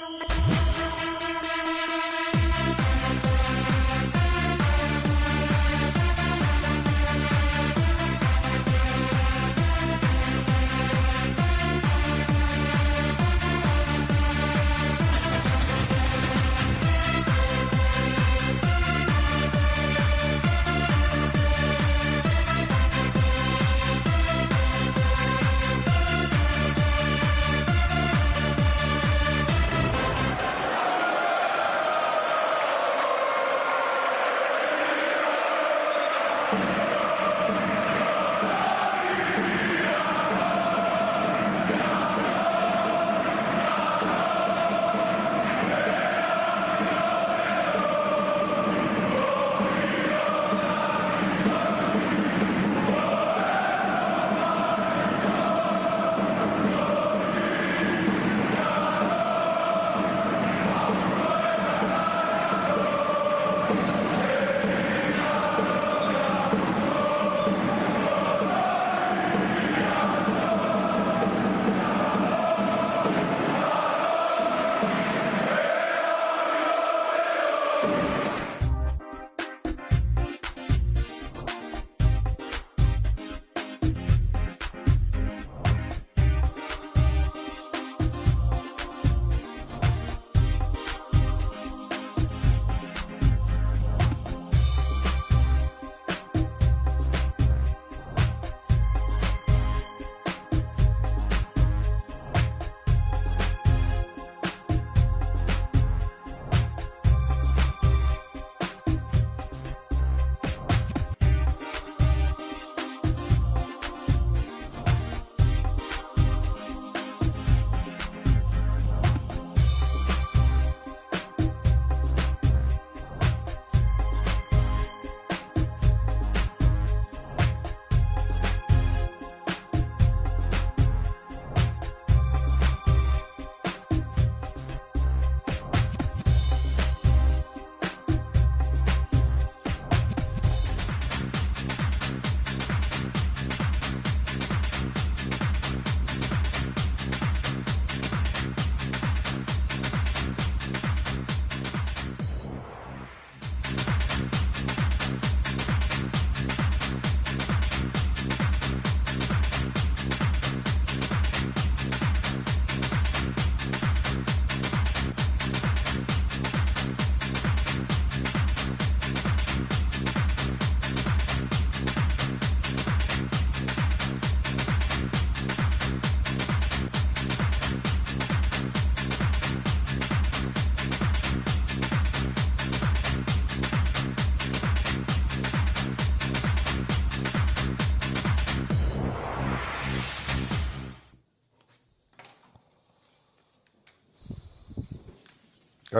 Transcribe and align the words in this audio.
Thank 0.00 0.48
you. 0.48 0.49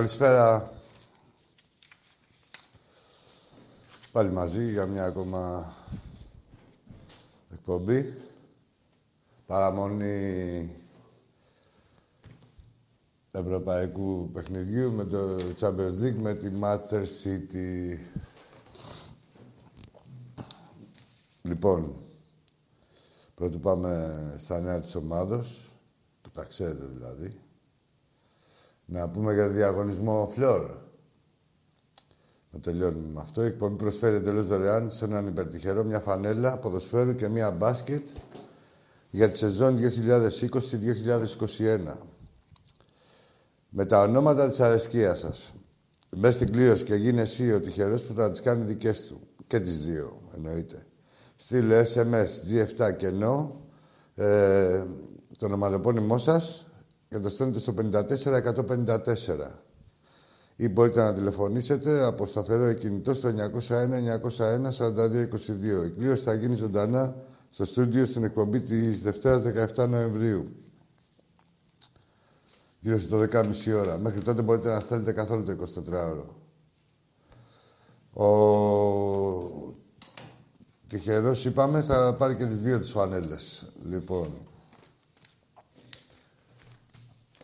Καλησπέρα. 0.00 0.72
Πάλι 4.12 4.33
μαζί 4.33 4.71
για 4.71 4.87
μια 4.87 5.05
ακόμα 5.05 5.75
εκπομπή. 7.53 8.15
Παραμονή 9.47 10.77
ευρωπαϊκού 13.31 14.31
παιχνιδιού 14.33 14.93
με 14.93 15.05
το 15.05 15.37
Champions 15.61 16.03
League 16.03 16.21
με 16.21 16.34
τη 16.34 16.50
Master 16.62 17.05
City. 17.22 17.99
Λοιπόν, 21.43 22.00
πρώτου 23.35 23.61
πάμε 23.61 24.35
στα 24.38 24.61
νέα 24.61 24.81
της 24.81 24.94
ομάδος, 24.94 25.75
που 26.20 26.31
τα 26.31 26.44
ξέρετε 26.44 26.85
δηλαδή. 26.85 27.41
Να 28.92 29.08
πούμε 29.08 29.34
για 29.34 29.46
το 29.46 29.52
διαγωνισμό 29.52 30.31
Φλόρ. 30.34 30.70
Να 32.50 32.60
τελειώνουμε 32.60 33.12
με 33.12 33.20
αυτό. 33.20 33.42
Η 33.42 33.46
εκπομπή 33.46 33.76
προσφέρει 33.76 34.16
εντελώς 34.16 34.46
δωρεάν 34.46 34.90
σε 34.90 35.04
έναν 35.04 35.26
υπερτυχερό 35.26 35.84
μια 35.84 36.00
φανέλα 36.00 36.58
ποδοσφαίρου 36.58 37.14
και 37.14 37.28
μια 37.28 37.50
μπάσκετ 37.50 38.08
για 39.10 39.28
τη 39.28 39.37
σεζόν 39.37 39.78
2020-2021. 39.78 39.81
Με 43.69 43.84
τα 43.84 44.02
ονόματα 44.02 44.48
της 44.48 44.60
αρεσκίας 44.60 45.19
σας. 45.19 45.52
Μπες 46.10 46.34
στην 46.34 46.52
κλήρωση 46.52 46.84
και 46.84 46.94
γίνει 46.94 47.20
εσύ 47.20 47.52
ο 47.52 47.60
τυχερός 47.60 48.02
που 48.02 48.14
θα 48.14 48.31
τις 48.31 48.40
κάνει 48.40 48.64
δικές 48.64 49.06
του. 49.06 49.20
Και 49.46 49.60
τις 49.60 49.84
δύο, 49.84 50.20
εννοείται. 50.34 50.82
Στείλε 51.37 51.82
SMS 51.94 52.26
G7 52.50 52.96
κενό, 52.96 53.60
ε, 54.14 54.84
το 55.38 55.46
ονοματεπώνυμό 55.46 56.19
σας 56.19 56.64
και 57.11 57.19
το 57.19 57.29
στέλνετε 57.29 57.59
στο 57.59 57.75
54-154. 57.77 57.83
Ή 60.57 60.69
μπορείτε 60.69 61.03
να 61.03 61.12
τηλεφωνήσετε 61.12 62.05
από 62.05 62.27
σταθερό 62.27 62.73
κινητό 62.73 63.15
στο 63.15 63.29
901-901-4222. 63.29 63.35
Η 65.87 65.91
κλήρωση 65.91 66.23
θα 66.23 66.35
γίνει 66.35 66.55
ζωντανά 66.55 67.17
στο 67.51 67.65
στούντιο 67.65 68.07
στην 68.07 68.25
εκπομπή 68.25 68.61
της 68.61 69.03
Δευτέρας 69.03 69.43
17 69.77 69.89
Νοεμβρίου. 69.89 70.45
Γύρω 72.81 72.99
στο 72.99 73.19
12.30 73.19 73.53
ώρα. 73.75 73.99
Μέχρι 73.99 74.21
τότε 74.21 74.43
μπορείτε 74.43 74.69
να 74.69 74.81
στέλνετε 74.81 75.12
καθόλου 75.12 75.45
το 75.45 75.57
24ωρο. 75.91 76.25
Ο 78.12 78.27
τυχερός, 80.87 81.45
είπαμε, 81.45 81.83
θα 81.83 82.15
πάρει 82.19 82.35
και 82.35 82.47
τις 82.47 82.61
δύο 82.61 82.79
τις 82.79 82.91
φανέλες. 82.91 83.67
Λοιπόν, 83.83 84.29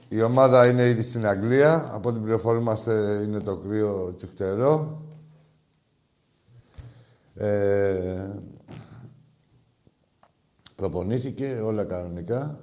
Η 0.09 0.23
ομάδα 0.23 0.69
είναι 0.69 0.89
ήδη 0.89 1.03
στην 1.03 1.27
Αγγλία. 1.27 1.91
Από 1.95 2.09
ό,τι 2.09 2.19
πληροφορούμαστε 2.19 3.23
είναι 3.27 3.41
το 3.41 3.57
κρύο 3.57 4.15
τσιχτερό. 4.15 5.03
Ε, 7.35 8.31
προπονήθηκε 10.75 11.61
όλα 11.65 11.85
κανονικά. 11.85 12.61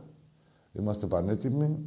Είμαστε 0.72 1.08
πανέτοιμοι. 1.08 1.86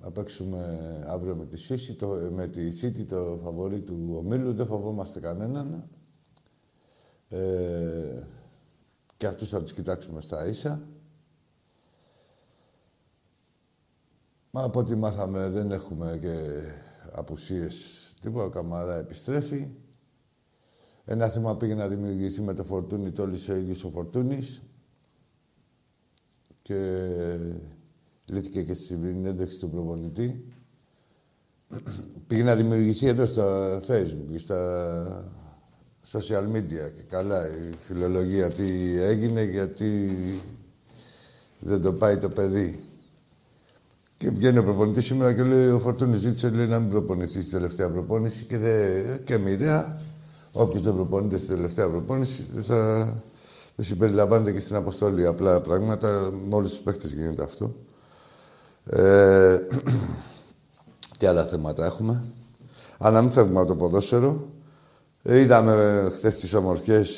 Θα 0.00 0.10
παίξουμε 0.10 0.78
αύριο 1.08 1.36
με 1.36 1.46
τη 1.46 1.66
City, 1.68 1.94
το, 1.98 2.06
με 2.32 2.46
τη 2.46 2.68
City, 2.82 3.04
το 3.08 3.40
φαβορή 3.42 3.80
του 3.80 4.14
ομίλου. 4.16 4.54
Δεν 4.54 4.66
φοβόμαστε 4.66 5.20
κανέναν. 5.20 5.88
Ε, 7.28 8.22
και 9.16 9.26
αυτούς 9.26 9.48
θα 9.48 9.62
τους 9.62 9.72
κοιτάξουμε 9.72 10.20
στα 10.20 10.46
ίσα. 10.46 10.82
Μα 14.54 14.62
από 14.62 14.78
ό,τι 14.78 14.94
μάθαμε 14.94 15.48
δεν 15.48 15.70
έχουμε 15.70 16.18
και 16.20 16.62
απουσίες 17.12 17.74
τίποτα. 18.20 18.44
Ο 18.44 18.48
Καμαρά 18.48 18.96
επιστρέφει. 18.96 19.74
Ένα 21.04 21.28
θέμα 21.28 21.56
πήγε 21.56 21.74
να 21.74 21.88
δημιουργηθεί 21.88 22.40
με 22.40 22.54
το 22.54 22.64
Φορτούνι, 22.64 23.10
το 23.10 23.22
ο 23.22 23.54
ίδιος 23.54 23.84
ο 23.84 23.90
Φορτούνης. 23.90 24.62
Και 26.62 26.98
λύθηκε 28.30 28.62
και 28.62 28.74
στη 28.74 28.84
συνέντευξη 28.84 29.58
του 29.58 29.70
προπονητή. 29.70 30.44
πήγε 32.26 32.42
να 32.42 32.56
δημιουργηθεί 32.56 33.06
εδώ 33.06 33.26
στο 33.26 33.76
facebook 33.76 34.26
και 34.30 34.38
στα 34.38 35.24
social 36.12 36.52
media 36.52 36.92
και 36.96 37.02
καλά 37.08 37.48
η 37.48 37.74
φιλολογία 37.78 38.50
τι 38.50 38.98
έγινε 39.00 39.42
γιατί 39.42 40.16
δεν 41.58 41.80
το 41.80 41.92
πάει 41.92 42.18
το 42.18 42.30
παιδί. 42.30 42.91
Και 44.22 44.30
βγαίνει 44.30 44.58
ο 44.58 44.64
προπονητής 44.64 45.04
σήμερα 45.04 45.34
και 45.34 45.42
λέει: 45.42 45.70
Ο 45.70 45.78
Φορτούνης 45.78 46.18
ζήτησε 46.18 46.50
λέει, 46.50 46.66
να 46.66 46.78
μην 46.78 46.88
προπονηθεί 46.88 47.40
στη 47.40 47.50
τελευταία 47.50 47.90
προπόνηση 47.90 48.44
και, 48.44 48.58
δε, 48.58 49.00
και 49.24 49.38
μοιραία. 49.38 50.00
Όποιος 50.52 50.82
δεν 50.82 50.94
προπονείται 50.94 51.38
στη 51.38 51.46
τελευταία 51.46 51.88
προπόνηση 51.88 52.46
θα, 52.60 53.04
δεν 53.76 53.86
συμπεριλαμβάνεται 53.86 54.52
και 54.52 54.60
στην 54.60 54.76
αποστολή. 54.76 55.26
Απλά 55.26 55.60
πράγματα, 55.60 56.30
με 56.48 56.54
όλου 56.54 56.68
τους 56.68 56.78
παίχτες 56.78 57.12
γίνεται 57.12 57.42
αυτό. 57.42 57.74
Ε, 58.86 59.58
τι 61.18 61.26
άλλα 61.26 61.44
θέματα 61.44 61.84
έχουμε. 61.84 62.24
Αν 62.98 63.12
να 63.12 63.22
μην 63.22 63.30
φεύγουμε 63.30 63.58
από 63.58 63.68
το 63.68 63.76
ποδόσφαιρο, 63.76 64.48
είδαμε 65.22 66.08
χθες 66.12 66.38
τις 66.38 66.54
ομορφιές 66.54 67.10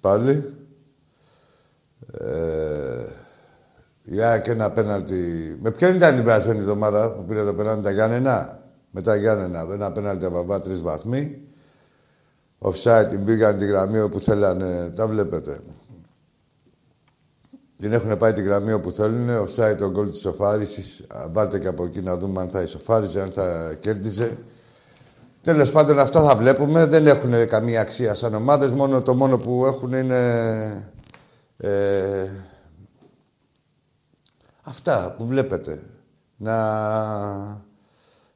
πάλι. 0.00 0.54
Ε, 2.12 3.15
για 4.08 4.38
και 4.38 4.50
ένα 4.50 4.70
πέναλτι. 4.70 5.58
Με 5.62 5.70
ποιον 5.70 5.94
ήταν 5.94 6.18
η 6.18 6.22
πράσινη 6.22 6.58
εβδομάδα 6.58 7.12
που 7.12 7.24
πήρε 7.24 7.44
το 7.44 7.54
πέναλτι, 7.54 7.82
τα 7.82 7.90
Γιάννενα; 7.90 8.62
Μετά 8.90 9.16
Γιάννενα, 9.16 9.66
ένα 9.72 9.92
πέναλτι 9.92 10.24
από 10.24 10.34
βαβά, 10.34 10.60
τρεις 10.60 10.82
βαθμοί. 10.82 11.40
Offside, 12.58 13.06
την 13.08 13.24
πήγαν 13.24 13.56
τη 13.56 13.66
γραμμή 13.66 14.00
όπου 14.00 14.20
θέλανε. 14.20 14.90
Τα 14.96 15.08
βλέπετε. 15.08 15.60
Την 17.76 17.92
έχουν 17.92 18.16
πάει 18.16 18.32
τη 18.32 18.42
γραμμή 18.42 18.72
όπου 18.72 18.90
θέλουν. 18.90 19.28
Offside 19.28 19.76
τον 19.78 19.90
γκολ 19.90 20.10
της 20.10 20.20
σοφάρισης. 20.20 21.06
Βάλτε 21.30 21.58
και 21.58 21.68
από 21.68 21.84
εκεί 21.84 22.00
να 22.00 22.16
δούμε 22.16 22.40
αν 22.40 22.48
θα 22.48 22.62
ισοφάριζε, 22.62 23.22
αν 23.22 23.30
θα 23.30 23.76
κέρδιζε. 23.78 24.38
Τέλος 25.42 25.70
πάντων, 25.72 25.98
αυτά 25.98 26.22
θα 26.22 26.36
βλέπουμε. 26.36 26.86
Δεν 26.86 27.06
έχουν 27.06 27.46
καμία 27.48 27.80
αξία 27.80 28.14
σαν 28.14 28.34
ομάδες. 28.34 28.70
Μόνο 28.70 29.02
το 29.02 29.14
μόνο 29.14 29.38
που 29.38 29.66
έχουν 29.66 29.92
είναι. 29.92 30.92
Ε, 31.56 32.28
Αυτά 34.68 35.14
που 35.18 35.26
βλέπετε. 35.26 35.80
Να... 36.36 36.54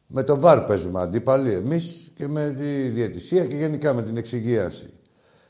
Με 0.06 0.22
το 0.22 0.40
βάρ 0.40 0.60
παίζουμε 0.60 1.00
αντίπαλοι 1.00 1.52
εμείς 1.52 2.12
και 2.14 2.28
με 2.28 2.54
τη 2.58 2.88
διαιτησία 2.88 3.46
και 3.46 3.54
γενικά 3.54 3.94
με 3.94 4.02
την 4.02 4.16
εξυγίαση. 4.16 4.92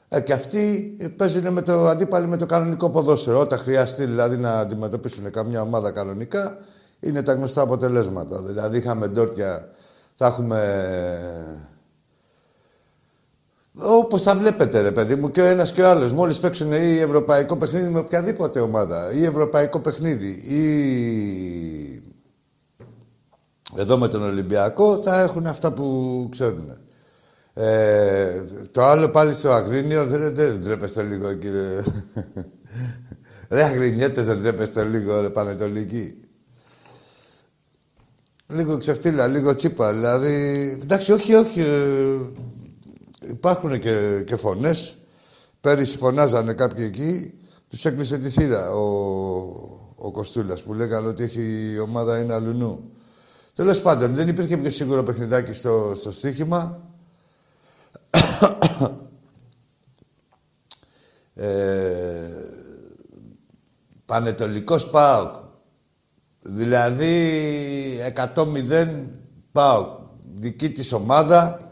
Ε, 0.08 0.20
και 0.20 0.32
αυτοί 0.32 0.96
παίζουν 1.16 1.52
με 1.52 1.62
το 1.62 1.86
αντίπαλοι 1.86 2.26
με 2.26 2.36
το 2.36 2.46
κανονικό 2.46 2.90
ποδόσφαιρο. 2.90 3.40
Όταν 3.40 3.58
χρειαστεί 3.58 4.04
δηλαδή 4.04 4.36
να 4.36 4.58
αντιμετωπίσουν 4.58 5.30
καμιά 5.30 5.60
ομάδα 5.60 5.90
κανονικά, 5.90 6.58
είναι 7.00 7.22
τα 7.22 7.32
γνωστά 7.32 7.62
αποτελέσματα. 7.62 8.42
Δηλαδή 8.42 8.78
είχαμε 8.78 9.08
ντόρτια, 9.08 9.68
θα 10.14 10.26
έχουμε 10.26 10.60
Όπως 13.74 14.22
τα 14.22 14.36
βλέπετε, 14.36 14.80
ρε 14.80 14.92
παιδί 14.92 15.14
μου, 15.14 15.30
και 15.30 15.40
ο 15.40 15.44
ένας 15.44 15.72
και 15.72 15.82
ο 15.82 15.88
άλλος. 15.88 16.12
Μόλις 16.12 16.40
παίξουν 16.40 16.72
ή 16.72 16.98
ευρωπαϊκό 16.98 17.56
παιχνίδι 17.56 17.88
με 17.88 17.98
οποιαδήποτε 17.98 18.60
ομάδα, 18.60 19.12
ή 19.12 19.24
ευρωπαϊκό 19.24 19.80
παιχνίδι, 19.80 20.28
ή. 20.28 22.02
Εδώ 23.76 23.98
με 23.98 24.08
τον 24.08 24.22
Ολυμπιακό 24.22 25.02
θα 25.02 25.20
έχουν 25.20 25.46
αυτά 25.46 25.72
που 25.72 26.28
ξέρουν. 26.30 26.78
Ε, 27.54 28.42
το 28.70 28.82
άλλο 28.82 29.08
πάλι 29.08 29.34
στο 29.34 29.50
Αγρίνιο 29.50 30.06
δεν, 30.06 30.34
δεν 30.34 30.62
τρέπεστε 30.62 31.02
λίγο, 31.02 31.34
κύριε. 31.34 31.82
ρε 33.50 33.64
Αγρινιέτες 33.64 34.24
δεν 34.24 34.40
τρέπεστε 34.40 34.84
λίγο, 34.84 35.20
ρε 35.20 35.30
Πανετολική. 35.30 36.20
Λίγο 38.46 38.78
ξεφτύλα, 38.78 39.26
λίγο 39.26 39.54
τσίπα. 39.54 39.92
Δηλαδή, 39.92 40.34
εντάξει, 40.82 41.12
όχι, 41.12 41.34
όχι. 41.34 41.60
Ε, 41.60 42.30
υπάρχουν 43.26 43.78
και, 43.78 44.22
και 44.26 44.36
φωνές. 44.36 44.98
Πέρυσι 45.60 45.96
φωνάζανε 45.96 46.52
κάποιοι 46.52 46.84
εκεί, 46.88 47.34
τους 47.68 47.84
έκλεισε 47.84 48.18
τη 48.18 48.30
θύρα 48.30 48.70
ο, 48.70 48.80
ο 49.96 50.10
Κοστούλας 50.12 50.62
που 50.62 50.74
λέγανε 50.74 51.08
ότι 51.08 51.22
έχει, 51.22 51.72
η 51.72 51.78
ομάδα 51.78 52.20
είναι 52.20 52.32
αλουνού. 52.34 52.90
Τέλος 53.54 53.82
πάντων, 53.82 54.14
δεν 54.14 54.28
υπήρχε 54.28 54.56
πιο 54.56 54.70
σίγουρο 54.70 55.02
παιχνιδάκι 55.02 55.52
στο, 55.52 55.92
στο 55.96 56.12
στοίχημα. 56.12 56.88
ε, 61.34 62.28
Πανετολικός 64.04 64.90
ΠΑΟΚ. 64.90 65.34
Δηλαδή 66.40 67.38
100-0 68.34 68.88
ΠΑΟΚ. 69.52 69.98
Δική 70.34 70.70
της 70.70 70.92
ομάδα 70.92 71.69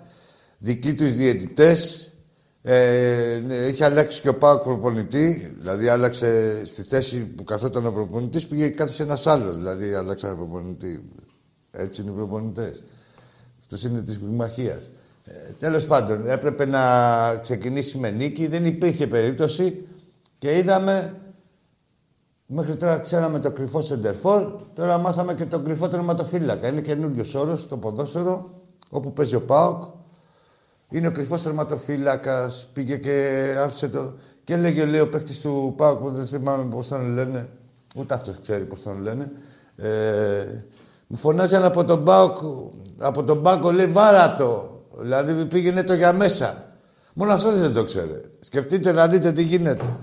δικοί 0.59 0.95
τους 0.95 1.13
διαιτητές. 1.13 2.11
Ε, 2.63 3.43
ναι, 3.47 3.55
έχει 3.55 3.85
αλλάξει 3.85 4.21
και 4.21 4.29
ο 4.29 4.35
Πάοκ 4.35 4.63
προπονητή, 4.63 5.55
δηλαδή 5.59 5.89
άλλαξε 5.89 6.63
στη 6.67 6.83
θέση 6.83 7.27
που 7.27 7.45
καθόταν 7.45 7.87
ο 7.87 7.93
προπονητής, 7.93 8.47
πήγε 8.47 8.69
κάτι 8.69 8.93
σε 8.93 9.03
ένας 9.03 9.27
άλλος, 9.27 9.57
δηλαδή 9.57 9.95
άλλαξαν 9.95 10.37
προπονητή. 10.37 11.11
Έτσι 11.71 12.03
είναι 12.03 12.11
οι 12.11 12.15
προπονητές. 12.15 12.83
Αυτός 13.59 13.83
είναι 13.85 14.03
της 14.03 14.19
πυγμαχίας. 14.19 14.91
Ε, 15.25 15.33
τέλος 15.59 15.87
πάντων, 15.87 16.31
έπρεπε 16.31 16.67
να 16.67 17.37
ξεκινήσει 17.37 17.99
με 17.99 18.11
νίκη, 18.11 18.47
δεν 18.47 18.67
υπήρχε 18.67 19.07
περίπτωση 19.07 19.87
και 20.39 20.59
είδαμε 20.59 21.15
Μέχρι 22.51 22.77
τώρα 22.77 22.99
ξέραμε 22.99 23.39
το 23.39 23.51
κρυφό 23.51 23.83
σεντερφόρ, 23.83 24.53
τώρα 24.75 24.99
μάθαμε 24.99 25.35
και 25.35 25.45
τον 25.45 25.65
κρυφό 25.65 25.89
τερματοφύλακα. 25.89 26.69
Είναι 26.69 26.81
καινούριος 26.81 27.35
όρος 27.35 27.61
στο 27.61 27.77
ποδόσφαιρο, 27.77 28.51
όπου 28.91 29.13
παίζει 29.13 29.35
ο 29.35 29.43
Πάοκ. 29.43 29.83
Είναι 30.91 31.07
ο 31.07 31.13
κρυφός 31.13 31.43
τερματοφύλακας. 31.43 32.69
Πήγε 32.73 32.97
και 32.97 33.55
άφησε 33.59 33.89
το. 33.89 34.13
Και 34.45 34.55
έλεγε, 34.55 34.85
λέει, 34.85 35.01
ο 35.01 35.09
παίκτης 35.09 35.41
του 35.41 35.75
Πάουκ 35.77 35.99
που 35.99 36.11
δεν 36.11 36.27
θυμάμαι 36.27 36.71
πώς 36.71 36.89
τον 36.89 37.15
λένε. 37.15 37.49
Ούτε 37.97 38.15
αυτός 38.15 38.41
ξέρει 38.41 38.65
πώς 38.65 38.83
τον 38.83 39.03
λένε. 39.03 39.31
Ε, 39.77 40.45
μου 41.07 41.17
φωνάζαν 41.17 41.65
από 41.65 41.85
τον 41.85 42.05
Πάουκ, 42.05 42.37
από 42.99 43.25
τον 43.25 43.43
Πάουκ, 43.43 43.65
λέει, 43.65 43.87
βάρα 43.87 44.37
το. 44.37 44.81
Δηλαδή 45.01 45.45
πήγαινε 45.45 45.83
το 45.83 45.95
για 45.95 46.13
μέσα. 46.13 46.65
Μόνο 47.15 47.33
αυτός 47.33 47.59
δεν 47.59 47.75
το 47.75 47.85
ξέρει. 47.85 48.21
Σκεφτείτε 48.41 48.93
να 48.93 49.09
δείτε 49.09 49.33
τι 49.33 49.43
γίνεται. 49.43 49.97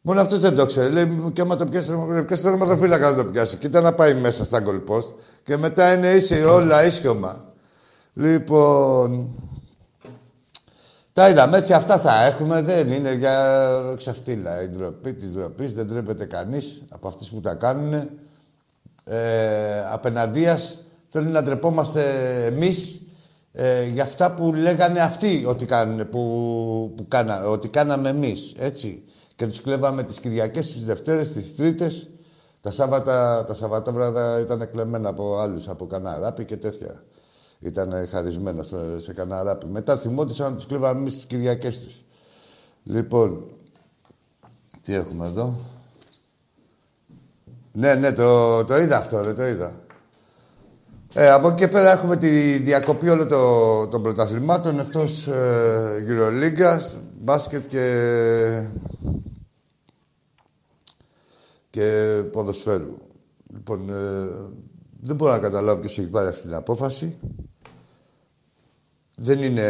Μόνο 0.00 0.20
αυτός 0.20 0.38
δεν 0.38 0.54
το 0.54 0.66
ξέρει. 0.66 0.92
Λέει, 0.92 1.30
και 1.32 1.40
άμα 1.40 1.56
το 1.56 1.64
πιάσεις, 1.64 1.94
ποιος 2.26 2.40
τερματοφύλακα 2.40 3.10
να 3.10 3.16
το 3.16 3.24
πιάσει. 3.24 3.56
Κοίτα 3.56 3.80
να 3.80 3.92
πάει 3.92 4.14
μέσα 4.14 4.44
στα 4.44 4.60
γκολπόστ. 4.60 5.08
Και 5.42 5.56
μετά 5.56 5.92
είναι 5.92 6.10
ίση 6.10 6.42
όλα 6.42 6.84
ίσιομα. 6.84 7.44
Λοιπόν, 8.12 9.28
τα 11.14 11.28
είδαμε 11.28 11.56
έτσι, 11.56 11.72
αυτά 11.72 11.98
θα 11.98 12.24
έχουμε. 12.24 12.62
Δεν 12.62 12.90
είναι 12.90 13.14
για 13.14 13.94
ξεφτύλα 13.96 14.62
η 14.62 14.68
ντροπή 14.68 15.14
της 15.14 15.32
ντροπής. 15.32 15.74
Δεν 15.74 15.88
τρέπεται 15.88 16.24
κανείς 16.24 16.82
από 16.88 17.08
αυτού 17.08 17.34
που 17.34 17.40
τα 17.40 17.54
κάνουν. 17.54 18.10
Ε, 19.04 19.84
Απέναντία 19.92 20.58
θέλουν 21.06 21.32
να 21.32 21.42
ντρεπόμαστε 21.42 22.02
εμείς 22.44 23.00
ε, 23.52 23.84
για 23.84 24.02
αυτά 24.02 24.34
που 24.34 24.52
λέγανε 24.52 25.00
αυτοί 25.00 25.44
ότι, 25.46 25.66
κάνουν, 25.66 26.08
που, 26.08 26.92
που 26.96 27.08
κάνα, 27.08 27.48
ότι 27.48 27.68
κάναμε 27.68 28.08
εμείς. 28.08 28.54
Έτσι. 28.58 29.04
Και 29.36 29.46
τους 29.46 29.60
κλέβαμε 29.60 30.02
τις 30.02 30.18
Κυριακές, 30.20 30.72
τις 30.72 30.84
Δευτέρες, 30.84 31.32
τις 31.32 31.56
Τρίτες. 31.56 32.08
Τα 32.60 32.70
Σάββατα, 32.70 33.44
τα 33.44 33.54
Σαββατόβραδα 33.54 34.40
ήταν 34.40 34.70
κλεμμένα 34.70 35.08
από 35.08 35.38
άλλους, 35.38 35.68
από 35.68 35.86
κανένα 35.86 36.34
και 36.46 36.56
τέτοια. 36.56 37.02
Ήταν 37.64 38.06
χαρισμένα 38.08 38.62
σε 38.98 39.12
κανένα 39.12 39.42
ράπι. 39.42 39.66
Μετά 39.66 39.96
θυμόντουσαν 39.96 40.50
να 40.50 40.56
τους 40.56 40.66
κλέβαμε 40.66 40.98
εμείς 40.98 41.14
τις 41.14 41.24
Κυριακές 41.24 41.80
τους. 41.80 42.04
Λοιπόν, 42.82 43.44
τι 44.82 44.94
έχουμε 44.94 45.26
εδώ; 45.26 45.54
Ναι, 47.72 47.94
ναι, 47.94 48.12
το, 48.12 48.64
το 48.64 48.76
είδα 48.76 48.96
αυτό, 48.96 49.20
ρε, 49.20 49.32
το 49.34 49.46
είδα. 49.46 49.80
Ε, 51.14 51.30
από 51.30 51.48
εκεί 51.48 51.56
και 51.56 51.68
πέρα 51.68 51.92
έχουμε 51.92 52.16
τη 52.16 52.58
διακοπή 52.58 53.08
όλων 53.08 53.28
το, 53.28 53.86
των 53.86 54.02
πρωταθλημάτων 54.02 54.78
εκτός 54.78 55.26
ε, 55.26 56.04
Euroliga, 56.08 56.80
μπάσκετ 57.20 57.66
και, 57.66 58.68
και 61.70 62.22
ποδοσφαίρου. 62.32 62.94
Λοιπόν, 63.54 63.88
ε, 63.90 64.28
Δεν 65.00 65.16
μπορώ 65.16 65.32
να 65.32 65.38
καταλάβω 65.38 65.80
ποιος 65.80 65.98
έχει 65.98 66.08
πάρει 66.08 66.28
αυτή 66.28 66.42
την 66.42 66.54
απόφαση. 66.54 67.18
Δεν 69.16 69.42
είναι... 69.42 69.66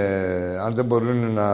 Αν 0.61 0.75
δεν 0.75 0.85
μπορούν 0.85 1.33
να, 1.33 1.49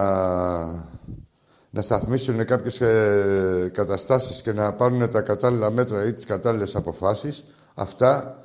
να 1.71 1.83
σταθμίσουν 1.83 2.45
κάποιες 2.45 2.81
ε, 2.81 3.71
καταστάσεις 3.75 4.43
και 4.43 4.53
να 4.53 4.73
πάρουν 4.73 5.11
τα 5.11 5.21
κατάλληλα 5.21 5.71
μέτρα 5.71 6.07
ή 6.07 6.13
τις 6.13 6.25
κατάλληλες 6.25 6.77
αποφάσεις, 6.77 7.45
αυτά 7.75 8.37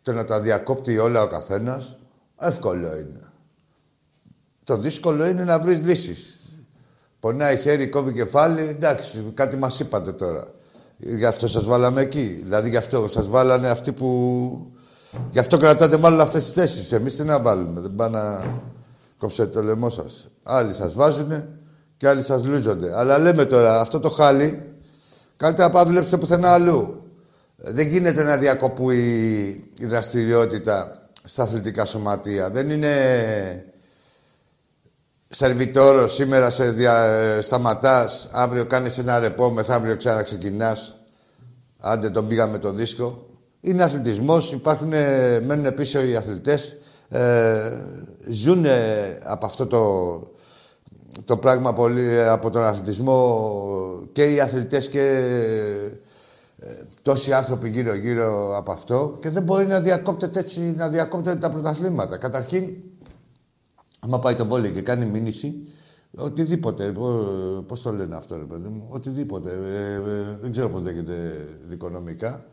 και 0.00 0.12
να 0.12 0.24
τα 0.24 0.40
διακόπτει 0.40 0.98
όλα 0.98 1.22
ο 1.22 1.26
καθένας, 1.26 1.96
εύκολο 2.40 2.96
είναι. 2.96 3.32
Το 4.64 4.76
δύσκολο 4.76 5.26
είναι 5.26 5.44
να 5.44 5.60
βρεις 5.60 5.80
λύσεις. 5.80 6.36
Πονάει 7.20 7.56
χέρι, 7.56 7.88
κόβει 7.88 8.12
κεφάλι, 8.12 8.62
εντάξει, 8.62 9.32
κάτι 9.34 9.56
μας 9.56 9.80
είπατε 9.80 10.12
τώρα. 10.12 10.52
Γι' 10.96 11.24
αυτό 11.24 11.48
σας 11.48 11.64
βάλαμε 11.64 12.00
εκεί. 12.00 12.40
Δηλαδή 12.42 12.68
γι' 12.68 12.76
αυτό 12.76 13.08
σας 13.08 13.28
βάλανε 13.28 13.68
αυτοί 13.68 13.92
που... 13.92 14.72
Γι' 15.30 15.38
αυτό 15.38 15.58
κρατάτε 15.58 15.98
μάλλον 15.98 16.20
αυτές 16.20 16.44
τις 16.44 16.52
θέσεις. 16.52 16.92
Εμείς 16.92 17.16
τι 17.16 17.22
να 17.22 17.40
βάλουμε. 17.40 17.80
Δεν 17.80 17.94
πάνε 17.94 18.18
να 18.18 18.60
κόψετε 19.18 19.50
το 19.50 19.62
λαιμό 19.62 19.90
σας. 19.90 20.28
Άλλοι 20.42 20.72
σας 20.72 20.94
βάζουνε 20.94 21.48
και 21.96 22.08
άλλοι 22.08 22.22
σας 22.22 22.44
λούζονται. 22.44 22.98
Αλλά 22.98 23.18
λέμε 23.18 23.44
τώρα, 23.44 23.80
αυτό 23.80 24.00
το 24.00 24.10
χάλι, 24.10 24.72
καλύτερα 25.36 25.66
να 25.66 25.74
πάω 25.74 25.84
δουλέψετε 25.84 26.16
πουθενά 26.16 26.52
αλλού. 26.52 27.02
Δεν 27.56 27.88
γίνεται 27.88 28.22
να 28.22 28.36
διακοπούει 28.36 29.00
η 29.78 29.86
δραστηριότητα 29.86 31.02
στα 31.24 31.42
αθλητικά 31.42 31.84
σωματεία. 31.84 32.50
Δεν 32.50 32.70
είναι 32.70 32.94
σερβιτόρο, 35.28 36.08
σήμερα 36.08 36.50
σε 36.50 36.70
δια... 36.70 36.94
σταματάς, 37.42 38.28
αύριο 38.32 38.66
κάνεις 38.66 38.98
ένα 38.98 39.18
ρεπό, 39.18 39.50
μεθαύριο 39.50 39.96
ξαναξεκινάς. 39.96 40.96
Άντε 41.80 42.10
τον 42.10 42.26
πήγαμε 42.26 42.58
το 42.58 42.72
δίσκο. 42.72 43.26
Είναι 43.64 43.82
αθλητισμός, 43.82 44.52
υπάρχουν, 44.52 44.88
μένουν 45.42 45.74
πίσω 45.74 46.04
οι 46.04 46.16
αθλητές. 46.16 46.76
Ε, 47.08 47.70
ζουν 48.28 48.64
από 49.24 49.46
αυτό 49.46 49.66
το, 49.66 49.82
το 51.24 51.36
πράγμα 51.36 51.72
πολύ, 51.72 52.22
από 52.22 52.50
τον 52.50 52.62
αθλητισμό 52.62 54.08
και 54.12 54.32
οι 54.32 54.40
αθλητές 54.40 54.88
και 54.88 55.00
ε, 56.58 56.70
τόσοι 57.02 57.32
άνθρωποι 57.32 57.68
γύρω-γύρω 57.68 58.56
από 58.56 58.72
αυτό 58.72 59.18
και 59.20 59.30
δεν 59.30 59.42
μπορεί 59.42 59.66
να 59.66 59.80
διακόπτεται 59.80 60.38
έτσι, 60.38 60.60
να 60.60 60.88
διακόπτεται 60.88 61.38
τα 61.38 61.50
πρωταθλήματα. 61.50 62.16
Καταρχήν, 62.16 62.74
άμα 64.00 64.18
πάει 64.18 64.34
το 64.34 64.46
βόλιο 64.46 64.70
και 64.70 64.82
κάνει 64.82 65.06
μήνυση, 65.06 65.54
οτιδήποτε, 66.16 66.92
πώς 67.66 67.82
το 67.82 67.92
λένε 67.92 68.16
αυτό 68.16 68.36
ρε 68.36 68.44
παιδί 68.44 68.68
μου, 68.68 68.86
οτιδήποτε, 68.88 69.50
ε, 69.50 69.94
ε, 69.94 70.38
δεν 70.40 70.50
ξέρω 70.50 70.68
πώς 70.68 70.82
λέγεται 70.82 71.46
δικονομικά, 71.68 72.44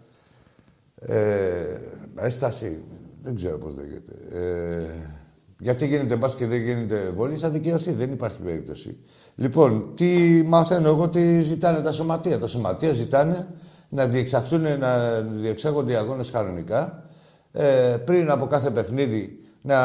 ε, 0.99 1.79
έσταση, 2.15 2.83
δεν 3.21 3.35
ξέρω 3.35 3.57
πώς 3.57 3.75
λέγεται. 3.75 4.13
Ε, 4.31 5.17
γιατί 5.59 5.87
γίνεται 5.87 6.15
μπας 6.15 6.35
και 6.35 6.47
δεν 6.47 6.61
γίνεται 6.61 7.13
βόλη, 7.15 7.35
θα 7.35 7.49
δικαιωθεί, 7.49 7.91
δεν 7.91 8.11
υπάρχει 8.11 8.41
περίπτωση. 8.41 8.97
Λοιπόν, 9.35 9.91
τι 9.95 10.41
μαθαίνω 10.45 10.87
εγώ, 10.87 11.09
τι 11.09 11.41
ζητάνε 11.41 11.81
τα 11.81 11.91
σωματεία. 11.91 12.39
Τα 12.39 12.47
σωματεία 12.47 12.93
ζητάνε 12.93 13.47
να 13.89 14.07
διεξαχθούν, 14.07 14.61
να 14.79 15.21
διεξάγονται 15.21 15.91
οι 15.91 15.95
αγώνες 15.95 16.31
κανονικά. 16.31 17.03
Ε, 17.51 17.97
πριν 18.05 18.31
από 18.31 18.45
κάθε 18.47 18.69
παιχνίδι 18.69 19.39
να 19.61 19.77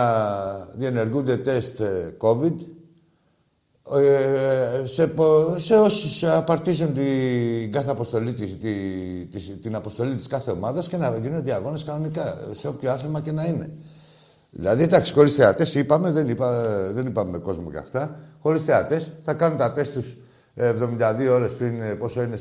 διενεργούνται 0.75 1.37
τεστ 1.37 1.80
ε, 1.80 2.16
COVID. 2.18 2.54
Ε, 3.93 4.87
σε, 4.87 5.12
σε 5.57 5.75
όσους 5.75 6.25
απαρτίζουν 6.25 6.95
την 6.95 7.73
κάθε 7.73 7.91
αποστολή 7.91 8.33
της, 8.33 8.57
τη, 9.31 9.57
την 9.57 9.75
αποστολή 9.75 10.14
της 10.14 10.26
κάθε 10.26 10.50
ομάδας 10.50 10.88
και 10.88 10.97
να 10.97 11.19
γίνονται 11.19 11.50
οι 11.50 11.53
αγώνες 11.53 11.85
κανονικά, 11.85 12.38
σε 12.53 12.69
όποιο 12.69 12.91
άθλημα 12.91 13.21
και 13.21 13.33
να 13.33 13.45
είναι. 13.45 13.71
Δηλαδή, 14.50 14.83
εντάξει, 14.83 15.12
χωρίς 15.12 15.35
θεατές 15.35 15.75
είπαμε, 15.75 16.11
δεν, 16.11 16.29
είπα, 16.29 16.62
δεν 16.93 17.07
είπαμε 17.07 17.38
κόσμο 17.38 17.71
και 17.71 17.79
αυτά. 17.79 18.19
Χωρίς 18.41 18.62
θεατές 18.62 19.12
θα 19.25 19.35
κάνουν 19.35 19.59
τα 19.59 19.73
τεστ 19.73 19.93
τους 19.93 20.17
72 20.57 21.29
ώρες 21.31 21.55
πριν, 21.55 21.81
ε, 21.81 21.95
πόσο 21.95 22.23
είναι 22.23 22.37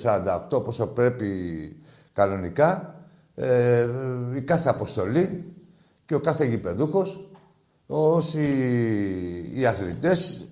48, 0.52 0.64
πόσο 0.64 0.88
πρέπει 0.88 1.28
κανονικά. 2.14 2.96
Ε, 3.36 3.88
η 4.36 4.42
κάθε 4.42 4.70
αποστολή 4.70 5.54
και 6.06 6.16
ο 6.16 6.20
κάθε 6.20 6.46
γηπεδούχος, 6.46 7.30
όσοι 7.88 8.40
οι 9.54 9.66
αθλητές, 9.66 10.48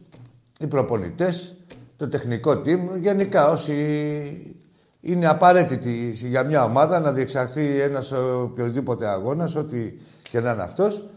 οι 0.64 0.68
προπονητές, 0.68 1.56
το 1.96 2.08
τεχνικό 2.08 2.52
team, 2.52 2.80
γενικά 3.02 3.50
όσοι 3.50 4.56
είναι 5.02 5.28
απαραίτητοι 5.28 6.12
για 6.14 6.44
μια 6.44 6.64
ομάδα 6.64 7.00
να 7.00 7.12
διεξαχθεί 7.12 7.80
ένας 7.80 8.12
οποιοδήποτε 8.42 9.08
αγώνας, 9.08 9.56
ό,τι 9.56 9.94
και 10.30 10.40
να 10.40 10.52
είναι 10.52 10.64
αυτός, 10.64 11.10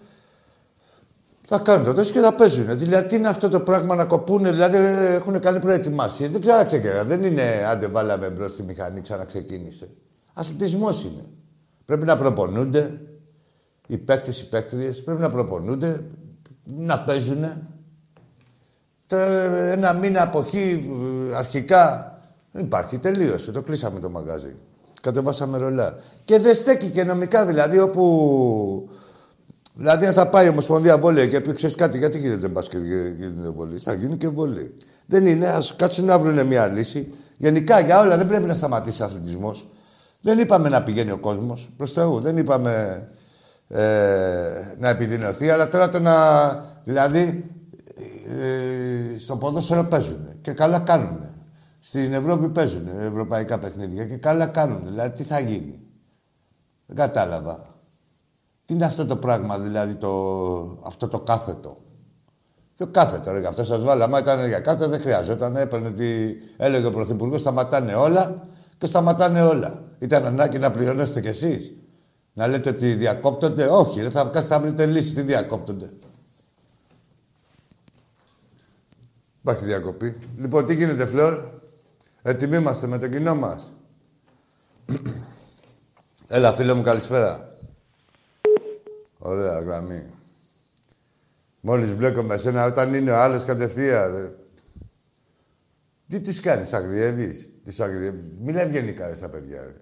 θα 1.46 1.58
κάνουν 1.58 1.84
το 1.84 1.94
τεστ 1.94 2.12
και 2.12 2.20
θα 2.20 2.34
παίζουν. 2.34 2.78
Δηλαδή, 2.78 3.08
τι 3.08 3.16
είναι 3.16 3.28
αυτό 3.28 3.48
το 3.48 3.60
πράγμα 3.60 3.94
να 3.94 4.04
κοπούνε, 4.04 4.50
δηλαδή 4.50 4.76
έχουν 5.14 5.40
κάνει 5.40 5.58
προετοιμασία. 5.58 6.28
Δεν 6.28 6.40
ξέρω, 6.40 7.04
Δεν 7.04 7.22
είναι 7.22 7.42
άντε 7.66 7.86
βάλαμε 7.86 8.30
μπρος 8.30 8.50
στη 8.50 8.62
μηχανή, 8.62 9.00
ξαναξεκίνησε. 9.00 9.88
Αθλητισμός 10.32 11.04
είναι. 11.04 11.24
Πρέπει 11.84 12.04
να 12.04 12.16
προπονούνται 12.16 13.00
οι 13.86 13.96
παίκτες, 13.96 14.40
οι 14.40 14.48
παίκτριες, 14.48 15.02
πρέπει 15.02 15.20
να 15.20 15.30
προπονούνται, 15.30 16.04
να 16.64 16.98
παίζουν. 16.98 17.44
Τώρα 19.14 19.73
ένα 19.73 19.92
μήνα 19.92 20.23
από 20.23 20.38
εκεί 20.38 20.90
αρχικά 21.37 22.12
δεν 22.52 22.64
υπάρχει, 22.64 22.99
τελείωσε. 22.99 23.52
Το 23.52 23.62
κλείσαμε 23.62 24.00
το 24.00 24.11
μαγάζι. 24.11 24.56
Κατεβάσαμε 25.02 25.59
ρολά. 25.59 25.99
Και 26.25 26.38
δεν 26.38 26.54
στέκει 26.54 26.88
και 26.88 27.04
νομικά 27.04 27.47
δηλαδή 27.47 27.78
όπου 27.78 28.88
Δηλαδή, 29.76 30.06
αν 30.06 30.12
θα 30.14 30.28
πάει 30.28 30.47
η 30.47 30.49
Ομοσπονδία 30.49 30.99
Βόλια 30.99 31.26
και 31.26 31.40
πει 31.40 31.52
ξέρεις 31.52 31.75
κάτι, 31.75 31.99
γιατί 31.99 32.18
γίνεται 32.18 32.49
μπάσκετ 32.49 32.80
και 32.80 33.25
γίνεται 33.25 33.49
βολή. 33.49 33.78
Θα 33.78 33.92
γίνει 33.92 34.16
και 34.16 34.28
βολή. 34.28 34.76
Δεν 35.06 35.26
είναι, 35.26 35.47
ας 35.47 35.75
κάτσουν 35.76 36.04
να 36.04 36.18
βρουν 36.18 36.47
μια 36.47 36.66
λύση. 36.66 37.14
Γενικά 37.37 37.80
για 37.80 38.00
όλα 38.00 38.16
δεν 38.16 38.26
πρέπει 38.26 38.44
να 38.44 38.54
σταματήσει 38.54 39.02
ο 39.02 39.04
αθλητισμός. 39.04 39.68
Δεν 40.21 40.38
είπαμε 40.38 40.68
να 40.68 40.83
πηγαίνει 40.83 41.11
ο 41.11 41.18
κόσμος 41.18 41.71
προς 41.76 41.92
Θεού. 41.92 42.21
Δεν 42.21 42.37
είπαμε 42.37 43.02
ε, 43.68 43.85
να 44.78 44.88
επιδεινωθεί, 44.88 45.50
αλλά 45.50 45.68
τώρα 45.68 45.88
το 45.88 46.00
να. 46.00 46.14
Δηλαδή, 46.85 47.44
ε, 48.26 49.19
στο 49.19 49.37
ποδόσφαιρο 49.37 49.85
παίζουν 49.85 50.40
και 50.40 50.52
καλά 50.52 50.78
κάνουν. 50.78 51.21
Στην 51.78 52.12
Ευρώπη 52.12 52.49
παίζουν 52.49 52.88
ευρωπαϊκά 52.88 53.59
παιχνίδια 53.59 54.04
και 54.04 54.16
καλά 54.16 54.47
κάνουν. 54.47 54.87
Δηλαδή, 54.87 55.14
τι 55.14 55.23
θα 55.23 55.40
γίνει; 55.40 55.81
Δεν 56.87 56.97
κατάλαβα. 56.97 57.75
Τι 58.64 58.75
είναι 58.75 58.85
αυτό 58.85 59.07
το 59.07 59.16
πράγμα, 59.16 59.59
δηλαδή, 59.59 59.95
το, 59.95 60.11
αυτό 60.87 61.09
το 61.09 61.21
κάθετο; 61.21 61.78
ο 62.78 62.87
κάθετο, 62.87 63.33
ρε, 63.33 63.47
αυτό 63.47 63.64
σας 63.64 63.83
βάλα. 63.83 64.04
Άμα 64.04 64.19
ήταν 64.19 64.47
για 64.47 64.61
κάθετο, 64.61 64.88
δεν 64.88 65.00
χρειάζονταν. 65.00 65.57
Έπαιρνε 65.57 65.90
τι 65.90 66.35
έλεγε 66.57 66.87
ο 66.87 66.90
Πρωθυπουργός, 66.90 67.40
σταματάνε 67.40 67.95
όλα 67.95 68.49
και 68.78 68.87
σταματάνε 68.87 69.43
όλα. 69.43 69.83
Ήταν 69.99 70.25
ανάγκη 70.25 70.59
να 70.59 70.71
πληρώνεστε 70.71 71.21
κι 71.21 71.28
εσείς. 71.28 71.73
Να 72.33 72.47
λέτε 72.47 72.69
ότι 72.69 72.95
διακόπτονται. 72.95 73.66
Όχι, 73.66 74.00
ρε, 74.00 74.11
θα, 74.11 74.31
θα 74.33 74.61
βρείτε 74.61 74.87
λύση. 74.87 75.14
Τι 75.14 75.23
διακόπτονται; 75.23 75.90
Υπάρχει 79.44 79.64
διακοπή. 79.64 80.16
Λοιπόν, 80.36 80.66
τι 80.66 80.74
γίνεται, 80.74 81.06
Φλόρ; 81.06 81.50
Έτοιμοι 82.22 82.56
είμαστε 82.56 82.86
με 82.86 82.98
το 82.98 83.08
κοινό 83.08 83.34
μας. 83.34 83.74
Έλα, 86.28 86.52
φίλε 86.52 86.72
μου, 86.72 86.82
καλησπέρα. 86.82 87.58
Ωραία 89.18 89.60
γραμμή. 89.60 90.14
Μόλις 91.60 91.92
μπλέκω 91.92 92.22
με 92.22 92.36
σένα, 92.36 92.64
όταν 92.64 92.94
είναι 92.94 93.10
ο 93.10 93.16
άλλος 93.16 93.44
κατευθείαν, 93.44 94.12
ρε. 94.14 94.34
Τι 96.08 96.20
τις 96.20 96.40
κάνεις, 96.40 96.72
αγριεύεις; 96.72 97.50
Τις 97.64 97.80
αγριεύεις. 97.80 98.26
Μιλά 98.40 98.60
ευγενικά, 98.60 99.06
ρε, 99.06 99.14
στα 99.14 99.28
παιδιά, 99.28 99.62
ρε. 99.62 99.74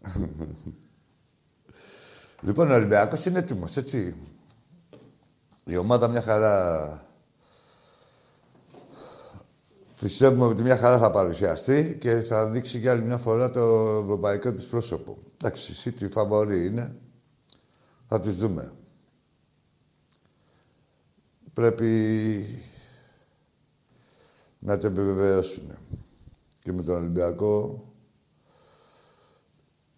λοιπόν, 2.46 2.70
ο 2.70 2.74
Ολυμπιακός 2.74 3.26
είναι 3.26 3.38
έτοιμος, 3.38 3.76
έτσι. 3.76 4.14
Η 5.64 5.76
ομάδα 5.76 6.08
μια 6.08 6.22
χαρά... 6.22 7.08
Πιστεύουμε 10.00 10.44
ότι 10.44 10.62
μια 10.62 10.76
χαρά 10.76 10.98
θα 10.98 11.10
παρουσιαστεί 11.10 11.96
και 12.00 12.14
θα 12.14 12.50
δείξει 12.50 12.78
για 12.78 12.92
άλλη 12.92 13.02
μια 13.02 13.16
φορά 13.16 13.50
το 13.50 13.60
ευρωπαϊκό 14.02 14.52
της 14.52 14.66
πρόσωπο. 14.66 15.18
Εντάξει, 15.36 15.72
η 15.72 15.74
City 15.84 16.10
φαβορή 16.10 16.66
είναι. 16.66 16.96
Θα 18.06 18.20
τους 18.20 18.36
δούμε. 18.36 18.72
Πρέπει 21.52 22.46
να 24.58 24.76
το 24.76 24.86
επιβεβαιώσουν. 24.86 25.70
Και 26.58 26.72
με 26.72 26.82
τον 26.82 26.94
Ολυμπιακό 26.94 27.84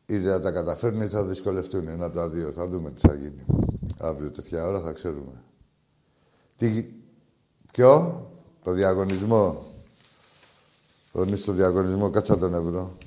είτε 0.07 0.29
θα 0.29 0.41
τα 0.41 0.53
καταφέρουν 0.53 1.01
είτε 1.01 1.09
θα 1.09 1.25
δυσκολευτούν. 1.25 1.89
Ένα 1.89 2.05
από 2.05 2.15
τα 2.15 2.29
δύο. 2.29 2.53
Θα 2.53 2.69
δούμε 2.69 2.91
τι 2.91 3.01
θα 3.09 3.15
γίνει. 3.15 3.45
Αύριο 3.99 4.31
τέτοια 4.31 4.67
ώρα 4.67 4.81
θα 4.81 4.93
ξέρουμε. 4.93 5.43
Τι... 6.57 6.91
Ποιο; 7.73 8.27
Το 8.63 8.73
διαγωνισμό. 8.73 9.72
Τον 11.13 11.37
στο 11.37 11.53
διαγωνισμό. 11.53 12.11
Κάτσα 12.11 12.39
τον 12.39 12.55
ευρώ. 12.55 12.99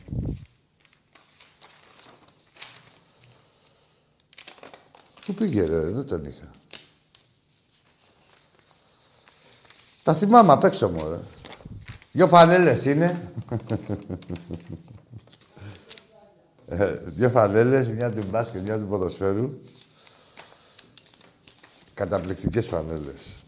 Πού 5.25 5.33
πήγε 5.33 5.63
ρε, 5.63 5.79
δεν 5.79 6.05
τον 6.05 6.25
είχα. 6.25 6.51
Τα 10.03 10.13
θυμάμαι 10.13 10.51
απ' 10.51 10.63
έξω 10.63 10.89
μου, 10.89 11.09
ρε. 11.09 11.19
Δυο 12.11 12.27
φανέλες 12.27 12.85
είναι. 12.85 13.33
ε, 16.67 16.95
δυο 16.95 17.29
φανέλες, 17.29 17.89
μια 17.89 18.11
του 18.11 18.25
μπάσκετ, 18.29 18.61
μια 18.61 18.79
του 18.79 18.87
ποδοσφαίρου. 18.87 19.59
Καταπληκτικές 21.93 22.67
φανέλες. 22.67 23.43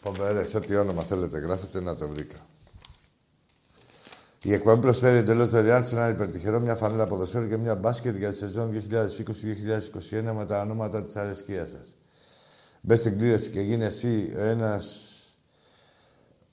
Φοβερές, 0.00 0.54
ό,τι 0.54 0.76
όνομα 0.76 1.02
θέλετε 1.02 1.38
γράφετε 1.38 1.80
να 1.80 1.96
το 1.96 2.08
βρήκα. 2.08 2.47
Η 4.42 4.52
εκπομπή 4.52 4.80
προσφέρει 4.80 5.16
εντελώς 5.16 5.48
δωρεάν 5.48 5.84
σε 5.84 5.94
έναν 5.94 6.10
υπερτυχερό 6.10 6.60
μια 6.60 6.76
φανέλα 6.76 7.06
ποδοσφαίρου 7.06 7.48
και 7.48 7.56
μια 7.56 7.74
μπάσκετ 7.74 8.16
για 8.16 8.30
τη 8.30 8.36
σεζόν 8.36 8.82
2020-2021 10.10 10.32
με 10.34 10.44
τα 10.46 10.60
ονόματα 10.60 11.04
της 11.04 11.16
αρεσκία 11.16 11.66
σας. 11.66 11.94
Μπες 12.80 13.00
στην 13.00 13.18
κλήρωση 13.18 13.50
και 13.50 13.60
γίνει 13.60 13.84
εσύ 13.84 14.32
ένας 14.36 15.12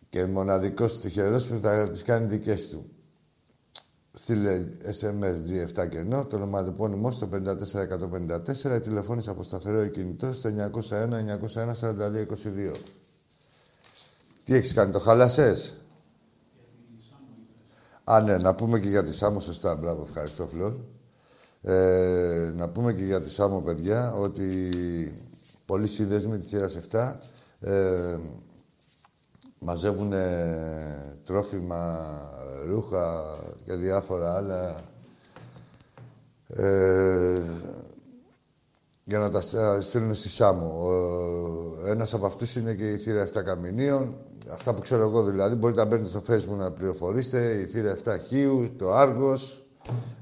και 0.10 0.26
μοναδικός 0.26 1.00
τυχερός 1.00 1.48
που 1.48 1.60
θα 1.62 1.90
τι 1.90 2.04
κάνει 2.04 2.26
δικές 2.26 2.70
του. 2.70 2.90
Στείλε 4.14 4.66
SMS 5.02 5.36
G7 5.50 5.90
και 5.90 5.98
ενώ 5.98 6.26
το 6.26 6.36
ονοματεπώνυμό 6.36 7.12
στο 7.12 7.30
54154 7.32 8.76
ή 8.76 8.80
τηλεφώνησε 8.80 9.30
από 9.30 9.44
σταθερό 9.44 9.84
ή 9.84 9.90
κινητό 9.90 10.34
στο 10.34 10.50
901-901-4222. 10.50 12.76
Τι 14.44 14.56
έχεις 14.56 14.74
κάνει, 14.74 14.92
το 14.92 15.00
χάλασες; 15.00 15.78
Α, 18.08 18.22
ναι, 18.22 18.38
να 18.38 18.56
πούμε 18.56 18.80
και 18.80 18.88
για 18.88 19.04
τη 19.04 19.14
Σάμο, 19.14 19.40
σωστά, 19.40 19.76
μπράβο, 19.76 20.02
ευχαριστώ, 20.02 20.48
Φλόρ. 20.48 20.74
Ε, 21.62 22.52
να 22.56 22.70
πούμε 22.70 22.94
και 22.94 23.04
για 23.04 23.22
τη 23.22 23.30
Σάμο, 23.30 23.62
παιδιά, 23.62 24.14
ότι 24.14 24.72
πολλοί 25.66 25.88
σύνδεσμοι 25.88 26.38
της 26.38 26.48
θύρας 26.48 26.80
7 26.92 27.16
ε, 27.60 28.18
μαζεύουν 29.60 30.14
τρόφιμα, 31.24 32.00
ρούχα 32.66 33.24
και 33.64 33.74
διάφορα 33.74 34.36
άλλα 34.36 34.84
ε, 36.48 37.42
για 39.04 39.20
να 39.20 39.30
τα 39.30 39.42
στείλουν 39.82 40.14
στη 40.14 40.30
Σάμο. 40.30 40.90
Ε, 41.86 41.90
ένας 41.90 42.14
από 42.14 42.26
αυτούς 42.26 42.56
είναι 42.56 42.74
και 42.74 42.92
η 42.92 42.98
θύρα 42.98 43.28
7 43.28 43.44
Καμινίων. 43.44 44.18
Αυτά 44.56 44.74
που 44.74 44.82
ξέρω 44.82 45.02
εγώ 45.02 45.24
δηλαδή, 45.24 45.56
μπορείτε 45.56 45.80
να 45.80 45.88
μπαίνετε 45.88 46.10
στο 46.10 46.22
facebook 46.28 46.58
να 46.58 46.72
πληροφορήσετε. 46.72 47.54
Η 47.54 47.66
θύρα 47.66 47.96
7 48.04 48.12
Χίου, 48.28 48.76
το 48.78 48.94
Άργος. 48.94 49.66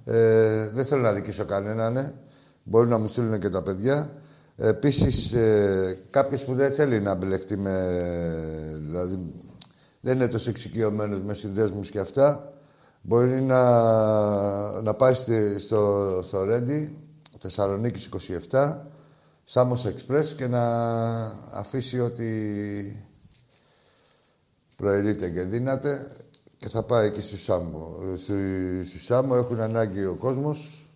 Ε, 0.05 0.69
δεν 0.69 0.85
θέλω 0.85 1.01
να 1.01 1.11
δικήσω 1.11 1.45
κανέναν, 1.45 1.93
ναι. 1.93 2.11
Μπορεί 2.63 2.89
να 2.89 2.97
μου 2.97 3.07
στείλουν 3.07 3.39
και 3.39 3.49
τα 3.49 3.61
παιδιά. 3.61 4.13
Επίσης, 4.55 5.33
ε, 5.33 5.99
κάποιος 6.09 6.45
που 6.45 6.53
δεν 6.53 6.71
θέλει 6.71 7.01
να 7.01 7.15
μπλεχτεί 7.15 7.57
με. 7.57 7.97
Δηλαδή, 8.79 9.33
δεν 10.01 10.15
είναι 10.15 10.27
τόσο 10.27 10.49
εξοικειωμένος 10.49 11.21
με 11.21 11.33
συνδέσμους 11.33 11.89
και 11.89 11.99
αυτά. 11.99 12.53
Μπορεί 13.01 13.41
να, 13.41 13.61
να 14.81 14.93
πάει 14.93 15.13
στο, 15.59 16.19
στο 16.23 16.43
Ρέντι, 16.43 16.97
Θεσσαλονίκη 17.39 18.09
27, 18.49 18.75
Σάμος 19.43 19.85
Express 19.87 20.25
και 20.35 20.47
να 20.47 20.63
αφήσει 21.51 21.99
ό,τι 21.99 22.25
προαιρείται 24.83 25.29
και 25.29 25.41
δύναται 25.41 26.11
και 26.57 26.69
θα 26.69 26.83
πάει 26.83 27.07
εκεί 27.07 27.21
στη 27.21 27.37
Σάμο. 27.37 27.95
Στη, 28.17 28.33
στη 28.85 28.99
Σάμο 28.99 29.35
έχουν 29.37 29.59
ανάγκη 29.59 30.05
ο 30.05 30.15
κόσμος 30.19 30.89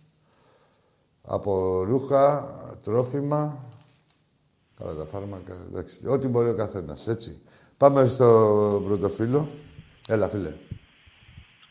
από 1.26 1.82
ρούχα, 1.82 2.46
τρόφιμα, 2.82 3.64
καλά 4.78 4.94
τα 4.94 5.06
φάρμακα, 5.06 5.54
εντάξει, 5.68 6.08
ό,τι 6.08 6.28
μπορεί 6.28 6.48
ο 6.48 6.54
καθένας, 6.54 7.06
έτσι. 7.06 7.40
Πάμε 7.76 8.04
στο 8.04 8.26
πρώτο 8.86 9.08
φίλο. 9.08 9.48
Έλα, 10.08 10.28
φίλε. 10.28 10.54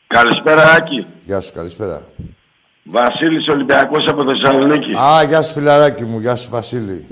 Καλησπέρα, 0.07 0.71
Άκη. 0.71 1.05
Γεια 1.23 1.41
σου, 1.41 1.53
καλησπέρα. 1.53 2.07
Βασίλης 2.83 3.47
Ολυμπιακός 3.47 4.07
από 4.07 4.23
Θεσσαλονίκη. 4.23 4.91
Α, 4.91 5.23
γεια 5.23 5.41
σου, 5.41 5.53
φιλαράκι 5.53 6.05
μου. 6.05 6.19
Γεια 6.19 6.35
σου, 6.35 6.49
Βασίλη. 6.49 7.07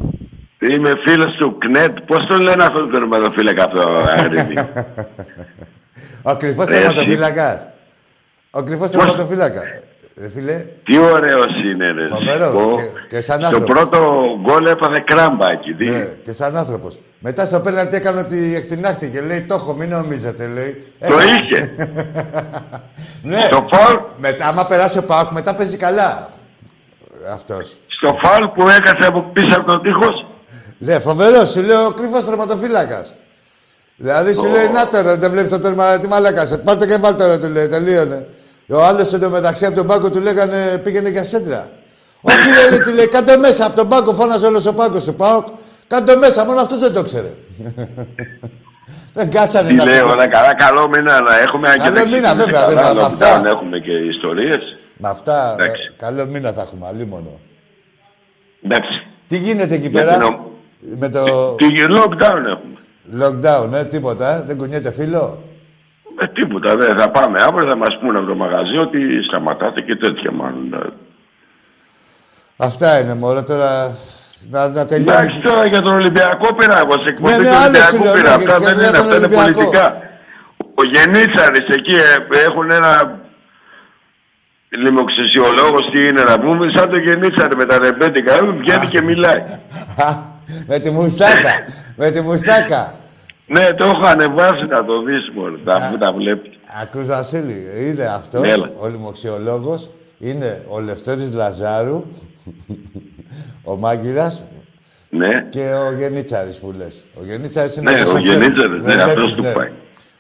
Είμαι 0.59 0.93
φίλος 1.05 1.33
του 1.33 1.57
ΚΝΕΤ. 1.57 1.97
Πώς 1.99 2.25
τον 2.27 2.41
λένε 2.41 2.63
αυτό 2.63 2.79
το 2.79 2.87
τερματοφύλακα 2.87 3.63
αυτό, 3.63 3.81
Αγρίνη; 4.17 4.53
Ο 6.31 6.35
κρυφός 6.35 6.65
τερματοφύλακας. 6.65 7.67
Ο 8.51 8.63
κρυφός 8.63 8.89
τερματοφύλακα. 8.89 9.61
Ρε 10.17 10.29
φίλε. 10.29 10.65
Τι 10.83 10.97
ωραίος 10.97 11.63
είναι, 11.63 11.91
ρε. 11.91 12.05
Φοβερό. 12.05 12.71
Και, 12.75 13.15
και 13.15 13.21
σαν 13.21 13.45
Στο 13.45 13.61
πρώτο 13.61 14.25
γκολ 14.41 14.65
έπαθε 14.65 15.03
κράμπα 15.05 15.51
εκεί. 15.51 15.73
Ναι, 15.73 16.05
και 16.21 16.33
σαν 16.33 16.55
άνθρωπος. 16.57 16.99
Μετά 17.19 17.45
στο 17.45 17.59
πέναλτι 17.59 17.95
έκανε 17.95 18.19
ότι 18.19 18.55
εκτινάχτηκε. 18.55 19.21
Λέει, 19.21 19.41
το 19.41 19.53
έχω, 19.53 19.73
μην 19.73 19.89
νομίζετε, 19.89 20.47
λέει. 20.47 20.83
Το 21.07 21.19
είχε. 21.21 21.71
ναι. 23.29 23.39
Στο 23.45 23.67
φάουλ. 23.71 23.97
Μετά, 24.17 24.47
άμα 24.47 24.65
περάσει 24.65 24.97
ο 24.97 25.03
Πάουκ, 25.03 25.31
μετά 25.31 25.55
παίζει 25.55 25.77
καλά. 25.77 26.29
Αυτός. 27.33 27.77
Στο 27.87 28.19
φάουλ 28.23 28.45
που 28.45 28.69
έκασε 28.69 29.07
από 29.07 29.21
πίσω 29.33 29.59
από 29.59 29.65
τον 29.65 29.81
τείχος. 29.81 30.25
Ναι, 30.77 30.99
φοβερός. 30.99 31.49
Σου 31.49 31.61
λέει 31.61 31.77
ο 31.87 31.91
κρυφός 31.91 32.25
τερματοφύλακας. 32.25 33.13
Δηλαδή 33.97 34.33
σου 34.33 34.49
λέει, 34.49 34.67
να 34.67 34.87
τώρα, 34.87 35.17
δεν 35.17 35.31
βλέπεις 35.31 35.51
το 35.51 35.59
τέρμα, 35.59 35.97
τι 35.97 36.07
μαλάκα. 36.07 36.59
Πάρτε 36.63 36.85
και 36.85 36.97
βάλτε 36.97 37.23
τώρα, 37.23 37.39
του 37.39 37.49
λέει, 37.49 37.67
τελείωνε. 37.67 38.27
Ο 38.69 38.83
άλλος 38.83 39.13
εντωμεταξύ 39.13 39.65
από 39.65 39.75
τον 39.75 39.87
πάγκο 39.87 40.11
του 40.11 40.19
λέγανε 40.19 40.77
πήγαινε 40.83 41.09
για 41.09 41.23
σέντρα. 41.23 41.69
Όχι, 42.21 42.49
λέει, 42.69 42.79
του 42.79 42.91
λέει, 42.91 43.07
κάντε 43.07 43.37
μέσα 43.37 43.65
από 43.65 43.75
τον 43.75 43.89
πάγκο, 43.89 44.13
φώναζε 44.13 44.45
όλος 44.45 44.65
ο 44.65 44.73
πάγκος 44.73 45.03
του 45.03 45.13
Πάοκ. 45.13 45.47
Κάντε 45.87 46.15
μέσα, 46.15 46.45
μόνο 46.45 46.59
αυτός 46.59 46.79
δεν 46.79 46.93
το 46.93 47.03
ξέρε. 47.03 47.31
δεν 49.13 49.31
κάτσανε 49.31 49.69
Τι 49.69 49.87
λέω, 49.87 50.09
όλα 50.09 50.27
καλά, 50.27 50.55
καλό 50.55 50.87
μήνα 50.87 51.21
να 51.21 51.39
έχουμε. 51.39 51.75
Καλό 51.77 52.07
μήνα, 52.07 52.35
βέβαια, 52.35 52.65
βέβαια. 52.67 52.93
Με 52.93 53.01
αυτά. 53.03 53.41
έχουμε 53.45 53.79
και 53.79 53.91
ιστορίες. 53.91 54.77
Με 54.97 55.09
αυτά, 55.09 55.55
ε, 55.59 55.71
καλό 55.97 56.25
μήνα 56.25 56.51
θα 56.51 56.61
έχουμε, 56.61 56.87
αλλή 56.87 57.05
μόνο. 57.05 57.39
Εντάξει. 58.63 59.05
Τι 59.27 59.37
γίνεται 59.37 59.75
εκεί 59.75 59.89
πέρα; 59.89 60.17
Με 60.97 61.09
το... 61.09 61.55
Τι, 61.55 61.71
τι 61.71 61.83
lockdown 61.89 62.43
έχουμε. 62.53 62.75
Lockdown, 63.21 63.73
ε, 63.73 63.83
τίποτα, 63.83 64.35
ε, 64.35 64.43
δεν 64.47 64.57
κουνιέται 64.57 64.91
φίλο; 64.91 65.43
Ε, 66.19 66.27
τίποτα, 66.27 66.75
δεν 66.75 66.97
θα 66.97 67.09
πάμε 67.09 67.41
αύριο, 67.41 67.67
θα 67.67 67.75
μας 67.75 67.97
πούνε 68.01 68.17
από 68.17 68.27
το 68.27 68.35
μαγαζί 68.35 68.77
ότι 68.77 68.99
σταματάτε 69.27 69.81
και 69.81 69.95
τέτοια 69.95 70.31
μάλλον. 70.31 70.93
Αυτά 72.57 72.99
είναι 72.99 73.15
μόνο 73.15 73.43
τώρα. 73.43 73.97
Να, 74.49 74.67
να 74.69 74.85
τελειώνει. 74.85 75.11
Εντάξει 75.11 75.41
τώρα 75.41 75.65
για 75.65 75.81
τον 75.81 75.93
Ολυμπιακό 75.93 76.53
πήρα 76.53 76.77
εγώ. 76.77 76.91
Σε 76.91 77.07
εκπομπή 77.07 77.31
ναι, 77.31 77.37
ναι, 77.37 77.43
του 77.43 77.55
Ολυμπιακού 77.61 78.17
πήρα. 78.17 78.33
Αυτά 78.33 78.57
δεν 78.57 78.73
είναι, 78.73 78.97
αυτά 78.97 79.15
είναι 79.17 79.29
πολιτικά. 79.29 79.97
Ο 80.75 80.83
Γενίτσαρης 80.83 81.67
εκεί 81.67 81.95
ε, 81.95 82.45
έχουν 82.45 82.71
ένα 82.71 83.19
λιμοξεσιολόγο 84.69 85.79
τι 85.91 86.07
είναι 86.07 86.23
να 86.23 86.39
πούμε, 86.39 86.71
σαν 86.75 86.89
το 86.89 86.97
Γενίτσαρη 86.97 87.55
με 87.55 87.65
τα 87.65 87.77
ρεμπέτικα. 87.77 88.45
Βγαίνει 88.59 88.87
και 88.87 89.01
μιλάει. 89.01 89.41
με 90.67 90.79
τη 90.79 90.91
μουστάκα. 90.91 91.53
με 91.95 92.11
τη 92.11 92.21
μουστάκα. 92.21 92.95
Ναι, 93.47 93.73
το 93.73 93.85
έχω 93.85 94.05
ανεβάσει 94.05 94.65
να 94.65 94.85
το 94.85 95.01
δεις 95.01 95.31
μόνο, 95.35 95.57
τα, 95.57 95.95
τα 95.99 96.11
βλέπεις. 96.11 96.51
Ακούς 96.81 97.05
Βασίλη, 97.05 97.65
είναι 97.87 98.03
αυτός 98.03 98.41
ναι, 98.41 98.53
ο 98.77 98.87
λοιμοξιολόγος, 98.87 99.89
είναι 100.19 100.63
ο 100.69 100.79
Λευτέρης 100.79 101.33
Λαζάρου, 101.33 102.05
ο 103.63 103.77
Μάγκυρας 103.77 104.43
ναι. 105.09 105.45
και 105.49 105.59
ο 105.59 105.91
Γενίτσαρης 105.97 106.59
που 106.59 106.73
λες. 106.77 107.05
Ο 107.19 107.23
Γενίτσαρης 107.23 107.75
είναι 107.75 107.91
ναι, 107.91 108.01
ο 108.01 108.17
Γενίτσαρης, 108.17 108.81
ναι, 108.81 109.01
αυτός 109.01 109.35
του 109.35 109.41
ναι. 109.41 109.51
πάει. 109.51 109.71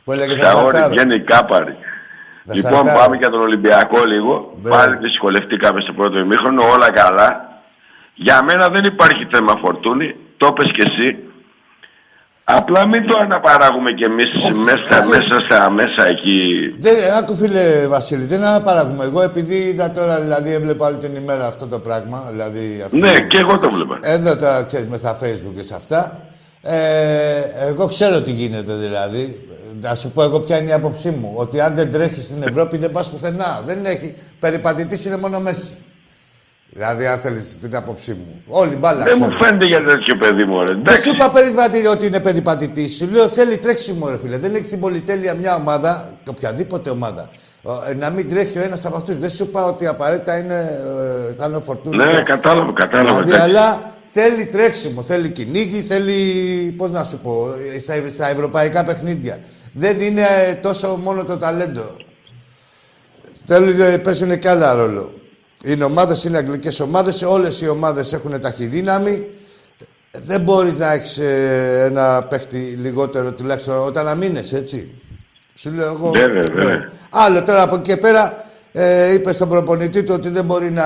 Που 0.03 0.11
έλεγε 0.11 0.35
Στα 0.35 0.53
όρη 0.53 0.77
βγαίνει 0.89 1.19
κάπαρη. 1.19 1.75
Λοιπόν, 2.43 2.83
πάμε 2.83 3.15
για 3.15 3.29
τον 3.29 3.41
Ολυμπιακό 3.41 4.05
λίγο. 4.05 4.57
Ναι. 4.61 4.69
Πάλι 4.69 4.95
δυσκολευτήκαμε 4.95 5.81
στο 5.81 5.93
πρώτο 5.93 6.19
ημίχρονο, 6.19 6.63
όλα 6.63 6.91
καλά. 6.91 7.54
Για 8.15 8.43
μένα 8.43 8.69
δεν 8.69 8.83
υπάρχει 8.83 9.27
θέμα 9.31 9.55
φορτούνη, 9.61 10.15
το 10.37 10.51
πες 10.51 10.71
και 10.71 10.83
εσύ. 10.85 11.17
Απλά 12.47 12.87
μην 12.87 13.07
το 13.07 13.17
αναπαράγουμε 13.21 13.91
κι 13.91 14.03
εμείς 14.03 14.27
μέσα, 14.65 15.05
μέσα 15.05 15.39
στα 15.41 15.69
μέσα 15.69 16.07
εκεί. 16.07 16.75
Δεν, 16.79 16.95
άκου 17.17 17.33
φίλε 17.35 17.87
Βασίλη, 17.87 18.25
δεν 18.25 18.43
αναπαράγουμε. 18.43 19.03
Εγώ 19.03 19.21
επειδή 19.21 19.55
είδα 19.55 19.91
τώρα, 19.91 20.21
δηλαδή 20.21 20.53
έβλεπα 20.53 20.87
όλη 20.87 20.97
την 20.97 21.15
ημέρα 21.15 21.47
αυτό 21.47 21.67
το 21.67 21.79
πράγμα. 21.79 22.27
Δηλαδή, 22.31 22.81
αυτό 22.85 22.97
ναι, 22.97 23.19
και 23.21 23.37
εγώ 23.37 23.59
το 23.59 23.69
βλέπα. 23.69 23.97
Εδώ 24.01 24.37
τώρα, 24.37 24.63
ξέρεις, 24.63 24.87
μέσα 24.87 25.07
στα 25.07 25.25
facebook 25.25 25.53
και 25.55 25.63
σε 25.63 25.75
αυτά. 25.75 26.21
Ε, 26.61 27.41
εγώ 27.69 27.87
ξέρω 27.87 28.21
τι 28.21 28.31
γίνεται 28.31 28.73
δηλαδή. 28.75 29.49
Να 29.81 29.95
σου 29.95 30.11
πω 30.11 30.23
εγώ 30.23 30.39
ποια 30.39 30.57
είναι 30.57 30.69
η 30.69 30.73
άποψή 30.73 31.09
μου. 31.09 31.33
Ότι 31.35 31.59
αν 31.61 31.75
δεν 31.75 31.91
τρέχεις 31.91 32.25
στην 32.25 32.43
Ευρώπη 32.43 32.77
δεν 32.77 32.91
πας 32.91 33.09
πουθενά. 33.09 33.61
Δεν 33.65 33.85
έχει. 33.85 34.15
Περιπατητής 34.39 35.05
είναι 35.05 35.17
μόνο 35.17 35.39
μέσα. 35.39 35.67
Δηλαδή, 36.77 37.05
αν 37.05 37.19
θέλεις 37.19 37.59
την 37.59 37.75
άποψή 37.75 38.11
μου. 38.11 38.43
Όλοι 38.47 38.75
μπάλα. 38.75 39.03
Δεν 39.03 39.17
μου 39.19 39.31
φαίνεται 39.31 39.65
για 39.65 39.83
τέτοιο 39.83 40.15
παιδί 40.15 40.43
μου, 40.43 40.63
ρε. 40.63 40.73
Δεν 40.73 40.97
σου 40.97 41.09
είπα 41.09 41.31
περιπατητή 41.31 41.87
ότι 41.87 42.05
είναι 42.05 42.19
περιπατητής. 42.19 42.95
Σου 42.95 43.07
λέω 43.11 43.27
θέλει 43.27 43.57
τρέξιμο, 43.57 44.09
ρε 44.09 44.17
φίλε. 44.17 44.37
Δεν 44.37 44.55
έχει 44.55 44.65
στην 44.65 44.79
πολυτέλεια 44.79 45.33
μια 45.33 45.55
ομάδα, 45.55 46.13
οποιαδήποτε 46.29 46.89
ομάδα, 46.89 47.29
ε, 47.89 47.93
να 47.93 48.09
μην 48.09 48.29
τρέχει 48.29 48.57
ο 48.57 48.61
ένας 48.61 48.85
από 48.85 48.97
αυτούς. 48.97 49.17
Δεν 49.17 49.29
σου 49.29 49.43
είπα 49.43 49.65
ότι 49.65 49.87
απαραίτητα 49.87 50.37
είναι, 50.37 50.81
ε, 51.29 51.33
θα 51.33 51.45
είναι 51.45 51.55
ο 51.55 51.81
Ναι, 51.83 52.23
κατάλαβα, 52.25 52.71
κατάλαβα. 52.73 53.21
Δηλαδή, 53.23 53.41
αλλά 53.41 53.93
θέλει 54.05 54.45
τρέξιμο, 54.45 55.01
θέλει 55.01 55.29
κυνήγι, 55.29 55.81
θέλει, 55.81 56.71
πώς 56.77 56.91
να 56.91 57.03
σου 57.03 57.19
πω, 57.19 57.47
στα, 57.81 57.93
στα 58.13 58.29
ευρωπαϊκά 58.29 58.83
παιχνίδια. 58.83 59.39
Δεν 59.73 59.99
είναι 59.99 60.25
τόσο 60.61 60.99
μόνο 61.03 61.23
το 61.23 61.37
ταλέντο. 61.37 61.95
Θέλει, 63.45 63.99
παίζουν 63.99 64.39
και 64.39 64.49
άλλα 64.49 64.73
ρόλο. 64.73 65.11
Οι 65.67 65.83
ομάδες 65.83 66.23
είναι 66.23 66.37
αγγλικές 66.37 66.79
ομάδες, 66.79 67.21
όλες 67.21 67.61
οι 67.61 67.69
ομάδες 67.69 68.13
έχουν 68.13 68.41
ταχυδύναμη. 68.41 69.25
Δεν 70.11 70.41
μπορείς 70.41 70.77
να 70.77 70.93
έχεις 70.93 71.17
ε, 71.17 71.83
ένα 71.89 72.23
παίχτη 72.23 72.57
λιγότερο 72.57 73.33
τουλάχιστον 73.33 73.77
όταν 73.77 74.07
αμήνεσαι, 74.07 74.57
έτσι. 74.57 75.01
Σου 75.55 75.71
λέω 75.71 75.91
εγώ. 75.91 76.09
Ναι, 76.09 76.27
ναι, 76.27 76.39
ναι. 76.53 76.63
ναι. 76.63 76.89
Άλλο 77.09 77.43
τώρα 77.43 77.61
από 77.61 77.75
εκεί 77.75 77.89
και 77.89 77.97
πέρα 77.97 78.45
ε, 78.71 79.13
είπες 79.13 79.35
στον 79.35 79.49
προπονητή 79.49 80.03
του 80.03 80.13
ότι 80.17 80.29
δεν 80.29 80.45
μπορεί 80.45 80.71
να, 80.71 80.83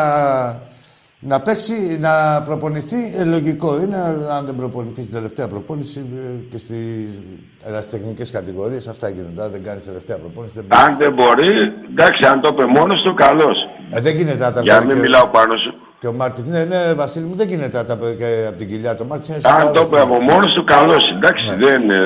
να 1.19 1.41
παίξει, 1.41 1.97
να 1.99 2.43
προπονηθεί. 2.45 3.17
Ε, 3.17 3.23
λογικό 3.23 3.81
είναι, 3.81 3.95
αν 4.37 4.45
δεν 4.45 4.55
προπονηθείς 4.55 5.03
στην 5.03 5.15
τελευταία 5.15 5.47
προπόνηση 5.47 6.05
ε, 6.15 6.29
και 6.49 6.57
στις 6.57 7.21
ερασιτεχνικές 7.63 8.31
κατηγορίες, 8.31 8.87
αυτά 8.87 9.09
γίνονται. 9.09 9.41
Αν 9.43 9.51
δεν 9.51 9.63
κάνεις 9.63 9.83
τελευταία 9.83 10.17
προπόνηση. 10.17 10.53
Δεν 10.67 10.79
αν 10.79 10.97
δεν 10.97 11.13
μπορεί, 11.13 11.51
εντάξει, 11.91 12.25
αν 12.25 12.41
το 12.41 12.47
είπε 12.47 12.65
μόνος 12.65 13.01
του, 13.01 13.13
καλώς. 13.13 13.55
Ε, 13.89 13.99
δεν 14.01 14.15
γίνεται 14.15 14.37
να 14.37 14.51
τα 14.51 14.61
Για 14.61 14.79
να 14.79 14.85
μην 14.85 14.97
μιλάω 14.97 15.27
πάνω 15.27 15.57
σου. 15.57 15.73
Και 15.99 16.07
ο 16.07 16.13
Μάρτιν, 16.13 16.45
ναι, 16.47 16.63
ναι, 16.63 16.93
Βασίλη 16.93 17.25
μου, 17.25 17.35
δεν 17.35 17.47
γίνεται 17.47 17.77
να 17.77 17.85
τα 17.85 17.97
πει 17.97 18.05
από 18.47 18.57
την 18.57 18.67
κοιλιά 18.67 18.95
του. 18.95 19.05
Μάρτιν 19.05 19.35
Αν 19.43 19.73
το 19.73 19.81
είπε 19.81 19.99
από 19.99 20.21
μόνος 20.21 20.53
του, 20.53 20.63
καλώς. 20.63 20.95
Εντάξει, 21.15 21.49
ναι. 21.49 21.55
δεν 21.55 21.81
είναι. 21.81 21.97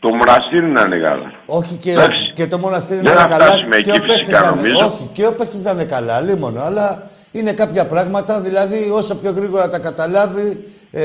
Το 0.00 0.08
μοναστήρι 0.08 0.66
να 0.66 0.82
είναι 0.82 0.96
καλά. 0.96 1.32
Όχι 1.46 1.74
και, 1.74 1.94
και 2.32 2.46
το 2.46 2.58
μοναστήρι 2.58 3.02
να 3.02 3.10
είναι 3.10 3.26
καλά. 3.28 3.46
Και 3.80 3.90
ο 3.90 4.00
παίκτης 4.00 4.28
να 4.28 4.56
είναι, 4.58 4.84
όχι, 4.84 5.08
και 5.12 5.26
ο 5.26 5.34
παίκτης 5.34 5.62
να 5.62 5.70
είναι 5.70 5.84
καλά, 5.84 6.20
λίμωνο. 6.20 6.60
Αλλά 6.62 7.10
είναι 7.30 7.52
κάποια 7.52 7.86
πράγματα, 7.86 8.40
δηλαδή 8.40 8.90
όσο 8.90 9.14
πιο 9.14 9.30
γρήγορα 9.30 9.68
τα 9.68 9.78
καταλάβει, 9.78 10.64
ε, 10.90 11.02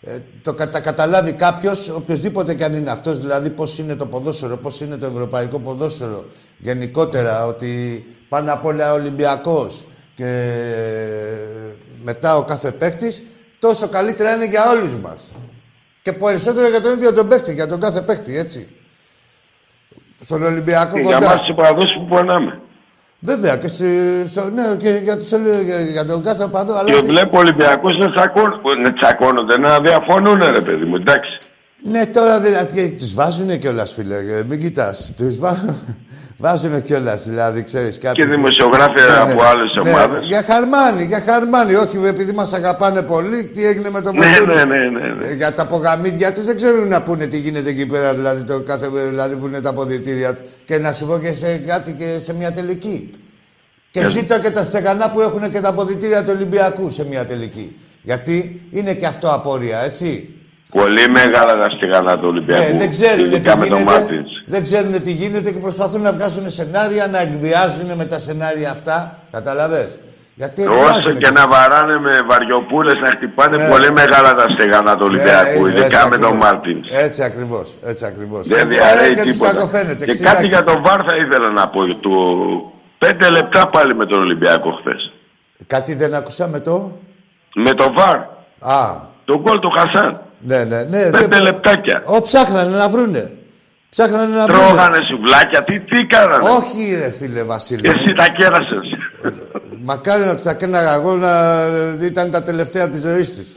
ε, 0.00 0.18
το 0.42 0.54
τα 0.54 0.80
καταλάβει 0.80 1.32
κάποιος, 1.32 1.88
οποιοδήποτε 1.88 2.54
και 2.54 2.64
αν 2.64 2.74
είναι 2.74 2.90
αυτός, 2.90 3.20
δηλαδή 3.20 3.50
πώς 3.50 3.78
είναι 3.78 3.94
το 3.94 4.06
ποδόσφαιρο, 4.06 4.56
πώς 4.56 4.80
είναι 4.80 4.96
το 4.96 5.06
ευρωπαϊκό 5.06 5.58
ποδόσφαιρο 5.58 6.24
γενικότερα, 6.58 7.46
ότι 7.46 8.04
πάνω 8.28 8.52
απ' 8.52 8.64
όλα 8.64 8.92
Ολυμπιακός 8.92 9.84
και 10.14 10.50
μετά 12.02 12.36
ο 12.36 12.42
κάθε 12.42 12.72
παίκτης, 12.72 13.22
τόσο 13.58 13.88
καλύτερα 13.88 14.34
είναι 14.34 14.46
για 14.46 14.70
όλους 14.70 14.96
μας. 14.96 15.34
Και 16.02 16.12
περισσότερο 16.12 16.68
για 16.68 16.80
τον 16.80 16.92
ίδιο 16.92 17.12
τον 17.12 17.28
παίκτη, 17.28 17.54
για 17.54 17.66
τον 17.66 17.80
κάθε 17.80 18.00
παίκτη, 18.00 18.36
έτσι. 18.36 18.68
Στον 20.20 20.42
Ολυμπιακό 20.42 20.94
και 20.94 21.02
κοντά. 21.02 21.18
Για 21.18 21.26
εμάς 21.26 21.42
τους 21.76 21.94
που 21.94 22.06
πονάμε. 22.08 22.60
Βέβαια 23.20 23.56
και, 23.56 23.68
στη, 23.68 23.86
στο, 24.28 24.50
ναι, 24.50 24.76
και 24.76 24.88
για, 24.88 25.16
τους, 25.16 25.28
για, 25.64 25.80
για 25.80 26.06
τον 26.06 26.22
κάθε 26.22 26.46
παντό. 26.46 26.74
Αλλά 26.74 26.90
και 26.90 27.00
βλέπω 27.00 27.38
Ολυμπιακούς 27.38 27.98
να, 27.98 28.06
να 28.82 28.92
τσακώνονται, 28.92 29.58
να 29.58 29.80
διαφωνούν 29.80 30.38
ρε 30.38 30.60
παιδί 30.60 30.84
μου, 30.84 30.96
εντάξει. 30.96 31.38
Ναι, 31.82 32.06
τώρα 32.06 32.40
δηλαδή 32.40 32.90
τους 32.90 33.14
βάζουνε 33.14 33.56
κιόλας 33.56 33.92
φίλε, 33.92 34.44
μην 34.48 34.60
κοιτάς. 34.60 35.12
Τους 35.16 35.38
βάζουν, 35.38 35.76
Βάζουν 36.40 36.82
κιόλας, 36.82 37.28
δηλαδή, 37.28 37.62
ξέρεις 37.62 37.98
κάτι. 37.98 38.14
Και 38.20 38.26
δημοσιογράφοι 38.26 39.00
ναι, 39.00 39.16
από 39.16 39.40
ναι, 39.42 39.46
άλλες 39.46 39.74
ναι, 39.84 39.90
ομάδες. 39.90 40.22
Για 40.22 40.42
χαρμάνι, 40.42 41.04
για 41.04 41.22
χαρμάνι. 41.26 41.74
Όχι 41.74 42.00
επειδή 42.06 42.32
μας 42.32 42.52
αγαπάνε 42.52 43.02
πολύ, 43.02 43.44
τι 43.44 43.66
έγινε 43.66 43.90
με 43.90 44.00
το 44.00 44.12
ναι, 44.12 44.26
ναι, 44.26 44.64
ναι, 44.64 44.88
ναι, 44.88 45.06
ναι. 45.08 45.32
Για 45.32 45.54
τα 45.54 45.62
απογαμίδια 45.62 46.32
τους 46.32 46.44
δεν 46.44 46.56
ξέρουν 46.56 46.88
να 46.88 47.02
πούνε 47.02 47.26
τι 47.26 47.38
γίνεται 47.38 47.70
εκεί 47.70 47.86
πέρα, 47.86 48.14
δηλαδή, 48.14 48.42
το 48.44 48.62
κάθε, 48.62 48.88
δηλαδή 49.08 49.36
που 49.36 49.46
είναι 49.46 49.60
τα 49.60 49.70
αποδητήρια 49.70 50.34
τους. 50.34 50.46
Και 50.64 50.78
να 50.78 50.92
σου 50.92 51.06
πω 51.06 51.18
και 51.18 51.32
σε 51.32 51.56
κάτι 51.56 51.92
και 51.92 52.18
σε 52.20 52.34
μια 52.34 52.52
τελική. 52.52 53.10
Και 53.90 54.04
yeah. 54.04 54.08
ζήτω 54.08 54.40
και 54.40 54.50
τα 54.50 54.64
στεγανά 54.64 55.10
που 55.10 55.20
έχουν 55.20 55.50
και 55.50 55.60
τα 55.60 55.68
αποδητήρια 55.68 56.24
του 56.24 56.32
Ολυμπιακού 56.34 56.90
σε 56.90 57.06
μια 57.06 57.26
τελική. 57.26 57.76
Γιατί 58.02 58.60
είναι 58.70 58.94
και 58.94 59.06
αυτό 59.06 59.32
απόρρια, 59.32 59.84
έτσι. 59.84 60.37
Πολύ 60.72 61.08
μεγάλα 61.08 61.56
τα 61.56 61.68
στεγανά 61.76 62.18
του 62.18 62.28
Ολυμπιακού. 62.28 62.72
Ναι, 62.72 62.78
δεν 62.78 62.90
ξέρουν 62.90 63.30
τι 63.30 63.38
γίνεται. 63.38 64.24
Δεν 64.46 64.62
ξέρουν 64.62 65.02
τι 65.02 65.12
γίνεται 65.12 65.52
και 65.52 65.58
προσπαθούν 65.58 66.02
να 66.02 66.12
βγάζουν 66.12 66.50
σενάρια, 66.50 67.06
να 67.06 67.20
εκβιάζουν 67.20 67.96
με 67.96 68.04
τα 68.04 68.18
σενάρια 68.18 68.70
αυτά. 68.70 69.18
Καταλαβες. 69.30 69.98
Γιατί 70.34 70.66
Όσο 70.66 71.12
και 71.12 71.30
να 71.30 71.46
βαράνε 71.46 71.98
με 71.98 72.22
βαριοπούλες 72.26 72.94
να 73.00 73.10
χτυπάνε 73.10 73.56
ναι. 73.56 73.68
πολύ 73.68 73.92
μεγάλα 73.92 74.34
τα 74.34 74.46
στεγανά 74.48 74.96
του 74.96 75.04
Ολυμπιακού, 75.04 75.66
ναι, 75.66 75.70
ειδικά 75.70 76.08
με 76.08 76.18
τον 76.18 76.36
Μάρτιν. 76.36 76.84
Έτσι 76.90 77.22
ακριβώς. 77.22 77.76
Έτσι 77.82 78.04
ακριβώς. 78.04 78.46
Δεν 78.46 78.68
διαρρέει 78.68 79.14
τίποτα. 79.14 79.84
Και 80.04 80.18
κάτι 80.22 80.46
για 80.46 80.64
τον 80.64 80.82
Βάρ 80.82 81.00
θα 81.06 81.16
ήθελα 81.16 81.48
να 81.48 81.68
πω. 81.68 81.84
Του... 81.84 82.72
Πέντε 82.98 83.30
λεπτά 83.30 83.66
πάλι 83.66 83.94
με 83.94 84.04
τον 84.06 84.18
Ολυμπιακό 84.18 84.70
χθες. 84.70 85.12
Κάτι 85.66 85.94
δεν 85.94 86.14
άκουσα 86.14 86.48
με 86.48 86.60
το; 86.60 86.98
Με 87.54 87.74
τον 87.74 87.94
Βάρ. 87.94 88.16
Α. 88.74 89.06
Τον 89.24 89.40
γκολ 89.40 89.58
του 89.58 89.70
Χασάν. 89.70 90.22
Ναι, 90.40 90.64
ναι, 90.64 90.82
ναι. 90.82 91.10
Πέντε 91.10 91.38
λεπτάκια. 91.38 92.02
Ω, 92.04 92.22
ψάχνανε 92.22 92.76
να 92.76 92.88
βρούνε. 92.88 93.32
Ψάχνανε 93.88 94.36
να 94.36 94.44
βρούνε. 94.44 94.64
Τρώγανε 94.64 94.98
σουβλάκια, 95.08 95.64
τι, 95.64 95.80
τι 95.80 96.06
κάνανε; 96.06 96.48
Όχι, 96.50 96.94
ρε 96.94 97.10
φίλε 97.10 97.42
Βασίλη. 97.42 97.88
Εσύ 97.88 98.12
τα 98.12 98.28
κέρασες. 98.28 98.88
Μακάρι 99.82 100.24
να 100.24 100.34
τους 100.34 100.44
έκανα 100.44 100.94
εγώ 100.94 101.14
να 101.14 101.30
ήταν 102.02 102.30
τα 102.30 102.42
τελευταία 102.42 102.88
της 102.88 103.00
ζωής 103.00 103.34
τους. 103.34 103.46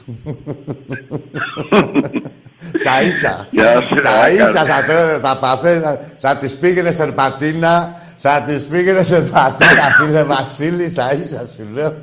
Στα 2.74 3.02
ίσα. 3.02 3.48
Στα 3.96 4.32
ίσα 4.32 4.66
θα, 4.66 4.86
θα 5.22 5.38
παθαίνα. 5.38 6.00
Θα 6.20 6.38
της 6.38 6.56
πήγαινε 6.56 6.92
σερπατίνα. 6.92 7.96
Θα 8.18 8.42
της 8.46 8.66
πήγαινε 8.66 9.04
σερπατίνα, 9.04 9.96
φίλε 10.02 10.24
Βασίλη. 10.24 10.90
Στα 10.90 11.14
ίσα 11.14 11.40
σου 11.40 11.68
λέω. 11.74 11.94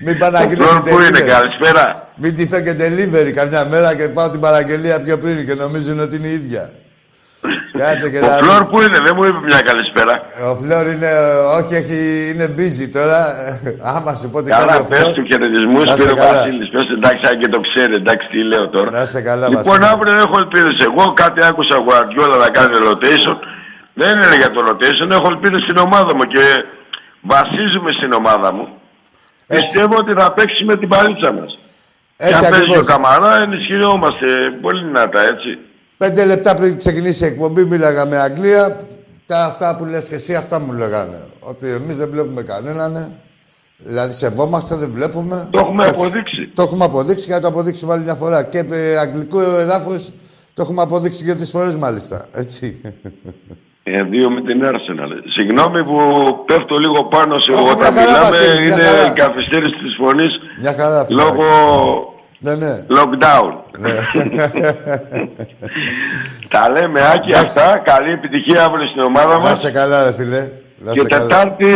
Μην 0.00 0.18
παραγγείλει 0.18 0.56
και 0.56 0.90
Πού 0.90 1.00
είναι, 1.00 1.20
καλησπέρα. 1.20 2.08
Μην 2.16 2.36
τυθώ 2.36 2.60
και 2.60 2.74
delivery 2.82 3.30
καμιά 3.30 3.64
μέρα 3.64 3.96
και 3.96 4.08
πάω 4.08 4.30
την 4.30 4.40
παραγγελία 4.40 5.02
πιο 5.02 5.18
πριν 5.18 5.46
και 5.46 5.54
νομίζουν 5.54 6.00
ότι 6.00 6.16
είναι 6.16 6.26
η 6.26 6.32
ίδια. 6.32 6.70
Κάτσε 7.78 8.10
και 8.10 8.20
Ο 8.24 8.28
Φλόρ 8.40 8.62
που 8.70 8.78
είναι, 8.84 8.98
δεν 9.06 9.12
μου 9.16 9.24
είπε 9.24 9.40
μια 9.50 9.60
καλησπέρα. 9.60 10.14
Ο 10.50 10.52
Φλόρ 10.60 10.84
είναι, 10.94 11.10
όχι, 11.58 11.74
έχει, 11.80 11.98
είναι 12.30 12.46
busy 12.58 12.86
τώρα. 12.98 13.20
Άμα 13.94 14.14
σου 14.14 14.30
πω 14.30 14.42
τι 14.42 14.50
κάνει 14.50 14.62
ο 14.62 14.84
Φλόρ. 14.84 14.98
Καλά, 14.98 15.04
πες 15.04 15.12
του 15.16 15.24
χαιρετισμούς, 15.28 15.86
πήρε 15.96 16.10
ο 16.10 16.16
Βασίλης. 16.28 16.68
Πες 16.74 16.86
εντάξει, 16.96 17.22
αν 17.30 17.38
και 17.40 17.48
το 17.54 17.60
ξέρει, 17.68 17.94
εντάξει, 18.02 18.26
τι 18.32 18.38
λέω 18.50 18.68
τώρα. 18.68 18.90
Να 18.90 19.04
σε 19.04 19.20
καλά, 19.28 19.48
Λοιπόν, 19.48 19.84
αύριο 19.92 20.14
έχω 20.26 20.36
ελπίδες. 20.42 20.76
Εγώ 20.88 21.12
κάτι 21.22 21.44
άκουσα 21.44 21.76
Γουαρδιόλα 21.84 22.36
να 22.44 22.48
κάνει 22.56 22.74
rotation. 22.88 23.36
Δεν 24.00 24.12
είναι 24.20 24.36
για 24.42 24.50
το 24.54 24.60
rotation, 24.68 25.08
έχω 25.10 25.26
ελπίδες 25.34 25.60
στην 25.66 25.76
ομάδα 25.86 26.14
μου 26.16 26.24
και 26.34 26.44
βασίζουμε 27.32 27.90
στην 27.98 28.12
ομάδα 28.12 28.52
μου. 28.56 28.66
Έτσι. 29.46 29.64
Πιστεύω 29.64 29.96
ότι 29.96 30.12
θα 30.12 30.32
παίξει 30.32 30.64
με 30.64 30.76
την 30.76 30.88
παλίτσα 30.88 31.32
μας. 31.32 31.58
Έτσι 32.16 32.38
και 32.38 32.44
αν 32.44 32.50
παίζει 32.50 32.78
ο 32.78 32.84
Καμαρά, 32.84 33.42
ενισχυόμαστε 33.42 34.26
πολύ 34.60 34.84
δυνατά, 34.84 35.20
έτσι. 35.20 35.58
Πέντε 35.96 36.24
λεπτά 36.24 36.54
πριν 36.54 36.78
ξεκινήσει 36.78 37.24
η 37.24 37.26
εκπομπή, 37.26 37.64
μίλαγα 37.64 38.06
με 38.06 38.16
Αγγλία. 38.18 38.80
Τα 39.26 39.44
αυτά 39.44 39.76
που 39.76 39.84
λες 39.84 40.08
και 40.08 40.14
εσύ, 40.14 40.34
αυτά 40.34 40.60
μου 40.60 40.72
λέγανε. 40.72 41.26
Ότι 41.40 41.68
εμείς 41.68 41.96
δεν 41.96 42.10
βλέπουμε 42.10 42.42
κανέναν. 42.42 43.12
Δηλαδή, 43.76 44.12
σεβόμαστε, 44.12 44.74
δεν 44.74 44.90
βλέπουμε. 44.92 45.48
Το 45.50 45.58
έχουμε 45.58 45.82
έτσι. 45.84 45.94
αποδείξει. 45.94 46.50
Το 46.54 46.62
έχουμε 46.62 46.84
αποδείξει 46.84 47.26
και 47.26 47.32
θα 47.32 47.40
το 47.40 47.46
αποδείξουμε 47.46 47.92
άλλη 47.92 48.02
μια 48.02 48.14
φορά. 48.14 48.42
Και 48.42 48.64
ε, 48.70 48.96
αγγλικού 48.98 49.38
εδάφου 49.40 49.96
το 50.54 50.62
έχουμε 50.62 50.82
αποδείξει 50.82 51.24
δύο-τρει 51.24 51.44
φορές 51.44 51.76
μάλιστα. 51.76 52.24
Έτσι. 52.32 52.80
Ε, 53.86 54.02
δύο 54.02 54.30
με 54.30 54.40
την 54.40 54.62
Arsenal. 54.64 55.10
Συγγνώμη 55.32 55.84
που 55.84 55.98
πέφτω 56.46 56.78
λίγο 56.78 57.04
πάνω 57.04 57.38
σε 57.40 57.52
εγώ 57.52 57.70
όταν 57.70 57.92
μιλάμε. 57.92 58.62
είναι 58.62 58.82
η 59.10 59.12
καθυστέρηση 59.14 59.76
της 59.76 59.94
φωνής 59.98 60.40
μια 60.60 60.74
χαρά, 60.78 61.06
λόγω 61.08 61.44
ναι, 62.38 62.54
ναι. 62.54 62.86
lockdown. 62.88 63.52
Ναι. 63.78 63.90
Τα 66.48 66.70
λέμε 66.70 67.00
Άκη 67.14 67.34
αυτά. 67.34 67.82
Καλή 67.84 68.10
επιτυχία 68.10 68.64
αύριο 68.64 68.88
στην 68.88 69.00
ομάδα 69.00 69.38
μας. 69.38 69.50
Να 69.50 69.54
σε 69.54 69.72
καλά 69.72 70.04
ρε 70.04 70.12
φίλε. 70.12 70.50
Και 70.92 71.02
Τετάρτη 71.02 71.74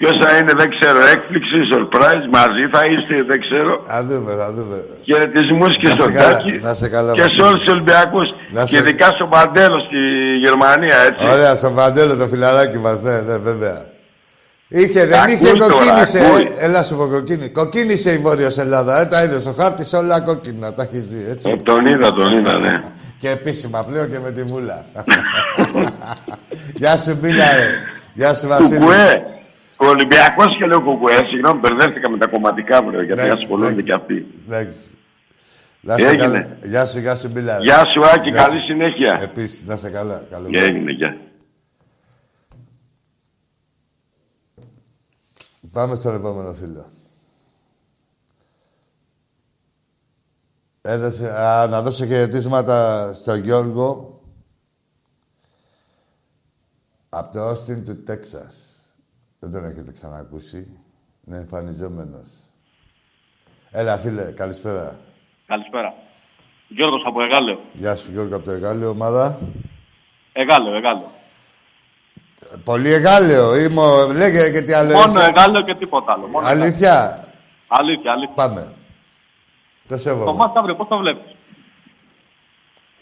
Ποιος 0.00 0.16
θα 0.22 0.36
είναι, 0.36 0.52
δεν 0.60 0.68
ξέρω. 0.76 0.98
Έκπληξης, 1.14 1.64
surprise, 1.72 2.24
μαζί 2.38 2.64
θα 2.72 2.82
είστε, 2.90 3.14
δεν 3.30 3.40
ξέρω. 3.40 3.72
Θα 3.86 4.04
δούμε, 4.04 4.32
θα 4.42 4.52
δούμε. 4.52 4.76
Χαιρετισμούς 5.04 5.76
και 5.76 5.88
στον 5.88 6.12
Τάκη. 6.12 6.52
Να 6.62 6.74
σε 6.74 6.88
καλά. 6.88 7.12
Και 7.12 7.28
σε 7.28 7.42
όλους 7.42 7.58
τους 7.58 7.72
Ολυμπιακούς. 7.72 8.26
Σε... 8.54 8.64
Και 8.64 8.76
ειδικά 8.76 9.06
στον 9.06 9.28
Παντέλο 9.28 9.78
στη 9.80 9.98
Γερμανία, 10.44 10.96
έτσι. 11.08 11.24
Ωραία, 11.24 11.54
στον 11.54 11.74
Παντέλο 11.74 12.16
το 12.16 12.26
φιλαράκι 12.26 12.78
μας, 12.78 13.02
ναι, 13.02 13.20
ναι, 13.20 13.36
βέβαια. 13.38 13.78
Είχε, 14.68 15.06
δεν 15.06 15.24
είχε, 15.28 15.52
κοκκίνησε. 15.58 16.18
Ε, 16.18 16.64
έλα 16.64 16.82
σου 16.82 16.96
πω 16.96 17.06
κοκκίνη. 17.06 17.48
Κοκκίνησε 17.48 18.10
η 18.12 18.18
Βόρειος 18.18 18.56
Ελλάδα. 18.58 19.00
Ε, 19.00 19.04
τα 19.04 19.22
είδες 19.22 19.40
στο 19.40 19.54
χάρτης 19.58 19.92
όλα 19.92 20.20
κόκκινα. 20.20 20.74
Τα 20.74 20.82
έχεις 20.82 21.06
δει, 21.08 21.30
έτσι. 21.30 21.50
Ε, 21.50 21.56
τον 21.56 21.86
είδα, 21.86 22.12
τον 22.12 22.38
είδα, 22.38 22.58
ναι. 22.58 22.82
και 23.18 23.30
επίσημα 23.30 23.84
πλέον 23.90 24.10
και 24.10 24.18
με 24.18 24.30
τη 24.30 24.42
βούλα. 24.42 24.84
Γεια 26.80 26.96
σου, 26.96 27.18
Μπίλα, 27.20 27.44
Γεια 28.14 28.34
σου, 28.34 28.48
Βασίλη. 28.48 28.78
Κουκουέ. 28.78 29.22
Ο 29.82 29.86
Ολυμπιακός 29.86 30.56
και 30.58 30.66
λέω 30.66 30.82
κουκουέ, 30.82 31.14
συγγνώμη, 31.14 31.60
μπερδεύτηκα 31.60 32.10
με 32.10 32.18
τα 32.18 32.26
κομματικά 32.26 32.82
μου, 32.82 33.00
γιατί 33.00 33.28
ασχολούνται 33.28 33.82
και 33.82 33.92
αυτοί. 33.92 34.26
Εντάξει. 34.46 34.98
Έγινε. 35.84 36.58
Γεια 36.62 36.86
σου, 36.86 36.98
γεια 36.98 37.16
σου, 37.16 37.28
Μπίλα. 37.28 37.58
Γεια 37.58 37.86
σου, 37.92 38.04
Άκη, 38.14 38.30
καλή 38.30 38.60
συνέχεια. 38.60 39.18
Επίσης, 39.22 39.64
να 39.64 39.76
σε 39.76 39.90
καλά. 39.90 40.26
Καλό 40.30 40.48
έγινε, 40.52 40.90
γεια. 40.90 41.16
Πάμε 45.72 45.96
στον 45.96 46.14
επόμενο 46.14 46.54
φίλο. 46.54 46.86
Έδωσε, 50.82 51.40
α, 51.40 51.66
να 51.66 51.82
δώσω 51.82 52.06
χαιρετίσματα 52.06 53.10
στον 53.14 53.38
Γιώργο 53.38 54.20
από 57.08 57.32
το 57.32 57.48
Austin 57.50 57.82
του 57.84 58.02
Τέξας. 58.02 58.69
Δεν 59.40 59.50
τον 59.50 59.64
έχετε 59.64 59.92
ξανακούσει. 59.92 60.78
Είναι 61.26 61.36
εμφανιζόμενος. 61.36 62.30
Έλα, 63.70 63.98
φίλε, 63.98 64.32
καλησπέρα. 64.32 65.00
Καλησπέρα. 65.46 65.94
Γιώργος 66.68 67.02
από 67.06 67.22
Εγάλεο. 67.22 67.60
Γεια 67.72 67.96
σου, 67.96 68.12
Γιώργο, 68.12 68.36
από 68.36 68.44
το 68.44 68.50
Εγάλεο, 68.50 68.90
ομάδα. 68.90 69.38
Εγάλεο, 70.32 70.74
Εγάλεο. 70.74 71.10
Πολύ 72.64 72.92
Εγάλεο. 72.92 73.56
Είμαι, 73.56 74.12
λέγε 74.12 74.50
και 74.50 74.60
τι 74.60 74.72
άλλο 74.72 74.92
Μόνο 74.92 75.06
είσαι. 75.06 75.24
Εγάλεο 75.24 75.62
και 75.62 75.74
τίποτα 75.74 76.12
άλλο. 76.12 76.26
Μόνο 76.26 76.46
Αλήθεια. 76.46 76.92
Εγάλεο. 76.94 77.28
Αλήθεια, 77.66 78.12
αλήθεια. 78.12 78.34
Πάμε. 78.34 78.74
Το 79.86 79.94
Το 79.94 79.98
σέβομαι. 79.98 80.32
μάτς 80.38 80.56
αύριο 80.56 80.76
πώς 80.76 80.88
το 80.88 80.96
βλέπεις; 80.98 81.34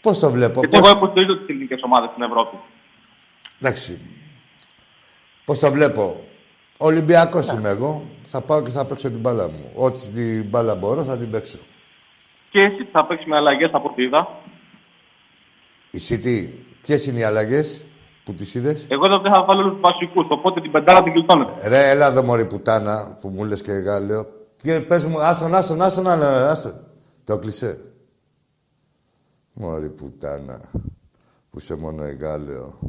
Πώς 0.01 0.19
το 0.19 0.29
βλέπω, 0.31 0.59
Γιατί 0.59 0.77
πώς... 0.77 0.87
εγώ 0.87 0.97
υποστηρίζω 0.97 1.37
τις 1.37 1.47
ελληνικές 1.49 1.79
ομάδες 1.83 2.09
στην 2.09 2.23
Ευρώπη. 2.23 2.57
Εντάξει. 3.61 3.99
Πώς 5.45 5.59
το 5.59 5.71
βλέπω; 5.71 6.23
Ολυμπιακός 6.81 7.47
Ναι. 7.51 7.59
είμαι 7.59 7.69
εγώ. 7.69 8.05
Θα 8.27 8.41
πάω 8.41 8.61
και 8.61 8.69
θα 8.69 8.85
παίξω 8.85 9.09
την 9.09 9.19
μπάλα 9.19 9.49
μου. 9.49 9.69
Ό,τι 9.75 10.07
την 10.07 10.49
μπάλα 10.49 10.75
μπορώ 10.75 11.03
θα 11.03 11.17
την 11.17 11.29
παίξω. 11.29 11.57
Και 12.51 12.59
εσύ 12.59 12.87
θα 12.91 13.05
παίξεις 13.05 13.27
με 13.27 13.35
αλλαγές 13.35 13.69
από 13.73 13.89
ό,τι 13.89 14.03
είδα. 14.03 14.27
Η 15.91 15.99
City, 16.09 16.49
ποιες 16.81 17.05
είναι 17.05 17.19
οι 17.19 17.23
αλλαγές 17.23 17.85
που 18.23 18.33
τις 18.33 18.53
είδες; 18.55 18.85
Εγώ 18.89 19.05
εδώ 19.05 19.19
δεν 19.19 19.33
θα 19.33 19.43
βάλω 19.43 19.59
όλους 19.61 19.71
τους 19.71 19.81
βασικούς, 19.81 20.25
οπότε 20.29 20.61
την 20.61 20.71
πεντάρα 20.71 21.03
την 21.03 21.11
γλιτώνετε. 21.13 21.67
Ρε, 21.67 21.89
έλα 21.89 22.07
εδώ 22.07 22.23
μωρή 22.23 22.45
πουτάνα 22.47 23.17
που 23.21 23.29
μου 23.29 23.45
λες 23.45 23.61
και 23.61 23.71
Γάλλιο. 23.71 24.25
Και 24.61 24.79
πες 24.79 25.03
μου, 25.03 25.19
άστον, 25.21 25.55
άστον, 25.55 25.81
άστον, 25.81 26.07
άστον, 26.07 26.27
άστον. 26.33 26.73
Το 27.23 27.37
κλεισέ. 27.39 27.81
Μωρή 29.53 29.89
πουτάνα 29.89 30.59
που 31.49 31.57
είσαι 31.59 31.75
μόνο 31.75 32.03
Γάλλιο. 32.19 32.79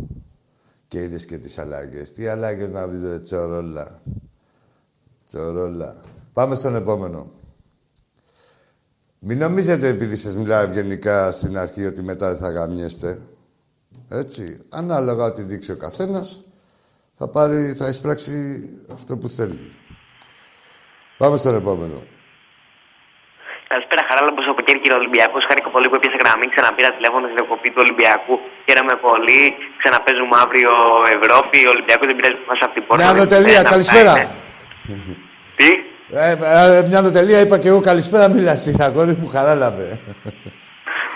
Και 0.91 1.03
είδες 1.03 1.25
και 1.25 1.39
τις 1.39 1.59
αλλαγές. 1.59 2.13
Τι 2.13 2.27
αλλαγές 2.27 2.69
να 2.69 2.87
δεις 2.87 3.03
ρε 3.03 3.19
τσορόλα. 3.19 4.03
Τσορόλα. 5.25 5.97
Πάμε 6.33 6.55
στον 6.55 6.75
επόμενο. 6.75 7.31
Μην 9.19 9.39
νομίζετε 9.39 9.89
επειδή 9.89 10.17
σας 10.17 10.37
μιλάω 10.37 10.63
ευγενικά 10.63 11.33
στην 11.33 11.59
αρχή 11.59 11.87
ότι 11.87 12.03
μετά 12.03 12.29
δεν 12.29 12.39
θα 12.39 12.51
γαμιέστε. 12.51 13.19
Έτσι. 14.09 14.59
Ανάλογα 14.69 15.25
ό,τι 15.25 15.43
δείξει 15.43 15.73
ο 15.73 15.77
καθένας, 15.77 16.45
θα 17.15 17.29
πάρει, 17.29 17.73
θα 17.73 17.89
εισπράξει 17.89 18.69
αυτό 18.93 19.17
που 19.17 19.29
θέλει. 19.29 19.73
Πάμε 21.19 21.37
στον 21.37 21.55
επόμενο. 21.55 22.03
Καλησπέρα, 24.11 24.19
Χαράλαμπος 24.19 24.47
από 24.53 24.61
Κέρκυρο 24.69 24.97
Ολυμπιακός. 25.03 25.43
Χάρηκα 25.49 25.69
πολύ 25.75 25.87
που 25.91 25.97
έπιασε 25.99 26.19
γραμμή. 26.23 26.47
Ξαναπήρα 26.55 26.91
τηλέφωνο 26.99 27.25
στην 27.31 27.39
εκπομπή 27.43 27.69
του 27.75 27.81
Ολυμπιακού. 27.85 28.35
Χαίρομαι 28.67 28.95
πολύ. 29.09 29.41
Ξαναπέζουμε 29.81 30.35
αύριο 30.45 30.73
Ευρώπη. 31.17 31.59
Ο 31.69 31.71
Ολυμπιακός 31.75 32.07
δεν 32.11 32.17
πειράζει 32.19 32.37
που 32.41 32.47
πα 32.51 32.55
από 32.67 32.75
την 32.77 32.83
πόρτα. 32.87 32.99
Μια 33.03 33.11
Δεν 33.13 33.21
ανωτελεία, 33.21 33.59
πειράζει, 33.61 33.73
καλησπέρα. 33.75 34.13
αυτά 34.15 34.27
είναι. 34.89 35.05
Τι, 35.59 35.69
Ε, 36.13 36.31
ε, 36.33 36.83
μια 36.89 36.99
ανωτελεία 37.03 37.41
είπα 37.45 37.57
και 37.63 37.69
εγώ 37.73 37.81
καλησπέρα, 37.91 38.25
μίλα 38.35 38.53
εσύ, 38.59 38.71
αγόρι 38.87 39.15
μου, 39.21 39.29
χαράλαβε. 39.37 39.87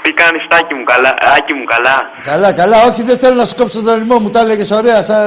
τι 0.03 0.11
κάνεις, 0.21 0.43
Τάκη 0.53 0.75
μου, 0.79 0.85
καλά. 0.93 1.11
Άκη 1.37 1.53
μου, 1.59 1.65
καλά; 1.75 1.97
καλά, 2.31 2.49
καλά, 2.61 2.77
όχι, 2.89 3.01
δεν 3.11 3.17
θέλω 3.23 3.37
να 3.43 3.45
σου 3.49 3.57
κόψω 3.61 3.79
τον 3.87 3.95
ρημό 4.01 4.17
μου, 4.23 4.31
τα 4.35 4.41
έλεγες 4.45 4.71
ωραία, 4.81 5.01
σαν... 5.09 5.23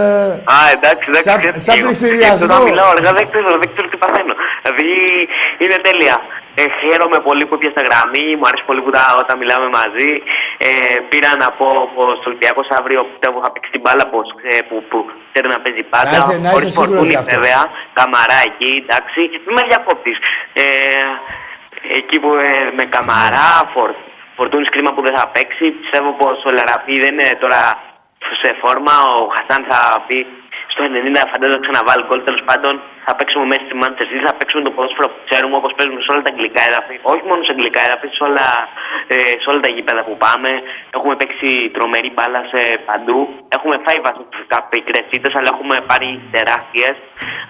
Α, 0.55 0.57
εντάξει, 0.75 1.05
εντάξει. 1.11 1.29
Σαν- 1.29 1.41
γιατί 1.45 1.59
σαν 1.67 1.75
εγώ- 1.77 1.85
πληστηριασμό. 1.85 2.37
γιατί 2.37 2.43
Όταν 2.53 2.61
μιλάω 2.69 2.89
αργά 2.95 3.11
δεν 3.19 3.25
ξέρω, 3.31 3.49
δεν 3.61 3.69
ξέρω 3.73 3.87
τι 3.91 3.97
παθαίνω. 4.03 4.33
Δηλαδή 4.63 4.87
είναι 5.63 5.77
τέλεια. 5.87 6.15
Ε, 6.61 6.63
χαίρομαι 6.79 7.19
πολύ 7.27 7.43
που 7.45 7.55
έπιασε 7.57 7.81
γραμμή, 7.87 8.25
μου 8.37 8.45
αρέσει 8.49 8.63
πολύ 8.69 8.81
που 8.85 8.91
τα, 8.97 9.03
όταν 9.21 9.35
μιλάμε 9.41 9.67
μαζί. 9.79 10.11
Ε, 10.67 10.69
πήρα 11.09 11.29
να 11.43 11.47
πω 11.57 11.67
πως 11.95 12.15
ο 12.23 12.27
Ολυμπιακός 12.29 12.67
αύριο 12.79 12.99
πιστεύω 13.11 13.37
θα 13.43 13.49
παίξει 13.51 13.71
την 13.75 13.81
μπάλα 13.83 14.05
πως, 14.13 14.25
ε, 14.51 14.57
που, 14.67 14.75
που 14.89 14.97
ξέρει 15.31 15.47
να 15.55 15.59
παίζει 15.63 15.83
πάντα. 15.93 16.11
Να 16.11 16.17
είσαι- 16.21 16.39
να 16.45 16.49
χωρίς 16.53 16.67
είσαι 16.67 16.75
σίγουρος 16.75 16.89
φορτούνη, 16.89 17.13
γι' 17.13 17.21
αυτό. 17.23 17.31
βέβαια. 17.33 17.61
Καμαρά 17.99 18.39
εκεί, 18.49 18.71
εντάξει. 18.83 19.21
Μην 19.45 19.53
με 19.57 19.63
διακόπτεις. 19.71 20.17
Ε, 20.61 20.65
εκεί 21.99 22.17
που 22.23 22.29
ε, 22.47 22.51
με 22.77 22.83
καμαρά, 22.95 23.49
φορ, 23.73 23.89
φορτούνης 24.37 24.69
κρίμα 24.73 24.91
που 24.95 25.01
δεν 25.07 25.15
θα 25.19 25.25
παίξει. 25.33 25.65
Πιστεύω 25.81 26.09
πως 26.21 26.35
ο 26.47 26.49
Λαραπή 26.57 26.95
δεν 27.03 27.13
είναι 27.19 27.29
τώρα 27.43 27.61
σε 28.41 28.49
φόρμα. 28.61 28.93
Ο 29.15 29.19
Χασάν 29.35 29.61
θα 29.69 29.79
πει 30.07 30.17
στο 30.77 30.85
90 30.85 31.31
φαντάζομαι 31.33 31.61
ξαναβάλει 31.65 32.03
γκολ. 32.07 32.19
Τέλος 32.29 32.43
πάντων 32.49 32.73
θα 33.05 33.11
παίξουμε 33.17 33.45
μέσα 33.51 33.63
στη 33.67 33.75
Manchester 33.81 34.07
City, 34.09 34.23
θα 34.29 34.35
παίξουμε 34.37 34.61
το 34.67 34.71
ποδόσφαιρο 34.75 35.07
που 35.13 35.19
ξέρουμε 35.27 35.55
όπως 35.61 35.71
παίζουμε 35.77 35.99
σε 36.05 36.09
όλα 36.13 36.21
τα 36.25 36.31
αγγλικά 36.33 36.61
έδαφη. 36.69 36.95
Όχι 37.11 37.23
μόνο 37.29 37.39
σε 37.45 37.51
αγγλικά 37.55 37.79
έδαφη, 37.87 38.07
σε 38.17 38.23
όλα, 38.27 38.47
ε, 39.13 39.15
σε 39.41 39.47
όλα 39.49 39.61
τα 39.65 39.69
γήπεδα 39.75 40.01
που 40.07 40.15
πάμε. 40.25 40.49
Έχουμε 40.97 41.13
παίξει 41.19 41.49
τρομερή 41.75 42.11
μπάλα 42.15 42.41
σε 42.51 42.61
παντού. 42.89 43.19
Έχουμε 43.55 43.75
φάει 43.85 43.99
βασικά 44.09 44.57
πικρέ 44.71 45.01
ήττε, 45.15 45.29
αλλά 45.37 45.49
έχουμε 45.53 45.75
πάρει 45.89 46.09
τεράστιες. 46.35 46.95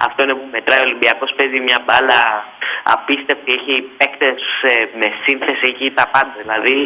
Αυτό 0.07 0.19
είναι 0.23 0.35
που 0.39 0.47
μετράει. 0.55 0.81
Ο 0.83 0.87
Ολυμπιακός 0.89 1.29
παίζει 1.37 1.59
μια 1.67 1.79
μπάλα 1.85 2.19
απίστευτη. 2.95 3.49
Έχει 3.57 3.75
παίκτες 3.99 4.39
με 4.99 5.07
σύνθεση, 5.23 5.63
έχει 5.71 5.85
τα 5.99 6.05
πάντα. 6.13 6.35
Δηλαδή 6.43 6.77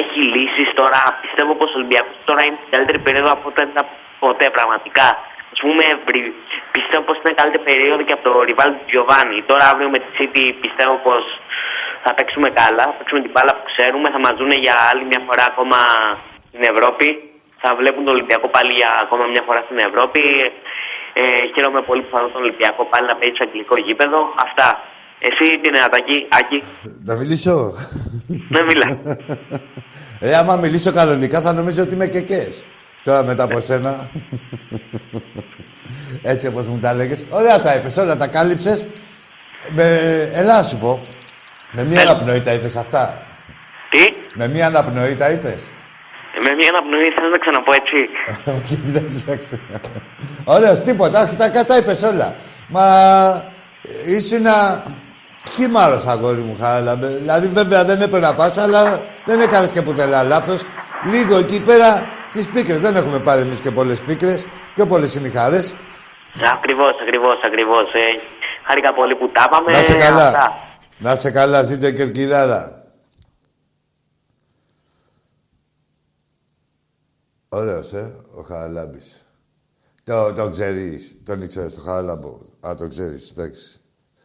έχει 0.00 0.18
λύσεις 0.34 0.68
τώρα. 0.80 1.00
Πιστεύω 1.24 1.52
πως 1.60 1.70
ο 1.74 1.76
Ολυμπιακός 1.80 2.16
τώρα 2.28 2.42
είναι 2.46 2.58
στην 2.60 2.70
καλύτερη 2.74 2.98
περίοδο 3.06 3.30
από 3.36 3.46
όταν 3.52 3.64
ήταν 3.72 3.84
ποτέ 4.24 4.46
πραγματικά. 4.56 5.08
Α 5.54 5.56
πούμε, 5.64 5.84
βρι- 6.08 6.34
πιστεύω 6.76 7.02
πως 7.08 7.16
είναι 7.20 7.34
καλύτερη 7.40 7.62
περίοδο 7.70 8.02
και 8.08 8.14
από 8.16 8.24
το 8.28 8.32
Ριβάλ 8.48 8.70
του 8.76 8.84
Giovanni. 8.92 9.38
Τώρα 9.50 9.64
αύριο 9.72 9.88
με 9.94 9.98
τη 10.02 10.08
City 10.18 10.44
πιστεύω 10.64 10.94
πως 11.06 11.22
θα 12.04 12.10
παίξουμε 12.16 12.48
καλά, 12.60 12.84
θα 12.90 12.94
παίξουμε 12.98 13.20
την 13.24 13.32
μπάλα 13.34 13.52
που 13.58 13.64
ξέρουμε, 13.72 14.06
θα 14.14 14.20
μας 14.24 14.34
δουν 14.38 14.52
για 14.66 14.76
άλλη 14.90 15.02
μια 15.10 15.20
φορά 15.26 15.44
ακόμα 15.52 15.78
στην 16.50 16.62
Ευρώπη. 16.72 17.08
Θα 17.64 17.70
βλέπουν 17.80 18.02
τον 18.06 18.14
Ολυμπιακό 18.16 18.46
πάλι 18.56 18.72
για 18.80 18.90
ακόμα 19.04 19.24
μια 19.32 19.42
φορά 19.46 19.60
στην 19.66 19.78
Ευρώπη. 19.88 20.22
Ε, 21.20 21.22
χαίρομαι 21.54 21.80
πολύ 21.88 22.02
που 22.04 22.12
θα 22.14 22.20
δω 22.22 22.28
τον 22.34 22.42
Ολυμπιακό 22.46 22.82
πάλι 22.92 23.06
να 23.10 23.16
παίζει 23.18 23.34
σε 23.38 23.42
αγγλικό 23.46 23.74
γήπεδο. 23.86 24.18
Αυτά. 24.46 24.68
Εσύ 25.28 25.44
τι 25.60 25.66
είναι, 25.68 25.80
Ατακή, 25.86 26.18
Άκη, 26.38 26.58
Να 27.08 27.14
μιλήσω. 27.20 27.54
δεν 28.54 28.64
μιλά. 28.70 28.88
Ρε, 30.26 30.34
άμα 30.40 30.54
μιλήσω 30.56 30.92
κανονικά 30.92 31.40
θα 31.40 31.52
νομίζω 31.52 31.82
ότι 31.82 31.94
είμαι 31.94 32.06
κεκές. 32.06 32.52
Τώρα 33.02 33.24
μετά 33.24 33.42
από 33.42 33.60
σένα. 33.60 34.10
Έτσι 36.22 36.46
όπως 36.46 36.66
μου 36.66 36.78
τα 36.78 36.94
λέγες. 36.94 37.26
Ωραία 37.30 37.60
τα 37.62 37.74
είπες, 37.74 37.96
όλα 37.96 38.16
τα 38.16 38.26
κάλυψες. 38.28 38.86
Με... 39.70 39.84
Έλα 40.32 40.56
να 40.56 40.62
σου 40.62 40.78
πω. 40.78 41.02
Με 41.70 41.84
μία 41.84 42.00
αναπνοή 42.00 42.40
τα 42.40 42.52
είπες 42.52 42.76
αυτά. 42.76 43.26
τι, 43.90 43.98
Με 44.34 44.48
μία 44.48 44.66
αναπνοή 44.66 45.16
τα 45.16 45.30
είπες. 45.30 45.70
με 46.44 46.54
μια 46.54 46.68
αναπνοή 46.68 47.10
θέλω 47.14 47.28
να 47.28 47.38
ξαναπώ 47.38 47.72
έτσι; 47.80 47.98
Οκ, 48.58 48.88
εντάξει, 48.88 49.24
εντάξει. 49.26 49.60
Ωραίος, 50.44 50.80
τίποτα, 50.80 51.22
όχι, 51.22 51.36
τα, 51.36 51.64
τα 51.66 51.76
είπες 51.76 52.02
όλα. 52.02 52.36
Μα 52.68 52.84
ήσουν 54.06 54.44
χείμαρρος, 55.54 56.06
αγόρι 56.06 56.40
μου, 56.40 56.56
χάλαμε. 56.60 57.06
Δηλαδή, 57.06 57.48
βέβαια, 57.48 57.84
δεν 57.84 58.00
έπρεπε 58.00 58.26
να 58.26 58.34
πας, 58.34 58.58
αλλά 58.58 59.02
δεν 59.24 59.40
έκανες 59.40 59.70
και 59.70 59.82
πουθενά 59.82 60.22
λάθος. 60.22 60.62
Λίγο 61.04 61.36
εκεί 61.36 61.62
πέρα 61.62 62.08
στις 62.28 62.48
πίκρες. 62.48 62.80
Δεν 62.80 62.96
έχουμε 62.96 63.18
πάρει 63.18 63.40
εμείς 63.40 63.60
και 63.60 63.70
πολλές 63.70 64.00
πίκρες. 64.00 64.46
Πιο 64.74 64.86
πολλές 64.86 65.14
είναι 65.14 65.28
οι 65.28 65.30
χαρές. 65.30 65.74
Ακριβώς, 66.54 66.96
ακριβώς, 67.00 67.40
ακριβώς. 67.44 67.94
Ε, 67.94 68.00
χάρηκα 68.66 68.94
πολύ 68.94 69.14
που 69.16 69.30
τα 69.30 69.48
είπαμε. 69.48 69.70
Να 69.70 69.82
σε 69.82 69.96
καλά. 69.96 70.26
Αυτά. 70.26 70.58
Να 70.98 71.16
σε 71.16 71.30
καλά, 71.30 71.62
ζήτω 71.62 71.86
η 71.86 71.94
Κερκυράρα. 71.94 72.82
Ωραίος, 77.48 77.92
ε, 77.92 78.16
ο 78.34 78.42
Χαραλάμπης. 78.42 79.26
Το, 80.04 80.32
το 80.32 80.50
ξέρεις, 80.50 81.22
τον 81.24 81.42
ήξερες, 81.42 81.74
το 81.74 81.80
Χαραλάμπο. 81.80 82.28
Α, 82.68 82.74
το 82.74 82.88
ξέρεις, 82.88 83.30
εντάξει. 83.30 83.80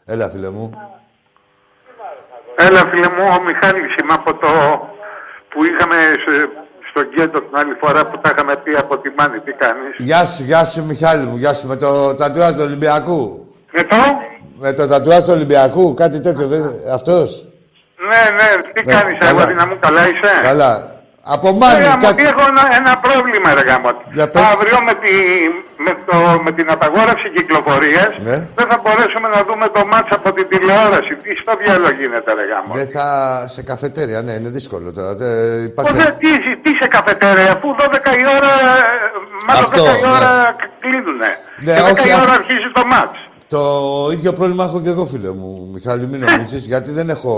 Έλα, 0.05 0.29
φίλε 0.29 0.49
μου. 0.49 0.71
Έλα 2.55 2.85
φίλε 2.85 3.09
μου, 3.09 3.25
ο 3.39 3.43
Μιχάλης 3.43 3.95
είμαι 3.95 4.13
από 4.13 4.33
το 4.33 4.47
που 5.49 5.63
είχαμε 5.63 5.95
σε- 6.97 7.07
στο 7.09 7.21
γκέτο 7.21 7.41
την 7.41 7.57
άλλη 7.57 7.73
φορά 7.81 8.05
που 8.07 8.19
τα 8.21 8.31
είχαμε 8.33 8.55
πει 8.63 8.71
από 8.83 8.97
τη 8.97 9.09
Μάνη. 9.17 9.39
Τι 9.39 9.51
κάνεις; 9.51 9.93
Γεια 9.97 10.25
σου, 10.25 10.43
γεια 10.43 10.63
σου, 10.65 10.85
Μιχάλη 10.85 11.25
μου, 11.25 11.37
γεια 11.37 11.53
σου. 11.53 11.67
Με 11.67 11.75
το 11.75 12.15
τατουάζ 12.15 12.51
του 12.53 12.61
Ολυμπιακού. 12.61 13.47
Με 13.71 13.83
το; 13.83 13.95
Με 14.59 14.73
το 14.73 14.87
τατουάζ 14.87 15.23
του 15.23 15.31
Ολυμπιακού, 15.33 15.93
κάτι 15.93 16.19
τέτοιο, 16.19 16.47
δεν... 16.47 16.63
αυτός. 16.93 17.47
Ναι, 18.09 18.23
ναι, 18.37 18.71
τι 18.73 18.81
Ναι, 18.85 18.93
κάνεις 18.93 19.17
καλά. 19.19 19.39
αγόρι 19.41 19.55
να 19.55 19.67
μου 19.67 19.77
καλά 19.79 20.01
είσαι; 20.09 20.31
Καλά. 20.43 20.89
Από 21.35 21.47
μάνι, 21.59 21.79
Ρε, 21.83 21.91
κάτι... 22.07 22.21
έχω 22.31 22.43
ένα, 22.51 22.63
ένα 22.79 22.93
πρόβλημα 23.05 23.49
ρε 23.57 23.63
γάμο. 23.69 23.89
Για 24.17 24.27
πες. 24.33 24.41
Αύριο 24.53 24.77
με, 24.87 24.93
τη, 25.03 25.13
με, 25.85 25.91
το, 26.07 26.15
με 26.45 26.51
την 26.57 26.67
απαγόρευση 26.75 27.27
κυκλοφορίας 27.35 28.11
Ναι. 28.27 28.37
δεν 28.57 28.65
θα 28.71 28.77
μπορέσουμε 28.83 29.27
να 29.35 29.39
δούμε 29.47 29.65
το 29.77 29.81
μάτς 29.91 30.09
από 30.17 30.29
την 30.37 30.45
τηλεόραση. 30.51 31.11
Τι 31.23 31.29
στο 31.43 31.53
διάλογο 31.61 31.91
γίνεται 31.99 32.29
ρε 32.39 32.45
γάμο. 32.51 32.71
Δεν 32.79 32.87
θα... 32.95 33.05
σε 33.55 33.61
καφετέρια, 33.71 34.19
ναι, 34.25 34.31
είναι 34.39 34.51
δύσκολο 34.57 34.87
τώρα. 34.97 35.11
Δεν 35.21 35.33
υπάρχει... 35.71 35.91
Πώς, 35.93 36.13
τι, 36.21 36.29
τι 36.63 36.71
σε 36.81 36.87
καφετέρια, 36.95 37.49
αφού 37.55 37.67
12 37.79 38.21
η 38.23 38.25
ώρα, 38.37 38.51
ε, 38.75 39.07
μάλλον 39.47 39.63
Αυτό, 39.67 39.83
10 39.83 39.97
η 39.97 40.01
ναι. 40.01 40.07
ώρα 40.17 40.31
κλείνουνε. 40.83 41.31
Ναι, 41.65 41.73
και 41.75 41.81
10 41.81 41.93
όχι, 41.93 42.07
η 42.09 42.13
ώρα 42.13 42.23
αυτό- 42.31 42.39
αρχίζει 42.39 42.69
το 42.77 42.83
μάτς. 42.93 43.17
Το 43.55 43.61
ίδιο 44.15 44.31
πρόβλημα 44.33 44.63
έχω 44.63 44.79
και 44.81 44.89
εγώ, 44.95 45.05
φίλε 45.05 45.31
μου, 45.39 45.69
Μιχάλη, 45.73 46.07
μην 46.07 46.19
νομίζεις, 46.25 46.65
γιατί 46.65 46.91
δεν 46.91 47.09
έχω 47.15 47.33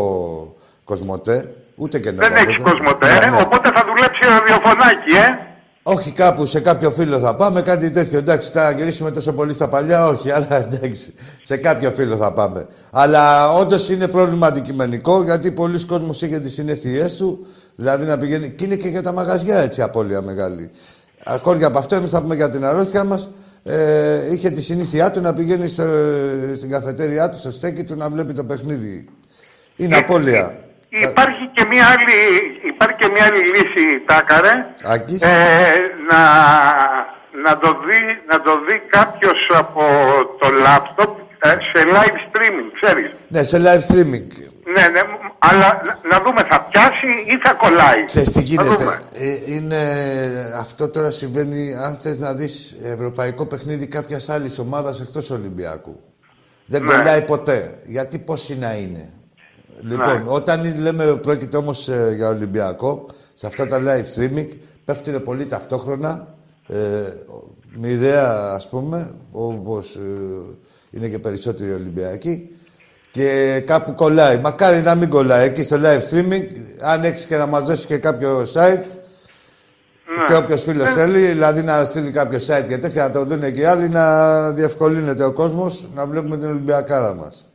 κοσμοτέ. 0.83 1.53
Ούτε 1.81 1.99
και 1.99 2.11
Δεν 2.11 2.35
έχεις 2.35 2.57
κοσμοτέ, 2.63 3.07
ναι, 3.19 3.25
ναι. 3.25 3.41
οπότε 3.41 3.71
θα 3.71 3.83
δουλέψει 3.87 4.19
ραδιοφωνάκι, 4.23 5.11
ε. 5.15 5.47
Όχι 5.83 6.11
κάπου 6.11 6.45
σε 6.45 6.59
κάποιο 6.59 6.91
φίλο 6.91 7.17
θα 7.19 7.35
πάμε, 7.35 7.61
κάτι 7.61 7.89
τέτοιο. 7.91 8.17
Εντάξει, 8.17 8.51
θα 8.51 8.71
γυρίσουμε 8.71 9.11
τόσο 9.11 9.33
πολύ 9.33 9.53
στα 9.53 9.69
παλιά, 9.69 10.07
όχι, 10.07 10.31
αλλά 10.37 10.55
εντάξει. 10.55 11.13
Σε 11.43 11.57
κάποιο 11.57 11.91
φίλο 11.91 12.15
θα 12.17 12.33
πάμε. 12.33 12.65
Αλλά 12.91 13.51
όντως 13.51 13.89
είναι 13.89 14.07
πρόβλημα 14.07 14.47
αντικειμενικό, 14.47 15.23
γιατί 15.23 15.51
πολλοί 15.51 15.85
κόσμοι 15.85 16.09
είχε 16.21 16.39
τις 16.39 16.53
συνήθειέ 16.53 17.05
του. 17.17 17.45
Δηλαδή 17.75 18.05
να 18.05 18.17
πηγαίνει. 18.17 18.49
και 18.49 18.65
είναι 18.65 18.75
και 18.75 18.87
για 18.87 19.01
τα 19.01 19.11
μαγαζιά 19.11 19.57
έτσι 19.59 19.81
απώλεια 19.81 20.21
μεγάλη. 20.21 20.71
Χώρια 21.41 21.67
από 21.67 21.77
αυτό, 21.77 21.95
εμείς 21.95 22.11
θα 22.11 22.21
πούμε 22.21 22.35
για 22.35 22.49
την 22.49 22.65
αρρώστια 22.65 23.03
μας. 23.03 23.29
Ε, 23.63 24.33
είχε 24.33 24.49
τη 24.49 24.61
συνήθειά 24.61 25.11
του 25.11 25.21
να 25.21 25.33
πηγαίνει 25.33 25.67
σε- 25.67 26.55
στην 26.55 26.69
καφετέριά 26.69 27.29
του, 27.29 27.37
στο 27.37 27.51
στέκι 27.51 27.83
του, 27.83 27.95
να 27.95 28.09
βλέπει 28.09 28.33
το 28.33 28.43
παιχνίδι. 28.43 29.09
Είναι 29.75 29.95
απώλεια. 29.95 30.57
Υπάρχει 30.89 31.49
και 31.53 31.65
μια 31.65 31.85
άλλη, 31.85 32.19
υπάρχει 32.73 32.95
και 32.99 33.07
μια 33.13 33.23
άλλη 33.25 33.41
λύση, 33.53 33.83
Τάκαρε. 34.07 34.53
Άκης. 34.83 35.21
Ε, 35.21 35.29
να, 36.09 36.21
να, 37.45 37.57
το 37.59 37.67
δει, 37.85 38.01
να 38.31 38.41
το 38.41 38.51
δει 38.65 38.81
κάποιος 38.89 39.39
από 39.53 39.81
το 40.39 40.49
λάπτοπ 40.49 41.17
ε, 41.39 41.49
σε 41.49 41.79
live 41.95 42.17
streaming, 42.27 42.67
ξέρεις. 42.81 43.11
Ναι, 43.27 43.43
σε 43.43 43.57
live 43.57 43.93
streaming. 43.93 44.27
Ναι, 44.75 44.87
ναι, 44.87 45.03
μ, 45.03 45.13
αλλά 45.39 45.81
να, 45.85 46.09
να 46.17 46.23
δούμε, 46.23 46.43
θα 46.49 46.61
πιάσει 46.61 47.07
ή 47.27 47.37
θα 47.43 47.53
κολλάει. 47.53 48.05
Ξέρεις 48.05 48.29
τι 48.31 48.37
Να 48.39 48.43
γίνεται. 48.43 48.75
δούμε. 48.75 48.99
Ε, 49.13 49.53
είναι, 49.53 49.77
αυτό 50.59 50.89
τώρα 50.89 51.11
συμβαίνει 51.11 51.75
αν 51.85 51.97
θες 52.01 52.19
να 52.19 52.33
δεις 52.33 52.77
ευρωπαϊκό 52.83 53.45
παιχνίδι 53.45 53.87
κάποιας 53.87 54.29
άλλης 54.29 54.59
ομάδας 54.59 54.99
εκτός 55.01 55.29
Ολυμπιακού. 55.29 55.99
Δεν 56.65 56.83
Ναι. 56.83 56.93
κολλάει 56.93 57.21
ποτέ. 57.21 57.79
Γιατί 57.85 58.19
πόσοι 58.19 58.57
να 58.57 58.73
είναι. 58.73 59.09
Λοιπόν, 59.81 60.23
όταν 60.25 60.79
λέμε 60.81 61.15
πρόκειται 61.15 61.57
όμως 61.57 61.87
ε, 61.87 62.13
για 62.15 62.29
Ολυμπιακό, 62.29 63.05
σε 63.33 63.47
αυτά 63.47 63.67
τα 63.67 63.81
live 63.81 64.19
streaming 64.19 64.47
πέφτουν 64.85 65.23
πολύ 65.23 65.45
ταυτόχρονα, 65.45 66.27
ε, 66.67 66.77
μοιραία 67.75 68.53
ας 68.53 68.69
πούμε, 68.69 69.11
όπως 69.31 69.95
ε, 69.95 69.99
είναι 70.91 71.07
και 71.07 71.19
περισσότεροι 71.19 71.73
Ολυμπιακοί, 71.73 72.49
και 73.11 73.59
κάπου 73.65 73.93
κολλάει. 73.93 74.37
Μακάρι 74.37 74.81
να 74.81 74.95
μην 74.95 75.09
κολλάει. 75.09 75.45
Εκεί 75.45 75.63
στο 75.63 75.77
live 75.83 76.13
streaming, 76.13 76.45
αν 76.81 77.03
έχεις 77.03 77.25
και 77.25 77.37
να 77.37 77.45
μας 77.45 77.63
δώσεις 77.63 77.85
και 77.85 77.97
κάποιο 77.97 78.45
site, 78.53 78.85
και 80.25 80.35
όποιος 80.35 80.61
φίλος 80.63 80.89
θέλει, 80.89 81.25
δηλαδή 81.25 81.61
να 81.61 81.85
στείλει 81.85 82.11
κάποιο 82.11 82.39
site 82.47 82.65
και 82.67 82.77
τέτοια, 82.77 83.03
να 83.03 83.11
το 83.11 83.25
δουν 83.25 83.51
και 83.51 83.61
οι 83.61 83.65
άλλοι, 83.65 83.89
να 83.89 84.51
διευκολύνεται 84.51 85.23
ο 85.23 85.31
κόσμος 85.31 85.87
να 85.95 86.05
βλέπουμε 86.05 86.37
την 86.37 86.47
Ολυμπιακάρα 86.47 87.13
μας. 87.13 87.48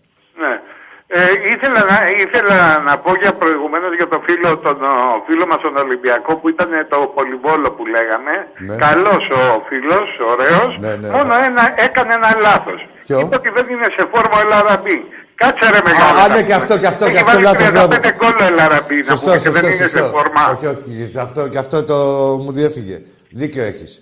Ναι. 1.14 1.22
Ε, 1.22 1.52
ήθελα, 1.54 1.80
να, 1.90 1.96
ήθελα 2.24 2.58
να 2.88 2.94
πω 3.04 3.10
για 3.22 3.32
προηγουμένως 3.42 3.92
για 3.98 4.08
το 4.12 4.18
φίλο, 4.26 4.48
τον 4.66 4.76
ο, 4.82 5.22
φίλο 5.26 5.44
μας 5.50 5.60
τον 5.66 5.76
Ολυμπιακό 5.84 6.32
που 6.40 6.46
ήταν 6.54 6.70
το 6.92 6.98
πολυβόλο 7.16 7.68
που 7.76 7.82
λέγαμε. 7.94 8.34
Ναι. 8.66 8.76
Καλός 8.86 9.24
ο 9.40 9.42
φίλος, 9.68 10.08
ωραίος. 10.32 10.70
Ναι, 10.84 10.92
ναι. 11.00 11.08
Μόνο 11.16 11.32
ένα, 11.48 11.64
έκανε 11.86 12.12
ένα 12.20 12.30
λάθος. 12.46 12.78
Ποιο; 13.06 13.16
Είπε 13.20 13.34
ότι 13.40 13.50
δεν 13.56 13.66
είναι 13.72 13.88
σε 13.96 14.02
φόρμα 14.12 14.36
ο 14.40 14.42
Ελαραμπή. 14.46 14.98
Κάτσε 15.42 15.66
ρε 15.74 15.80
μεγάλο. 15.88 16.18
Α, 16.22 16.28
ναι, 16.34 16.42
και 16.48 16.54
αυτό, 16.60 16.74
και 16.82 16.88
αυτό, 16.92 17.04
Έχει 17.04 17.14
και 17.14 17.20
αυτό 17.24 17.30
βάλει 17.30 17.42
λάθος, 17.48 17.66
35 17.66 17.72
μπράβο. 17.72 18.16
γκολ 18.18 18.34
ο 18.44 18.46
Ελαραμπή 18.52 18.96
να 19.04 19.10
Σωστό, 19.12 19.30
πούμε 19.30 19.36
και 19.42 19.48
σωστό, 19.48 19.60
δεν 19.60 19.64
είναι 19.72 19.86
σε 19.86 19.88
σωστό. 19.98 20.12
φόρμα. 20.16 20.42
Όχι, 20.54 20.66
όχι, 20.74 20.92
σε 21.14 21.20
αυτό, 21.26 21.40
και 21.52 21.58
αυτό 21.64 21.76
το 21.90 21.96
μου 22.42 22.50
διέφυγε. 22.58 22.96
Δίκιο 23.40 23.62
έχεις. 23.70 23.92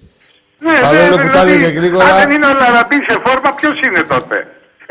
Ναι, 0.66 0.76
Παρόλο 0.84 1.16
ναι, 1.16 1.22
που 1.22 1.28
τα 1.36 1.40
δηλαδή, 1.44 1.50
έλεγε 1.52 1.68
γρήγορα. 1.78 2.04
Αν 2.04 2.14
δεν 2.20 2.30
είναι 2.34 2.46
ο 2.46 2.52
Ελαραμπή 2.56 2.98
σε 3.08 3.14
φόρμα, 3.24 3.50
ποιος 3.58 3.76
είναι 3.86 4.02
τότε; 4.12 4.36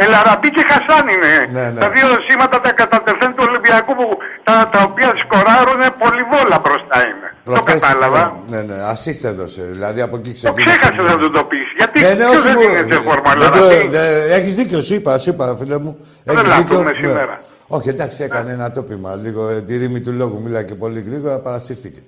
Ελαραμπή 0.05 0.49
και 0.55 0.63
Χασάν 0.69 1.05
είναι. 1.13 1.33
Ναι, 1.55 1.65
ναι. 1.73 1.79
Τα 1.83 1.87
δύο 1.95 2.07
σήματα 2.27 2.57
τα 2.65 2.71
κατατεθέν 2.81 3.31
του 3.35 3.43
Ολυμπιακού 3.49 3.91
που, 3.99 4.07
τα, 4.47 4.55
τα 4.73 4.79
οποία 4.89 5.09
σκοράρουν 5.23 5.81
πολυβόλα 6.01 6.57
μπροστά 6.63 6.97
είναι. 7.09 7.27
Το 7.45 7.51
Προχθές- 7.51 7.81
κατάλαβα. 7.81 8.23
Ναι, 8.51 8.59
ναι, 8.69 8.75
assist 8.93 9.21
έδωσε. 9.31 9.61
Δηλαδή 9.75 9.99
από 10.07 10.15
εκεί 10.19 10.29
Το 10.29 10.35
ξεκίνησε. 10.39 10.75
ξέχασες 10.75 11.05
να 11.11 11.17
του 11.21 11.29
το 11.37 11.43
πεις. 11.49 11.67
Γιατί 11.79 11.97
Ναι, 11.99 12.07
ναι, 12.07 12.15
ποιος 12.15 12.33
όχι 12.35 12.41
δεν 12.47 12.55
μου. 12.57 12.67
είναι 12.79 12.93
σε 12.95 12.99
φόρμα, 13.07 13.29
δεν 13.41 13.51
το- 13.51 13.57
Ελαραμπή. 13.57 13.87
δε- 13.95 14.33
Έχεις 14.37 14.53
δίκιο, 14.59 14.79
σου 14.87 14.93
είπα, 14.99 15.11
σου 15.23 15.29
είπα, 15.33 15.43
φίλε 15.59 15.77
μου. 15.85 15.91
Δεν 16.23 16.37
Έχεις 16.37 16.49
θα 16.51 16.57
δίκιο. 16.57 16.77
πούμε 16.77 16.91
ναι. 16.91 16.97
σήμερα. 17.01 17.35
Όχι, 17.77 17.89
εντάξει, 17.89 18.23
έκανε 18.23 18.51
ένα 18.51 18.71
τόπιμα. 18.71 19.15
Λίγο 19.15 19.41
ε, 19.49 19.61
τη 19.61 19.77
ρήμη 19.77 19.99
του 20.05 20.11
λόγου. 20.13 20.41
Μίλα 20.41 20.63
και 20.63 20.75
πολύ 20.75 20.99
γρήγορα, 21.07 21.39
παρασύρθηκε. 21.39 22.01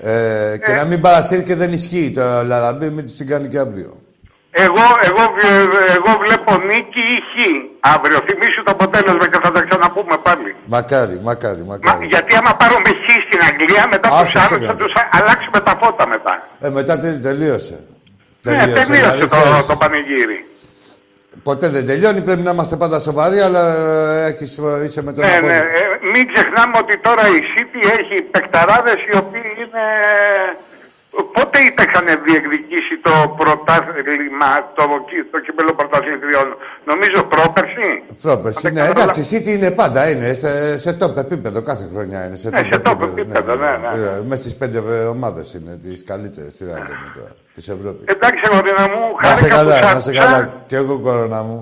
Ε, 0.00 0.56
και 0.64 0.72
να 0.72 0.84
μην 0.84 1.00
παρασύρει 1.00 1.54
δεν 1.54 1.72
ισχύει 1.72 2.10
το 2.14 2.42
Λαραμπή, 2.44 2.90
μην 2.90 3.04
τους 3.06 3.14
την 3.16 3.26
κάνει 3.26 3.48
και 3.48 3.58
αύριο. 3.58 4.01
Εγώ, 4.54 4.84
εγώ, 5.08 5.22
βε- 5.36 5.90
εγώ 5.96 6.10
βλέπω 6.24 6.50
νίκη 6.70 7.02
ή 7.16 7.18
χ 7.30 7.34
αύριο. 7.94 8.18
Θυμήσου 8.26 8.62
το 8.66 8.70
αποτέλεσμα 8.76 9.26
και 9.32 9.38
θα 9.42 9.50
τα 9.52 9.60
ξαναπούμε 9.68 10.16
πάλι. 10.26 10.50
Μακάρι, 10.64 11.16
μακάρι, 11.28 11.60
Μα, 11.60 11.66
μακάρι. 11.84 12.06
γιατί 12.06 12.34
άμα 12.40 12.52
πάρουμε 12.62 12.88
χ 13.02 13.04
στην 13.26 13.40
Αγγλία, 13.48 13.84
μετά 13.92 14.08
Άσε, 14.08 14.22
τους 14.24 14.34
άλλους 14.36 14.48
θα 14.50 14.56
ξέχασα. 14.56 14.76
τους 14.76 14.92
α- 15.00 15.08
αλλάξουμε 15.18 15.60
τα 15.60 15.78
φώτα 15.82 16.04
μετά. 16.14 16.32
Ε, 16.60 16.68
μετά 16.78 16.98
τε- 17.00 17.22
τελείωσε. 17.22 17.76
Ναι, 18.42 18.52
τελείωσε 18.52 18.92
δηλαδή, 18.92 19.20
το, 19.20 19.26
ξέρεις, 19.40 19.66
το 19.66 19.76
πανηγύρι. 19.76 20.38
Ποτέ 21.42 21.68
δεν 21.68 21.86
τελειώνει, 21.86 22.20
πρέπει 22.20 22.40
να 22.42 22.50
είμαστε 22.50 22.76
πάντα 22.76 22.98
σοβαροί, 22.98 23.38
αλλά 23.38 23.62
ε, 23.76 24.24
έχεις, 24.30 24.58
ε, 24.58 24.84
είσαι 24.84 25.02
με 25.02 25.12
τον 25.12 25.24
Ναι, 25.24 25.30
ναι. 25.30 25.36
απόλυτο. 25.36 25.54
Ε, 25.56 26.10
μην 26.12 26.22
ξεχνάμε 26.32 26.74
ότι 26.82 26.94
τώρα 27.06 27.24
η 27.36 27.40
City 27.52 27.80
έχει 27.98 28.16
παικταράδες 28.22 28.98
οι 29.08 29.16
οποίοι 29.16 29.48
είναι... 29.62 29.84
Πότε 31.36 31.58
είχαν 31.84 32.06
διεκδικήσει 32.26 32.94
το 33.06 33.12
πρωτάθλημα, 33.40 34.50
το, 34.78 34.84
κύ- 35.08 35.28
το 35.32 35.38
κύπελο 35.44 35.72
πρωταθλητριών; 35.74 36.46
Νομίζω 36.90 37.18
πρόπερση. 37.34 37.88
Πρόπερση, 38.22 38.66
Αν 38.66 38.72
ναι, 38.72 38.80
δεν 38.82 38.88
κάνω 38.94 39.00
εντάξει, 39.02 39.20
η 39.20 39.26
City 39.30 39.50
είναι 39.56 39.70
πάντα, 39.70 40.10
είναι 40.10 40.32
σε, 40.42 40.78
σε 40.78 40.96
top 41.00 41.16
επίπεδο, 41.16 41.62
κάθε 41.62 41.84
χρονιά 41.92 42.20
είναι 42.26 42.36
σε 42.36 42.48
Ναι, 42.50 42.60
top 42.60 42.66
σε 42.72 42.82
top 42.86 43.00
επίπεδο, 43.10 43.54
ναι, 43.54 43.70
ναι. 43.82 43.88
Ε, 44.02 44.20
Μέσα 44.24 44.42
στις 44.42 44.56
πέντε 44.56 44.78
ε, 44.78 45.04
ομάδες 45.16 45.54
είναι 45.54 45.76
τις 45.76 46.04
καλύτερες, 46.04 46.56
τι 46.56 46.64
να 46.64 46.70
λέμε 46.78 47.08
τώρα, 47.16 47.32
της 47.54 47.68
Ευρώπης. 47.68 48.04
Εντάξει, 48.14 48.40
αγορίνα 48.50 48.82
μου, 48.92 49.02
Να 49.22 49.34
σε 49.34 49.44
χάρηκα 49.48 49.56
που 49.62 49.68
καλά, 49.68 49.72
σ' 49.76 49.94
να 49.94 50.00
σε 50.00 50.10
άκουσα. 50.10 50.24
καλά. 50.24 50.40
Και 50.64 50.76
εγώ 50.76 51.00
κορώνα 51.00 51.42
μου. 51.42 51.58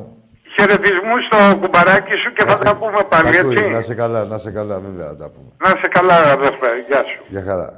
Χαιρετισμούς 0.57 1.21
στο 1.29 1.39
κουμπαράκι 1.61 2.13
σου 2.23 2.33
και 2.33 2.45
Να 2.45 2.51
θα 2.51 2.57
σε- 2.57 2.65
τα 2.65 2.75
πούμε 2.77 3.01
πάλι, 3.09 3.29
Ακούει, 3.39 3.53
έτσι. 3.57 3.69
Να 3.69 3.81
σε 3.81 3.95
καλά, 3.95 4.25
να 4.25 4.39
σε 4.39 4.51
καλά, 4.51 4.81
βέβαια 4.81 5.07
θα 5.07 5.17
τα 5.17 5.31
πούμε. 5.31 5.51
Να 5.65 5.69
σε 5.81 5.89
καλά, 5.97 6.15
αδερφέ. 6.33 6.69
Γεια 6.89 7.03
σου. 7.09 7.21
Για 7.27 7.43
χαρά. 7.49 7.69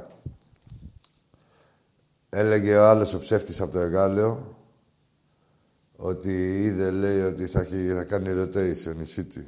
Έλεγε 2.35 2.75
ο 2.75 2.89
άλλος 2.89 3.13
ο 3.13 3.19
ψεύτης 3.19 3.61
από 3.61 3.71
το 3.71 3.79
Εγάλεο 3.79 4.57
ότι 5.95 6.63
είδε, 6.63 6.91
λέει, 6.91 7.21
ότι 7.21 7.45
θα, 7.45 7.59
έχει, 7.59 7.87
θα 7.87 8.03
κάνει 8.03 8.29
rotation 8.29 8.95
η 8.99 9.05
City. 9.15 9.43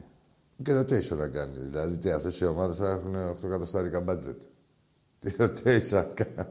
Και 0.63 0.79
rotation 0.79 1.17
να 1.17 1.27
κάνει. 1.27 1.59
Δηλαδή, 1.59 1.97
τι, 1.97 2.11
αυτές 2.11 2.39
οι 2.39 2.45
ομάδες 2.45 2.77
θα 2.77 2.89
έχουν 2.89 3.15
8 3.41 3.43
εκατοστάρικα 3.43 4.03
budget. 4.07 4.37
Τι 5.19 5.35
rotation 5.39 5.89
να 5.89 6.03
κάνει. 6.03 6.49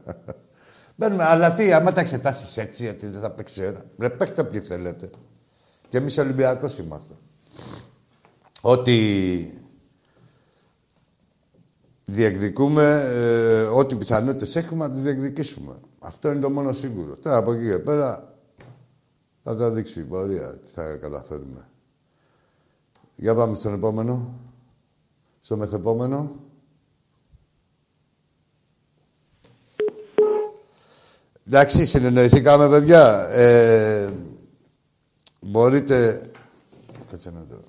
Μπαίνουμε, 0.95 1.23
αλλά 1.23 1.53
τι, 1.53 1.73
άμα 1.73 1.91
τα 1.91 2.01
εξετάσεις 2.01 2.57
έτσι, 2.57 2.87
ότι 2.87 3.07
δεν 3.07 3.21
θα 3.21 3.31
παίξει 3.31 3.61
ένα. 3.61 3.85
Ρε, 3.99 4.09
παίχτε 4.09 4.41
όποιοι 4.41 4.59
θέλετε. 4.59 5.09
Και 5.87 5.97
εμείς 5.97 6.17
Ολυμπιακός 6.17 6.77
είμαστε. 6.77 7.13
Ότι 8.61 9.63
διεκδικούμε, 12.05 13.03
ε, 13.13 13.61
ό,τι 13.61 13.95
πιθανότητες 13.95 14.55
έχουμε 14.55 14.87
να 14.87 14.93
τις 14.93 15.01
διεκδικήσουμε. 15.01 15.79
Αυτό 16.05 16.31
είναι 16.31 16.39
το 16.39 16.49
μόνο 16.49 16.71
σίγουρο. 16.71 17.15
Τώρα 17.15 17.37
από 17.37 17.51
εκεί 17.51 17.67
και 17.67 17.79
πέρα 17.79 18.37
θα 19.43 19.55
το 19.55 19.71
δείξει 19.71 19.99
η 19.99 20.03
πορεία 20.03 20.57
τι 20.57 20.67
θα 20.67 20.97
καταφέρουμε. 20.97 21.69
Για 23.15 23.35
πάμε 23.35 23.55
στον 23.55 23.73
επόμενο. 23.73 24.39
Στο 25.39 25.57
μεθεπόμενο. 25.57 26.35
Εντάξει, 31.47 31.85
συνεννοηθήκαμε, 31.85 32.69
παιδιά. 32.69 33.27
Ε, 33.29 34.13
μπορείτε... 35.41 36.29
Κάτσε 37.11 37.31
να 37.31 37.45
το... 37.45 37.59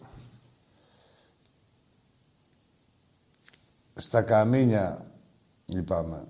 Στα 3.95 4.23
Καμίνια, 4.23 5.07
είπαμε, 5.65 6.25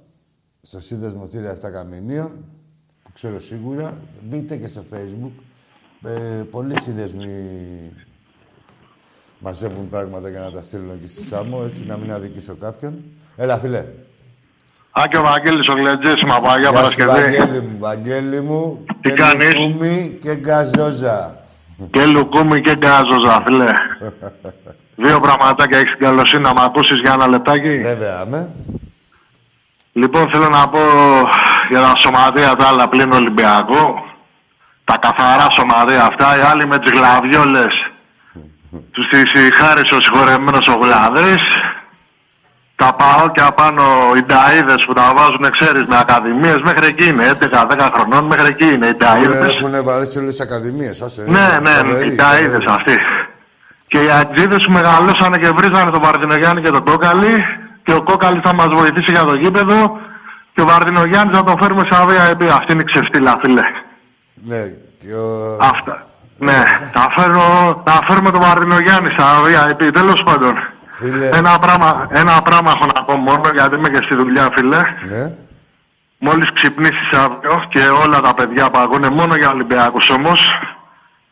στο 0.69 0.81
σύνδεσμο 0.81 1.27
θύρα 1.27 1.55
7 1.55 1.71
Καμινίων, 1.73 2.31
που 3.03 3.11
ξέρω 3.15 3.41
σίγουρα, 3.41 3.93
μπείτε 4.23 4.57
και 4.57 4.69
στο 4.69 4.85
facebook. 4.93 5.33
Ε, 6.03 6.43
πολλοί 6.51 6.81
σύνδεσμοι 6.81 7.29
μαζεύουν 9.39 9.89
πράγματα 9.89 10.29
για 10.29 10.41
να 10.41 10.51
τα 10.51 10.63
στείλουν 10.63 11.01
και 11.01 11.07
στη 11.07 11.25
Σάμο, 11.25 11.63
έτσι 11.67 11.87
να 11.87 11.97
μην 11.97 12.13
αδικήσω 12.13 12.55
κάποιον. 12.55 13.05
Έλα, 13.37 13.59
φιλέ. 13.59 13.87
Άκη 14.91 15.17
ο 15.17 15.23
Βαγγέλης 15.23 15.69
ο 15.69 15.73
Γλεντζής 15.73 16.21
είμαι 16.21 16.35
από 16.35 16.49
Αγία 16.49 16.71
Γεια 16.71 16.79
σου, 16.79 16.97
Παρασκευή. 16.97 17.11
Βαγγέλη 17.11 17.61
μου, 17.61 17.79
Βαγγέλη 17.79 18.41
μου. 18.41 18.85
Τι 19.01 19.11
και 19.11 19.15
κάνεις; 19.15 19.55
Λουκούμι 19.55 20.19
και 20.21 20.35
γκαζόζα. 20.35 21.45
Και 21.91 22.05
Λουκούμι 22.05 22.61
και 22.61 22.77
Γκάζοζα, 22.77 23.43
φίλε. 23.47 23.73
Δύο 25.07 25.21
πραγματάκια 25.21 25.79
έχεις 25.79 25.91
την 25.91 26.01
καλοσύνη 26.07 26.43
να 26.43 26.55
με 26.55 26.61
ακούσεις 26.65 27.01
για 27.01 27.13
ένα 27.13 27.27
λεπτάκι; 27.27 27.79
Βέβαια, 27.79 28.27
με. 28.27 28.51
Λοιπόν, 29.97 30.31
θέλω 30.33 30.49
να 30.49 30.69
πω 30.69 30.81
για 31.69 31.81
τα 31.81 31.93
σωματεία 31.97 32.57
τα 32.57 32.67
άλλα 32.67 32.89
πλην 32.89 33.13
Ολυμπιακού. 33.13 33.85
Τα 34.85 34.97
καθαρά 35.01 35.51
σωματεία 35.51 36.05
αυτά, 36.05 36.39
οι 36.39 36.41
άλλοι 36.41 36.67
με 36.67 36.79
τις 36.79 36.91
γλαβιόλες. 36.91 37.75
Τους 38.93 39.09
τις 39.09 39.57
χάρισε 39.57 39.95
ο 39.95 40.01
συγχωρεμένος 40.01 40.69
ο 40.69 40.79
Γλαδρής. 40.83 41.43
τα 42.77 42.95
παόκια 42.95 43.53
πάνω, 43.53 43.83
οι 44.17 44.25
ταΐδες 44.29 44.83
που 44.87 44.93
τα 44.93 45.13
βάζουν, 45.17 45.51
ξέρεις, 45.51 45.87
με 45.87 45.99
ακαδημίες, 45.99 46.61
μέχρι 46.63 46.87
εκεί 46.87 47.09
είναι, 47.09 47.25
11-10 47.25 47.91
χρονών, 47.95 48.25
μέχρι 48.25 48.47
εκεί 48.47 48.73
είναι 48.73 48.87
οι 48.87 48.97
ταΐδες. 48.99 49.49
Έχουν 49.49 49.85
βαρέσει 49.85 50.19
όλες 50.19 50.31
τις 50.31 50.41
ακαδημίες, 50.41 51.03
άσε. 51.03 51.23
Ναι, 51.29 51.59
ναι, 51.63 52.05
οι 52.07 52.17
ταΐδες 52.21 52.67
αυτοί. 52.69 52.99
Και 53.87 53.99
οι 53.99 54.11
ατζίδες 54.11 54.65
που 54.65 54.73
μεγαλώσανε 54.73 55.39
και 55.39 55.51
βρίζανε 55.51 55.91
τον 55.91 56.03
Βαρδινογιάννη 56.03 56.63
και 56.63 56.71
τον 56.71 56.85
Κόκαλη 56.85 57.45
και 57.87 57.95
ο 57.95 58.03
Κόκαλης 58.03 58.41
θα 58.45 58.55
μας 58.55 58.67
βοηθήσει 58.69 59.11
για 59.11 59.25
το 59.25 59.35
γήπεδο 59.35 59.99
και 60.55 60.61
ο 60.61 60.67
Βαρδινογιάννης 60.67 61.37
θα 61.39 61.45
τον 61.45 61.59
φέρουμε 61.61 61.83
σε 61.91 61.99
VIP. 62.09 62.43
Αυτή 62.59 62.73
είναι 62.73 62.83
η 62.83 62.91
ξεφτύλα, 62.93 63.39
φίλε. 63.43 63.63
Ναι, 64.35 64.63
και 65.01 65.13
ο... 65.15 65.57
Αυτά. 65.61 66.07
Ναι, 66.39 66.65
θα, 66.93 67.13
φέρω, 67.17 67.43
θα 67.85 67.93
φέρουμε 68.07 68.31
τον 68.31 68.41
Βαρδινογιάννη 68.41 69.11
στα 69.11 69.27
VIP, 69.45 69.91
τέλος 69.93 70.23
πάντων. 70.25 70.55
Φίλε, 70.89 71.29
Ένα 71.29 71.59
πράγμα, 71.59 72.07
ένα 72.11 72.43
πράγμα 72.43 72.71
έχω 72.77 72.87
να 72.95 73.05
πω 73.05 73.17
μόνο 73.17 73.51
γιατί 73.53 73.75
είμαι 73.77 73.89
και 73.89 74.01
στη 74.05 74.15
δουλειά, 74.15 74.51
φίλε. 74.55 74.77
ναι. 75.11 75.35
Μόλις 76.19 76.53
ξυπνήσεις 76.53 77.11
αύριο 77.13 77.63
και 77.69 77.81
όλα 78.05 78.21
τα 78.21 78.35
παιδιά 78.35 78.71
που 78.71 78.79
ακούνε 78.79 79.11
μόνο 79.11 79.35
για 79.37 79.51
Ολυμπιακούς 79.51 80.11
όμως 80.11 80.41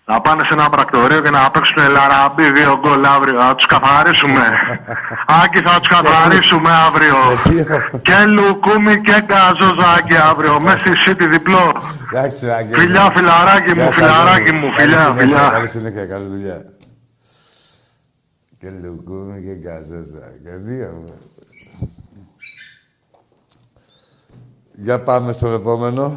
να 0.06 0.20
πάνε 0.20 0.42
σε 0.42 0.48
ένα 0.52 0.70
πρακτορείο 0.70 1.20
και 1.22 1.30
να 1.30 1.50
παίξουν 1.50 1.90
λαραμπί 1.90 2.50
δύο 2.52 2.78
γκολ 2.80 3.04
αύριο. 3.04 3.40
Θα 3.40 3.54
τους 3.54 3.66
καθαρίσουμε. 3.66 4.42
Άκη 5.42 5.60
θα 5.60 5.78
τους 5.78 5.88
καθαρίσουμε 5.88 6.70
αύριο. 6.86 7.16
Δύο. 7.44 8.00
και 8.02 8.24
Λουκούμι 8.26 9.00
και 9.00 9.22
Καζοζάκη 9.26 10.16
αύριο. 10.30 10.60
Μέσα 10.60 10.78
στη 10.78 10.90
City 11.06 11.26
διπλό. 11.30 11.72
Εντάξει, 12.12 12.44
ρε, 12.46 12.54
Άγγελε. 12.54 12.78
Φιλιά, 12.80 13.10
φιλαράκι 13.16 13.68
μου, 13.68 13.74
Γεια 13.74 13.84
σας, 13.84 13.94
φιλαράκι 13.94 14.30
Άγγελε. 14.30 14.58
μου, 14.58 14.70
Καλή 14.70 14.90
φιλιά, 14.90 14.98
συνέχεια, 15.04 15.22
φιλιά. 15.22 15.48
Καλή 15.52 15.68
συνέχεια, 15.68 16.06
καλή 16.06 16.26
δουλειά. 16.26 16.58
Και 18.58 18.70
λουκούμι 18.70 19.42
και 19.44 19.68
καζόζα. 19.68 20.26
Και 20.42 20.50
δύο. 20.50 20.90
μου. 21.02 21.14
Για 24.76 25.02
πάμε 25.02 25.32
στο 25.32 25.48
επόμενο. 25.48 26.16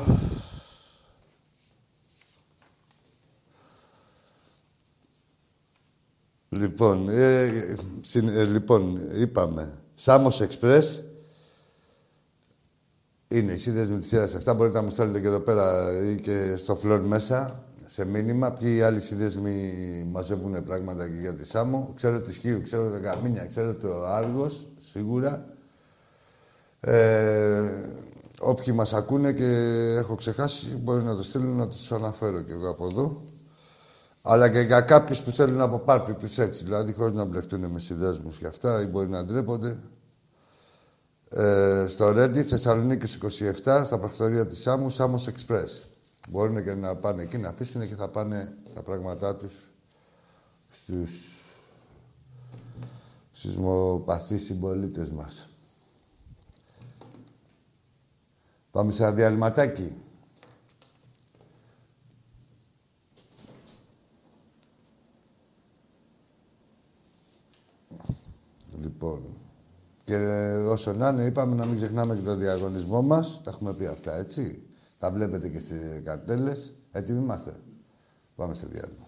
Λοιπόν, 6.58 7.10
ε, 7.10 7.49
συν- 8.01 8.36
ε, 8.36 8.43
λοιπόν, 8.43 8.99
είπαμε, 9.20 9.74
Σάμος 9.95 10.41
Εξπρές 10.41 11.03
είναι 13.28 13.51
η 13.51 13.58
σύνδεσμη 13.58 13.97
της 13.97 14.08
σειράς 14.08 14.34
7. 14.34 14.53
Μπορείτε 14.55 14.78
να 14.78 14.84
μου 14.84 14.89
στέλνετε 14.91 15.20
και 15.20 15.28
εδώ 15.28 15.39
πέρα 15.39 15.91
ή 16.03 16.16
και 16.16 16.55
στο 16.58 16.76
φλόρ 16.76 17.01
μέσα, 17.01 17.64
σε 17.86 18.05
μήνυμα. 18.05 18.51
Ποιοι 18.51 18.82
άλλοι 18.82 18.99
σύνδεσμοι 18.99 19.74
μαζεύουν 20.12 20.64
πράγματα 20.64 21.08
και 21.08 21.20
για 21.20 21.34
τη 21.34 21.45
Σάμο. 21.45 21.91
Ξέρω 21.95 22.22
τη 22.22 22.34
Σκύου, 22.34 22.62
ξέρω 22.62 22.89
τα 22.89 22.99
Καμίνια, 22.99 23.45
ξέρω 23.45 23.76
το 23.76 24.05
Άργος, 24.05 24.68
σίγουρα. 24.91 25.45
Ε, 26.80 27.62
όποιοι 28.39 28.74
μας 28.78 28.93
ακούνε 28.93 29.34
και 29.34 29.45
έχω 29.97 30.16
ξεχάσει, 30.16 30.76
μπορεί 30.76 31.03
να 31.03 31.16
το 31.16 31.24
στείλουν 31.24 31.55
να 31.58 31.68
τους 31.68 31.91
αναφέρω 31.91 32.41
και 32.41 32.51
εγώ 32.51 32.70
από 32.70 32.86
εδώ. 32.86 33.22
Αλλά 34.30 34.49
και 34.49 34.59
για 34.59 34.82
κάποιους 34.82 35.21
που 35.21 35.32
θέλουν 35.32 35.61
από 35.61 35.80
πάρτι 35.80 36.13
τους 36.13 36.38
έτσι, 36.38 36.63
δηλαδή 36.63 36.93
χωρίς 36.93 37.15
να 37.15 37.25
μπλεχτούν 37.25 37.65
με 37.65 37.80
συνδέσμους 37.80 38.38
και 38.38 38.47
αυτά 38.47 38.82
ή 38.82 38.86
μπορεί 38.86 39.09
να 39.09 39.25
ντρέπονται. 39.25 39.78
Ε, 41.30 41.86
στο 41.88 42.11
Ρέντι, 42.11 42.43
Θεσσαλονίκης 42.43 43.15
27, 43.15 43.82
στα 43.86 43.99
πρακτορία 43.99 44.45
της 44.45 44.61
Σάμου, 44.61 44.89
Σάμος 44.89 45.28
Express. 45.30 45.88
Μπορούν 46.30 46.63
και 46.63 46.73
να 46.73 46.95
πάνε 46.95 47.21
εκεί 47.21 47.38
να 47.38 47.49
αφήσουν 47.49 47.88
και 47.88 47.95
θα 47.95 48.07
πάνε 48.07 48.53
τα 48.73 48.84
πράγματά 48.84 49.36
τους 49.36 49.71
στους 50.69 51.11
σεισμοπαθείς 53.32 54.45
συμπολίτες 54.45 55.09
μας. 55.09 55.49
Πάμε 58.71 58.91
σε 58.91 59.03
ένα 59.03 59.11
διαλυματάκι. 59.11 59.95
Λοιπόν, 68.82 69.21
και 70.03 70.15
όσο 70.69 70.93
να 70.93 71.09
είναι, 71.09 71.23
είπαμε 71.23 71.55
να 71.55 71.65
μην 71.65 71.75
ξεχνάμε 71.75 72.15
και 72.15 72.21
τον 72.21 72.39
διαγωνισμό 72.39 73.01
μας. 73.01 73.41
Τα 73.43 73.49
έχουμε 73.49 73.73
πει 73.73 73.86
αυτά, 73.86 74.15
έτσι. 74.15 74.63
Τα 74.97 75.11
βλέπετε 75.11 75.49
και 75.49 75.59
στις 75.59 76.01
καρτέλες. 76.03 76.73
Έτοιμοι 76.91 77.21
είμαστε. 77.21 77.53
Πάμε 78.36 78.53
σε 78.53 78.67
διάλειμμα. 78.67 79.05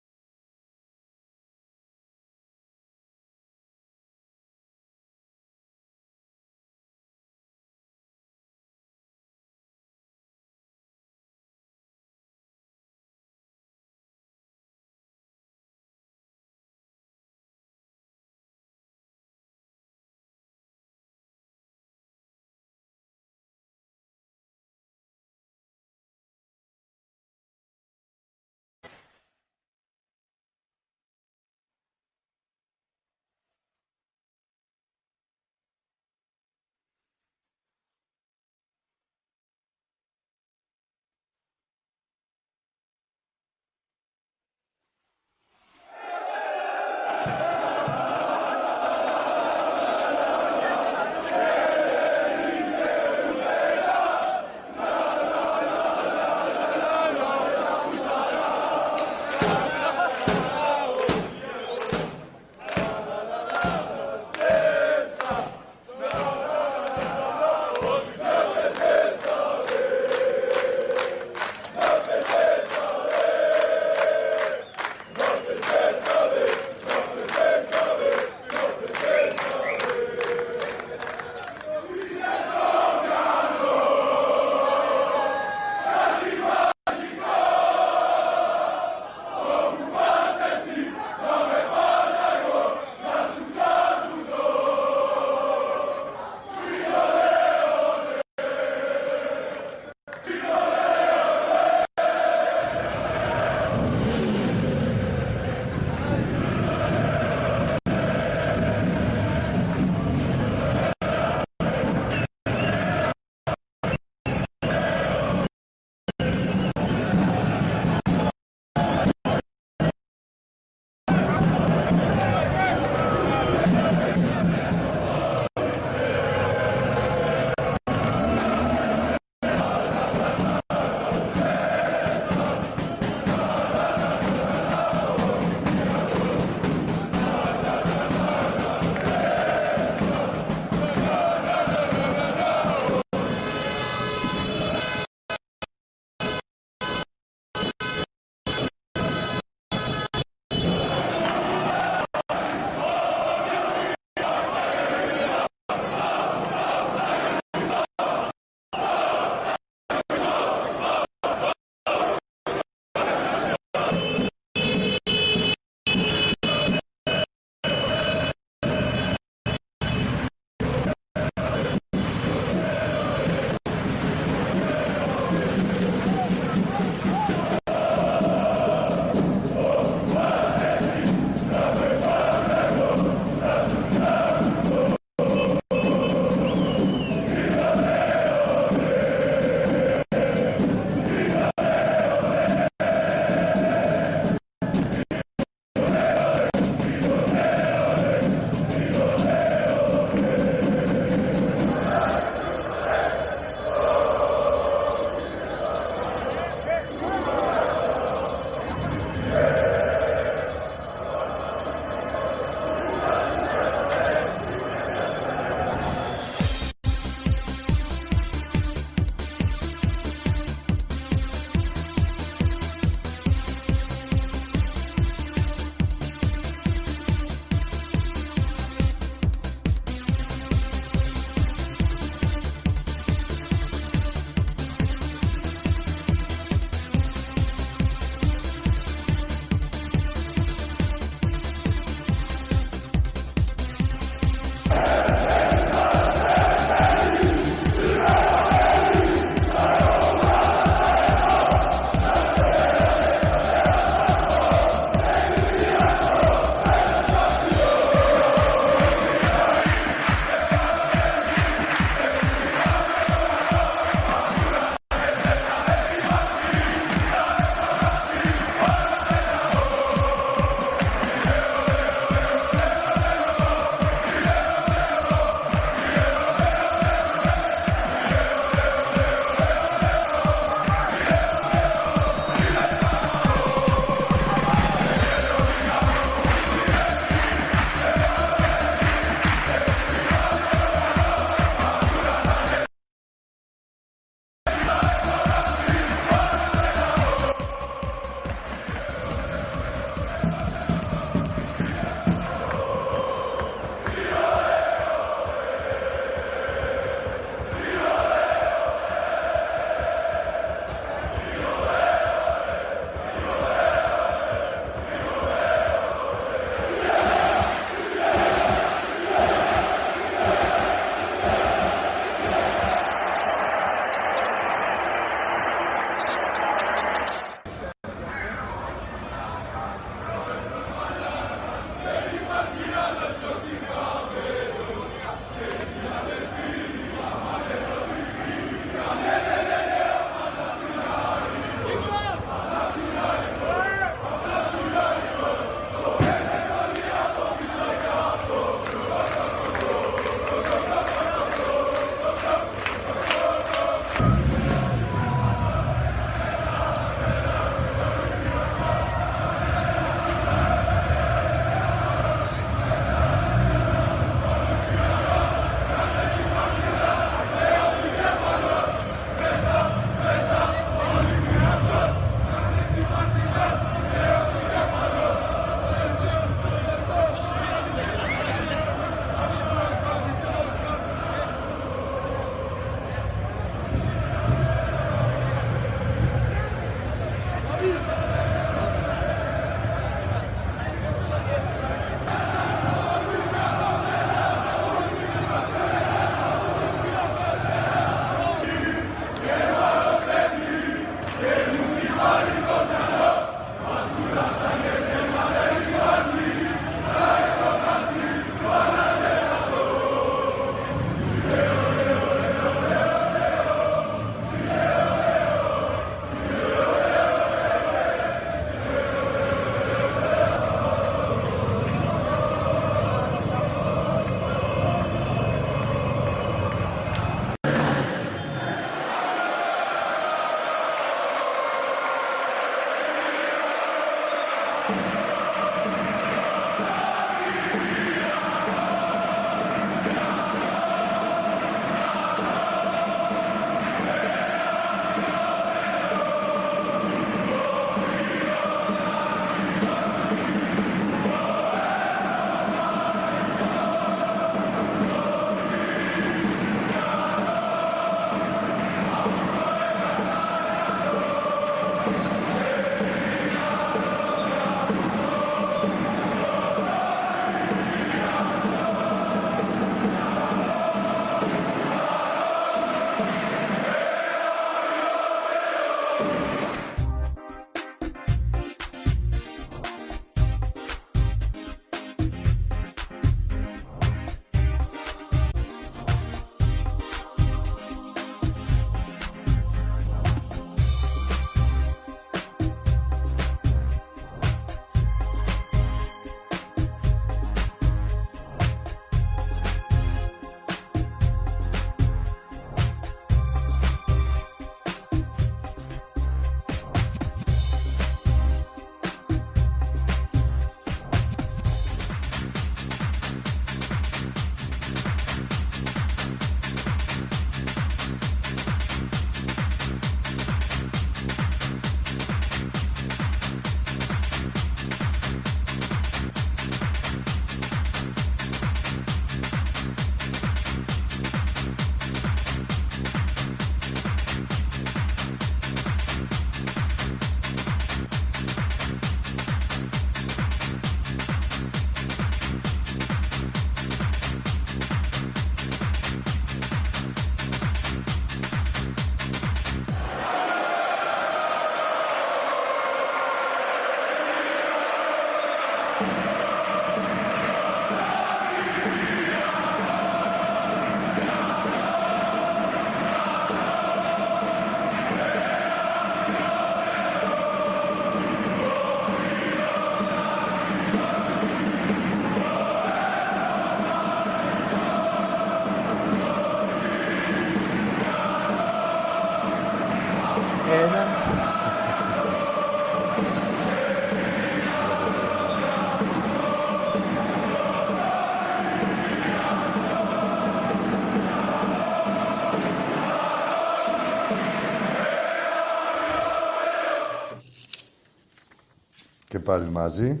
Πάλι 599.30 599.50
μαζί. 599.50 600.00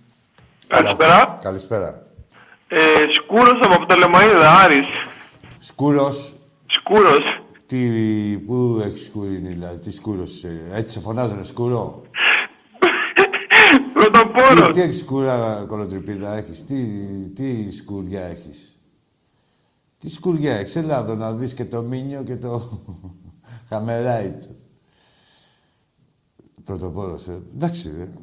Καλησπέρα. 0.68 1.40
Καλησπέρα. 1.42 2.06
Ε, 2.68 2.80
Σκούρος 3.16 3.60
από 3.62 3.86
το 3.86 3.96
Λεμαΐδα, 3.96 4.64
Άρης. 4.64 4.88
Σκούρος. 5.58 6.36
Σκούρος. 6.68 7.42
Τι, 7.66 7.78
πού 8.46 8.82
έχεις 8.86 9.06
σκουρίνει, 9.06 9.50
δηλαδή, 9.50 9.80
τι 9.80 9.92
σκούρος, 9.92 10.44
έτσι 10.74 10.94
σε 10.94 11.00
φωνάζουνε 11.00 11.44
σκούρο; 11.44 12.02
Πρωτοπόρος. 13.94 14.66
Τι, 14.66 14.72
τι 14.72 14.82
έχεις 14.82 15.00
σκούρα, 15.00 15.66
κολοτριπίδα, 15.68 16.38
έχεις, 16.38 16.66
τι, 16.66 16.76
τι 17.36 17.72
σκουριά 17.72 18.22
έχεις; 18.22 18.81
Τι 20.02 20.10
σκουριά 20.10 20.56
έχεις, 20.56 20.76
έλα 20.76 21.00
εδώ 21.00 21.16
να 21.16 21.34
δεις 21.34 21.54
και 21.54 21.66
το 21.66 21.82
Μίνιο 21.84 22.24
και 22.24 22.38
το 22.38 22.82
Χαμεράιτ. 23.70 24.44
Πρωτοπόρος, 26.64 27.28
ε. 27.28 27.44
Εντάξει, 27.56 27.90
ε. 27.90 28.14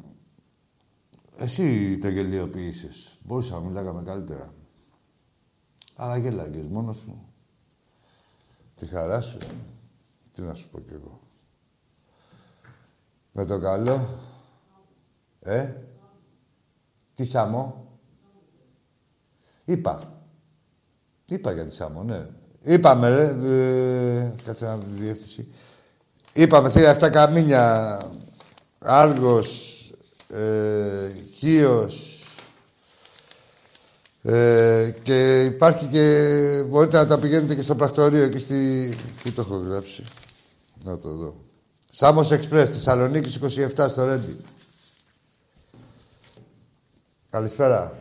Εσύ 1.37 1.97
το 1.97 2.09
γελιοποίησες. 2.09 3.17
Μπορούσα 3.23 3.53
να 3.53 3.59
μιλάγαμε 3.59 4.03
καλύτερα. 4.03 4.53
Αλλά 5.95 6.17
γέλαγες 6.17 6.67
μόνος 6.67 6.97
σου. 6.97 7.25
Τη 8.75 8.85
χαρά 8.87 9.21
σου. 9.21 9.37
Τι 10.33 10.41
να 10.41 10.53
σου 10.53 10.69
πω 10.69 10.79
κι 10.79 10.93
εγώ. 10.93 11.19
Με 13.31 13.45
το 13.45 13.59
καλό. 13.59 14.07
Ε; 15.39 15.73
Τι 17.13 17.25
Σάμο. 17.25 17.87
Είπα. 19.65 20.18
Είπα 21.29 21.51
για 21.51 21.65
τη 21.65 21.73
Σάμο, 21.73 22.03
ναι. 22.03 22.25
Είπαμε, 22.61 23.09
ρε, 23.09 23.23
ε, 23.23 24.33
κάτσε 24.45 24.65
να 24.65 24.77
δει 24.77 24.83
τη 24.95 25.01
διεύθυνση. 25.01 25.47
Είπαμε, 26.33 26.69
θύρα 26.69 26.97
7 26.99 27.09
καμίνια, 27.11 27.97
Άργος, 28.79 29.75
ε, 30.29 31.11
Χίος, 31.37 32.09
ε, 34.21 34.93
και 35.03 35.43
υπάρχει 35.43 35.85
και... 35.85 36.63
Μπορείτε 36.67 36.97
να 36.97 37.05
τα 37.05 37.19
πηγαίνετε 37.19 37.55
και 37.55 37.61
στο 37.61 37.75
πρακτορείο 37.75 38.23
εκεί 38.23 38.39
στη... 38.39 38.93
Πού 39.23 39.31
το 39.31 39.41
έχω 39.41 39.55
γράψει; 39.55 40.03
Να 40.83 40.97
το 40.97 41.09
δω. 41.09 41.35
Σάμος 41.89 42.31
Εξπρές, 42.31 42.69
Θεσσαλονίκης 42.69 43.39
27 43.75 43.87
στο 43.89 44.05
Ρέντι. 44.05 44.37
Καλησπέρα. 47.29 47.98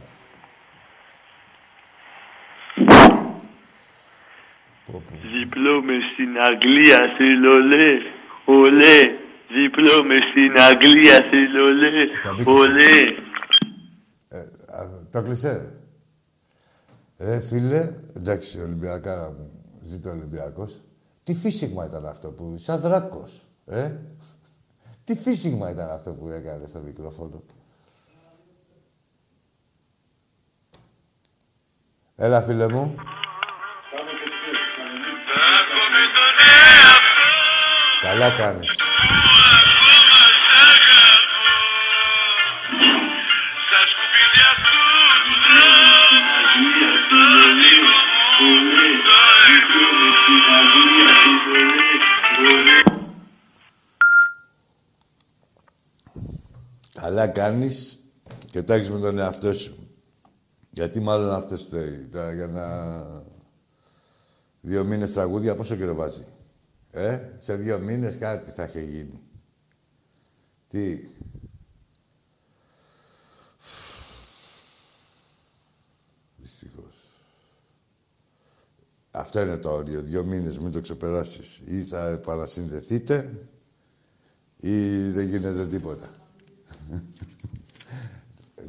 Διπλό 5.34 5.82
με 5.82 5.94
στην 6.12 6.38
Αγγλία 6.38 7.14
θέλω 7.16 7.58
λε, 7.58 7.90
ολέ. 8.44 9.00
Διπλό 9.48 10.04
με 10.04 10.16
στην 10.30 10.60
Αγγλία 10.60 11.22
θέλω 11.30 11.68
λε, 11.68 11.88
ολέ. 12.44 13.00
Ε, 14.28 14.44
το 15.10 15.22
κλεισέ. 15.22 15.72
Ρε 17.18 17.40
φίλε, 17.40 17.94
εντάξει, 18.16 18.60
Ολυμπιακά 18.60 19.34
μου, 19.38 19.50
ζήτω 19.82 20.10
Ολυμπιακός. 20.10 20.80
Τι 21.22 21.34
φύσιγμα 21.34 21.86
ήταν 21.86 22.06
αυτό 22.06 22.28
που, 22.28 22.54
σαν 22.58 22.80
δράκος, 22.80 23.46
ε; 23.66 23.96
Τι 25.04 25.14
φύσιγμα 25.14 25.70
ήταν 25.70 25.90
αυτό 25.90 26.12
που 26.12 26.28
έκανε 26.28 26.66
στο 26.66 26.78
μικρόφωνο. 26.78 27.42
Έλα, 32.16 32.42
φίλε 32.42 32.68
μου. 32.68 32.94
Καλά 38.00 38.30
κάνεις. 38.30 38.76
Καλά 57.02 57.28
κάνεις 57.28 57.98
και 58.50 58.62
τα 58.62 58.76
με 58.90 59.00
τον 59.00 59.18
εαυτό 59.18 59.52
σου. 59.52 59.76
Γιατί 60.70 61.00
μάλλον 61.00 61.30
αυτός 61.34 61.62
φταίει. 61.62 62.08
Τώρα 62.12 62.32
για 62.32 62.46
να... 62.46 62.64
Δύο 64.60 64.84
μήνες 64.84 65.12
τραγούδια 65.12 65.54
πόσο 65.54 65.76
καιρό 65.76 65.94
βάζει; 65.94 66.24
Ε, 66.90 67.18
σε 67.38 67.56
δύο 67.56 67.78
μήνες 67.78 68.18
κάτι 68.18 68.50
θα 68.50 68.62
έχει 68.62 68.84
γίνει. 68.84 69.22
Τι; 70.68 71.08
Δυστυχώς. 76.36 76.94
Αυτό 79.10 79.40
είναι 79.40 79.56
το 79.56 79.70
όριο. 79.70 80.02
Δύο 80.02 80.24
μήνες, 80.24 80.58
μην 80.58 80.72
το 80.72 80.80
ξεπεράσεις. 80.80 81.62
Ή 81.64 81.82
θα 81.82 82.08
επανασυνδεθείτε 82.08 83.46
ή 84.56 85.08
δεν 85.10 85.26
γίνεται 85.26 85.66
τίποτα. 85.66 86.10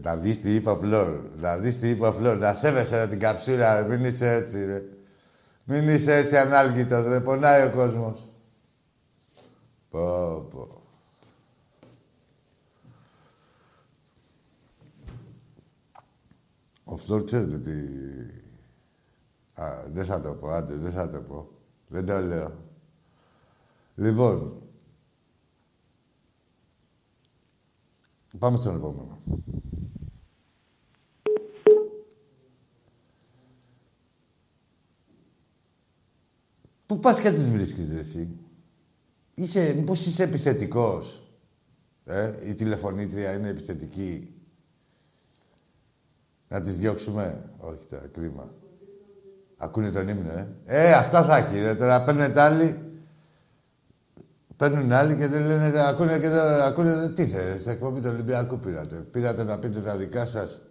να 0.02 0.16
δεις 0.16 0.42
τι 0.42 0.54
είπα 0.56 0.76
Φλόρ. 0.76 1.30
Να 1.40 1.58
δεις 1.58 1.80
τι 1.80 1.90
είπα 1.90 2.12
Φλόρ. 2.12 2.38
Να 2.38 2.54
σέβεσαι 2.54 2.98
ρε, 2.98 3.08
την 3.08 3.20
καψούρα, 3.20 3.80
ρε. 3.80 3.88
Μην 3.88 4.06
είσαι 4.06 4.34
έτσι, 4.34 4.66
ρε. 4.66 4.84
Μην 5.72 5.88
είσαι 5.88 6.16
έτσι 6.16 6.38
ανάλγητος, 6.38 7.06
ρε. 7.06 7.22
Πονάει 7.22 7.68
ο 7.68 7.72
κόσμος. 7.72 8.28
Πω, 9.90 10.42
πω. 10.50 10.82
Ο 16.84 16.98
Φλόρ 16.98 17.24
ξέρετε 17.24 17.60
τι... 17.60 17.72
Α, 19.62 19.84
δεν 19.88 20.06
θα 20.06 20.22
το 20.22 20.34
πω, 20.34 20.50
άντε, 20.50 20.76
δεν 20.76 20.92
θα 20.92 21.10
το 21.10 21.22
πω. 21.22 21.50
Δεν 21.88 22.06
το 22.06 22.20
λέω. 22.20 22.64
Λοιπόν, 23.96 24.62
πάμε 28.40 28.58
στον 28.58 28.76
επόμενο. 28.76 29.20
Πού 36.90 37.00
πας 37.00 37.20
και 37.20 37.32
τις 37.32 37.52
βρίσκεις, 37.52 37.94
ρε, 37.94 38.00
εσύ. 38.00 38.38
Είσαι, 39.34 39.74
μήπως 39.76 40.06
είσαι 40.06 40.24
επιθετικός. 40.24 41.30
Ε, 42.06 42.34
η 42.44 42.54
τηλεφωνήτρια 42.54 43.34
είναι 43.34 43.48
επιθετική. 43.48 44.34
Να 46.48 46.62
τις 46.62 46.78
διώξουμε. 46.78 47.50
Όχι 47.58 47.86
τώρα, 47.86 48.08
κρίμα. 48.08 48.54
Ακούνε 49.58 49.92
τον 49.92 50.08
ύμνο, 50.08 50.32
ε. 50.32 50.48
Ε, 50.66 50.94
αυτά 50.94 51.24
θα 51.24 51.38
έχει, 51.38 51.60
ρε. 51.60 51.76
Τώρα 51.76 52.04
παίρνετε 52.04 52.42
άλλοι. 52.42 52.80
Παίρνουν 54.56 54.92
άλλοι 54.92 55.16
και 55.16 55.28
δεν 55.28 55.46
λένε, 55.46 55.88
ακούνε 55.88 56.20
και 56.20 56.30
δεν, 56.30 56.62
ακούνε, 56.62 57.10
τι 57.10 57.26
θέλετε, 57.26 57.60
σε 57.60 57.72
εκπομπή 57.72 58.00
του 58.00 58.10
Ολυμπιακού 58.14 58.60
πήρατε. 58.60 58.96
Πήρατε 58.96 59.44
να 59.44 59.60
πείτε 59.60 59.80
τα 59.80 59.98
δικά 59.98 60.26
σας. 60.26 60.62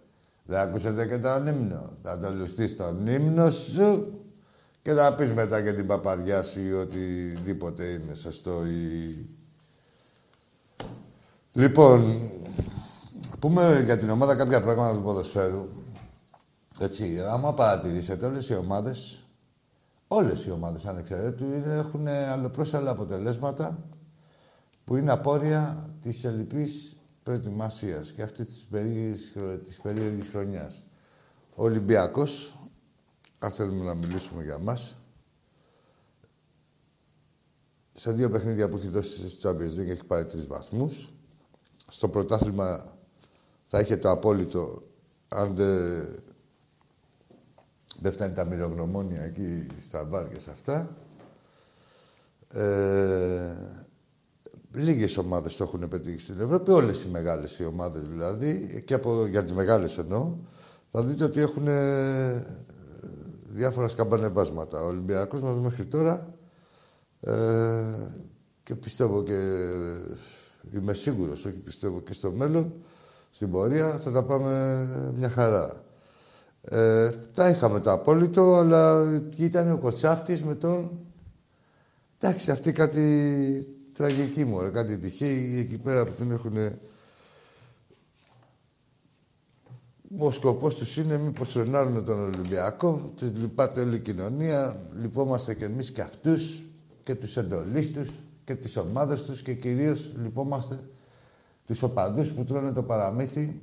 Δεν 0.45 0.59
ακούσατε 0.59 1.07
και 1.07 1.17
τον 1.17 1.47
ύμνο. 1.47 1.93
Θα 2.03 2.17
το 2.17 2.33
λουστείς 2.33 2.75
τον 2.75 3.07
ύμνο 3.07 3.51
σου 3.51 4.18
και 4.89 4.95
θα 4.95 5.13
πεις 5.13 5.31
μετά 5.31 5.61
και 5.61 5.73
την 5.73 5.87
παπαριά 5.87 6.43
σου 6.43 6.59
ή 6.61 6.73
οτιδήποτε 6.73 7.83
είναι 7.83 8.13
σωστό 8.13 8.65
ή... 8.65 9.25
Λοιπόν, 11.51 12.01
πούμε 13.39 13.81
για 13.85 13.97
την 13.97 14.09
ομάδα 14.09 14.35
κάποια 14.35 14.61
πράγματα 14.61 14.95
του 14.95 15.03
ποδοσφαίρου. 15.03 15.67
Έτσι, 16.79 17.23
άμα 17.29 17.53
παρατηρήσετε 17.53 18.25
όλες 18.25 18.49
οι 18.49 18.55
ομάδες, 18.55 19.23
όλες 20.07 20.45
οι 20.45 20.51
ομάδες 20.51 20.85
ανεξαιρέτου 20.85 21.45
έχουν 21.67 22.07
αλλοπρόσαλα 22.07 22.91
αποτελέσματα 22.91 23.77
που 24.83 24.95
είναι 24.95 25.11
απόρρια 25.11 25.89
της 26.01 26.23
ελληπής 26.23 26.95
προετοιμασίας 27.23 28.11
και 28.11 28.21
αυτής 28.21 28.45
της 28.45 28.67
περίεργης, 28.69 29.33
της 29.63 29.79
περίεργης 29.79 30.29
χρονιάς. 30.29 30.83
Ο 31.55 31.63
Ολυμπιακός 31.63 32.58
αν 33.39 33.51
θέλουμε 33.51 33.83
να 33.83 33.93
μιλήσουμε 33.93 34.43
για 34.43 34.57
μας, 34.57 34.95
σε 37.93 38.11
δύο 38.11 38.29
παιχνίδια 38.29 38.69
που 38.69 38.77
έχει 38.77 38.87
δώσει 38.87 39.29
στο 39.29 39.49
Champions 39.49 39.79
League 39.79 39.89
έχει 39.89 40.05
πάρει 40.05 40.25
τρεις 40.25 40.47
βαθμούς. 40.47 41.13
Στο 41.87 42.09
πρωτάθλημα 42.09 42.93
θα 43.65 43.79
είχε 43.79 43.97
το 43.97 44.09
απόλυτο 44.09 44.83
αν 45.27 45.55
δεν, 45.55 46.15
δεν 48.01 48.11
φτάνει 48.11 48.33
τα 48.33 48.45
μυρογνωμόνια 48.45 49.21
εκεί 49.21 49.67
στα 49.79 50.03
μπαρ 50.03 50.29
και 50.29 50.39
σε 50.39 50.51
αυτά. 50.51 50.95
Ε, 52.53 53.55
λίγες 54.73 55.17
ομάδες 55.17 55.55
το 55.55 55.63
έχουν 55.63 55.87
πετύχει 55.87 56.19
στην 56.19 56.39
Ευρώπη, 56.39 56.71
όλες 56.71 57.03
οι 57.03 57.09
μεγάλες 57.09 57.59
οι 57.59 57.65
ομάδες 57.65 58.07
δηλαδή, 58.07 58.81
και 58.85 58.93
από, 58.93 59.25
για 59.25 59.41
τις 59.41 59.51
μεγάλες 59.53 59.97
εννοώ, 59.97 60.35
θα 60.91 61.03
δείτε 61.03 61.23
ότι 61.23 61.41
έχουν 61.41 61.67
διάφορα 63.49 63.87
σκαμπανεβάσματα. 63.87 64.81
Ο 64.83 64.87
Ολυμπιακός 64.87 65.41
μας 65.41 65.55
μέχρι 65.55 65.85
τώρα 65.85 66.33
ε, 67.21 67.33
και 68.63 68.75
πιστεύω 68.75 69.23
και 69.23 69.67
είμαι 70.73 70.93
σίγουρος, 70.93 71.45
όχι 71.45 71.59
πιστεύω 71.59 71.99
και 71.99 72.13
στο 72.13 72.31
μέλλον, 72.31 72.73
στην 73.29 73.51
πορεία 73.51 73.97
θα 73.97 74.11
τα 74.11 74.23
πάμε 74.23 74.87
μια 75.15 75.29
χαρά. 75.29 75.83
Ε, 76.61 77.09
τα 77.33 77.49
είχαμε 77.49 77.79
το 77.79 77.91
απόλυτο, 77.91 78.55
αλλά 78.55 79.05
ήταν 79.35 79.71
ο 79.71 79.77
Κοτσάφτης 79.77 80.43
με 80.43 80.55
τον... 80.55 80.99
Εντάξει, 82.19 82.51
αυτή 82.51 82.71
κάτι 82.71 83.67
τραγική 83.93 84.45
μου, 84.45 84.71
κάτι 84.71 84.97
τυχαία 84.97 85.59
εκεί 85.59 85.77
πέρα 85.77 86.05
που 86.05 86.11
την 86.11 86.31
έχουν 86.31 86.53
Ο 90.17 90.31
σκοπός 90.31 90.75
τους 90.75 90.97
είναι 90.97 91.17
μήπως 91.17 91.51
φρενάρουν 91.51 92.05
τον 92.05 92.19
Ολυμπιακό, 92.19 93.11
τους 93.15 93.31
λυπάται 93.31 93.81
όλη 93.81 93.95
η 93.95 93.99
κοινωνία, 93.99 94.81
λυπόμαστε 95.01 95.55
κι 95.55 95.63
εμείς 95.63 95.91
και 95.91 96.01
αυτούς 96.01 96.63
και 97.01 97.15
τους 97.15 97.37
εντολείς 97.37 97.91
τους 97.91 98.09
και 98.43 98.55
τις 98.55 98.77
ομάδες 98.77 99.23
τους 99.23 99.41
και 99.41 99.53
κυρίως 99.53 100.11
λυπόμαστε 100.21 100.79
τους 101.65 101.83
οπαδούς 101.83 102.31
που 102.31 102.43
τρώνε 102.43 102.71
το 102.71 102.83
παραμύθι. 102.83 103.61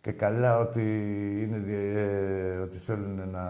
Και 0.00 0.12
καλά 0.12 0.58
ότι, 0.58 0.82
είναι, 1.42 1.72
ε, 1.72 2.56
ότι 2.56 2.78
θέλουν 2.78 3.28
να... 3.30 3.42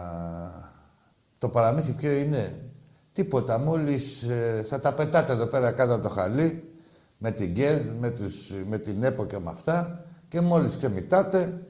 Το 1.38 1.48
παραμύθι 1.48 1.92
ποιο 1.92 2.10
είναι; 2.10 2.72
Τίποτα. 3.12 3.58
Μόλις 3.58 4.22
ε, 4.22 4.64
θα 4.66 4.80
τα 4.80 4.92
πετάτε 4.94 5.32
εδώ 5.32 5.46
πέρα 5.46 5.72
κάτω 5.72 5.94
από 5.94 6.02
το 6.02 6.08
χαλί, 6.08 6.71
με 7.22 7.30
την 7.30 7.54
ΚΕΔ, 7.54 7.80
με, 8.00 8.10
τους, 8.10 8.52
με 8.66 8.78
την 8.78 9.02
ΕΠΟ 9.02 9.24
και 9.24 9.38
με 9.38 9.50
αυτά 9.50 10.04
και 10.28 10.40
μόλις 10.40 10.76
ξεμητάτε 10.76 11.62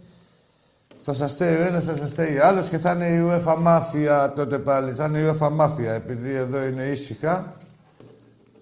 Θα 1.01 1.15
σας 1.15 1.33
στέει 1.33 1.57
ο 1.57 1.63
ένας, 1.63 1.85
θα 1.85 1.97
σας 1.97 2.11
στέει 2.11 2.37
ο 2.37 2.47
άλλος 2.47 2.69
και 2.69 2.79
θα 2.79 2.93
είναι 2.93 3.07
η 3.07 3.21
UEFA 3.29 3.57
Mafia 3.67 4.33
τότε 4.35 4.59
πάλι. 4.59 4.93
Θα 4.93 5.05
είναι 5.05 5.19
η 5.19 5.25
UEFA 5.27 5.49
Mafia 5.61 5.95
επειδή 5.95 6.35
εδώ 6.35 6.65
είναι 6.65 6.83
ήσυχα 6.83 7.53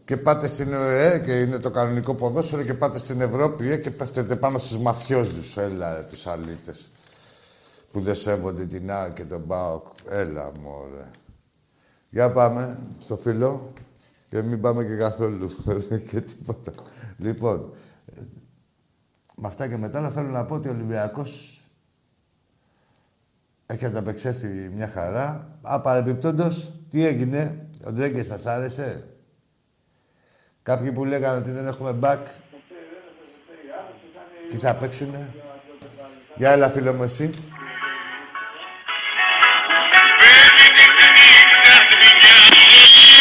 και 0.05 0.17
πάτε 0.17 0.49
στην 0.49 0.73
ΕΕ 0.73 1.19
και 1.19 1.41
είναι 1.41 1.59
το 1.59 1.71
κανονικό 1.71 2.15
ποδόσφαιρο 2.15 2.63
και 2.63 2.75
πάτε 2.75 2.99
στην 2.99 3.21
Ευρώπη 3.21 3.71
ε, 3.71 3.77
και 3.77 3.91
πέφτετε 3.91 4.37
πάνω 4.37 4.59
στους 4.59 4.79
μαφιόζους. 4.79 5.57
Έλα, 5.57 5.95
ρε, 5.95 6.03
τους 6.03 6.27
αλήτες 6.27 6.91
που 7.93 8.01
δεν 8.01 8.15
σέβονται 8.15 8.67
την 8.67 8.91
ΑΚ 8.93 9.13
και 9.13 9.25
τον 9.25 9.47
ΠΑΟΚ. 9.47 9.87
Έλα, 10.09 10.51
μωρέ. 10.61 11.11
Για 12.09 12.33
πάμε 12.33 12.79
στο 13.01 13.17
φίλο 13.17 13.73
και 14.31 14.43
μην 14.43 14.61
πάμε 14.61 14.85
και 14.85 14.97
καθόλου 14.97 15.51
και 16.11 16.21
τίποτα. 16.21 16.73
Λοιπόν, 17.17 17.73
με 19.37 19.47
αυτά 19.47 19.69
και 19.69 19.77
μετά 19.77 20.11
θέλω 20.11 20.29
να 20.29 20.45
πω 20.45 20.55
ότι 20.55 20.69
ο 20.69 20.71
Ολυμπιακός 20.71 21.65
έχει 23.67 23.85
ανταπεξέλθει 23.85 24.47
μια 24.47 24.89
χαρά. 24.89 25.59
Α, 25.63 25.81
παρεμπιπτόντως, 25.81 26.73
τι 26.91 27.07
έγινε, 27.07 27.69
ο 27.87 27.93
Ντρέγκες 27.93 28.27
σας 28.27 28.47
άρεσε; 28.47 29.15
Κάποιοι 30.63 30.93
που 30.93 31.05
λέγανε 31.05 31.39
ότι 31.39 31.51
δεν 31.51 31.67
έχουμε 31.67 31.99
back. 32.03 32.19
Τι 34.49 34.57
θα 34.57 34.77
παίξουνε; 34.77 35.35
Για 36.37 36.51
έλα 36.51 36.71
φίλο 36.71 36.93
μου 36.93 37.03
εσύ. 37.03 37.31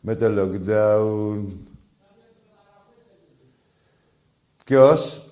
με 0.00 0.14
το 0.14 0.26
lockdown 0.38 1.44
Ποιος; 4.70 5.24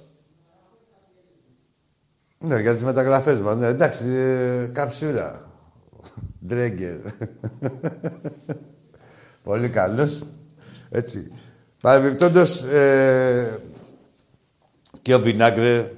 Ναι, 2.38 2.60
για 2.60 2.72
τις 2.72 2.82
μεταγραφές 2.82 3.38
μας. 3.38 3.58
Ναι, 3.58 3.66
εντάξει, 3.66 4.04
ε, 4.06 4.70
καψούρα. 4.72 5.52
Ντρέγκερ. 6.46 6.98
Πολύ 9.42 9.68
καλός. 9.68 10.26
Έτσι. 10.88 11.32
Παρεμπιπτόντως, 11.80 12.62
ε, 12.62 13.58
και 15.02 15.14
ο 15.14 15.20
Βινάγκρε, 15.20 15.90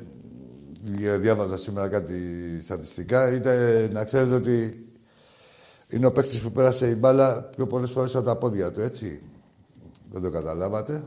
διάβαζα 1.18 1.56
σήμερα 1.56 1.88
κάτι 1.88 2.18
στατιστικά, 2.62 3.32
ήταν 3.32 3.56
να 3.92 4.04
ξέρετε 4.04 4.34
ότι 4.34 4.86
είναι 5.90 6.06
ο 6.06 6.12
παίκτης 6.12 6.42
που 6.42 6.52
πέρασε 6.52 6.90
η 6.90 6.94
μπάλα 6.98 7.42
πιο 7.42 7.66
πολλές 7.66 7.90
φορές 7.90 8.14
από 8.14 8.24
τα 8.24 8.36
πόδια 8.36 8.72
του, 8.72 8.80
έτσι. 8.80 9.22
Δεν 10.10 10.22
το 10.22 10.30
καταλάβατε. 10.30 11.04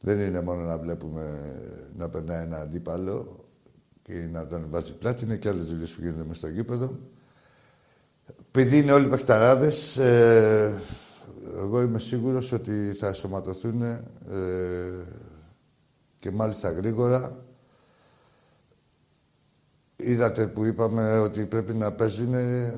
Δεν 0.00 0.20
είναι 0.20 0.40
μόνο 0.40 0.62
να 0.62 0.78
βλέπουμε 0.78 1.52
να 1.96 2.08
περνάει 2.08 2.42
ένα 2.42 2.56
αντίπαλο 2.56 3.44
και 4.02 4.28
να 4.32 4.46
τον 4.46 4.66
βάζει 4.70 4.94
πλάτη, 4.94 5.24
είναι 5.24 5.36
και 5.36 5.48
άλλες 5.48 5.68
δουλειές 5.68 5.92
που 5.92 6.00
γίνονται 6.00 6.22
μέσα 6.22 6.34
στο 6.34 6.48
γήπεδο. 6.48 6.98
Επειδή 8.46 8.78
είναι 8.78 8.92
όλοι 8.92 9.08
παιχταράδες, 9.08 9.96
ε, 9.96 10.80
εγώ 11.56 11.82
είμαι 11.82 11.98
σίγουρος 11.98 12.52
ότι 12.52 12.92
θα 12.98 13.08
εσωματωθούν 13.08 13.82
ε, 13.82 14.02
και 16.18 16.30
μάλιστα 16.30 16.70
γρήγορα. 16.70 17.45
Είδατε 19.96 20.46
που 20.46 20.64
είπαμε 20.64 21.18
ότι 21.18 21.46
πρέπει 21.46 21.74
να 21.74 21.92
παίζουν 21.92 22.34
ε, 22.34 22.72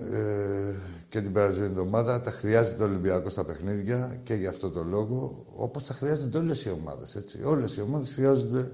και 1.09 1.21
την 1.21 1.33
περασμένη 1.33 1.67
εβδομάδα. 1.67 2.21
Τα 2.21 2.31
χρειάζεται 2.31 2.83
ο 2.83 2.87
Ολυμπιακός 2.87 3.33
στα 3.33 3.45
παιχνίδια 3.45 4.21
και 4.23 4.35
για 4.35 4.49
αυτό 4.49 4.71
το 4.71 4.85
λόγο. 4.85 5.45
Όπως 5.57 5.85
τα 5.85 5.95
χρειάζονται 5.95 6.39
όλες 6.39 6.65
οι 6.65 6.71
ομάδες, 6.71 7.15
έτσι. 7.15 7.43
Όλες 7.45 7.77
οι 7.77 7.81
ομάδες 7.81 8.13
χρειάζονται 8.13 8.73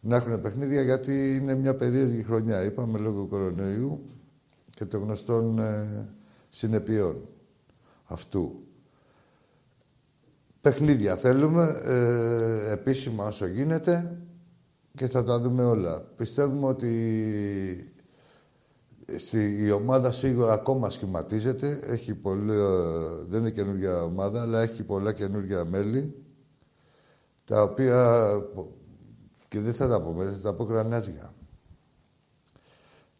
να 0.00 0.16
έχουν 0.16 0.40
παιχνίδια 0.40 0.82
γιατί 0.82 1.36
είναι 1.40 1.54
μια 1.54 1.74
περίεργη 1.74 2.22
χρονιά. 2.22 2.64
Είπαμε 2.64 2.98
λόγω 2.98 3.26
κορονοϊού 3.26 4.04
και 4.74 4.84
των 4.84 5.00
γνωστών 5.00 5.58
ε, 5.58 6.08
συνεπειών 6.48 7.28
αυτού. 8.04 8.66
Παιχνίδια 10.60 11.16
θέλουμε, 11.16 11.80
ε, 11.84 12.72
επίσημα 12.72 13.26
όσο 13.26 13.46
γίνεται 13.46 14.16
και 14.94 15.08
θα 15.08 15.24
τα 15.24 15.40
δούμε 15.40 15.64
όλα. 15.64 16.00
Πιστεύουμε 16.00 16.66
ότι 16.66 17.94
στη, 19.16 19.64
η 19.64 19.70
ομάδα 19.70 20.12
σίγουρα 20.12 20.52
ακόμα 20.52 20.90
σχηματίζεται. 20.90 21.80
Έχει 21.84 22.14
πολύ, 22.14 22.52
ε, 22.52 23.24
δεν 23.28 23.40
είναι 23.40 23.50
καινούργια 23.50 24.02
ομάδα, 24.02 24.42
αλλά 24.42 24.60
έχει 24.60 24.82
πολλά 24.82 25.12
καινούργια 25.12 25.64
μέλη 25.64 26.16
τα 27.44 27.62
οποία 27.62 28.28
και 29.48 29.60
δεν 29.60 29.74
θα 29.74 29.88
τα 29.88 30.00
πω 30.00 30.12
μέσα, 30.12 30.32
θα 30.32 30.40
τα 30.40 30.54
πω 30.54 30.64
γρανάζια. 30.64 31.34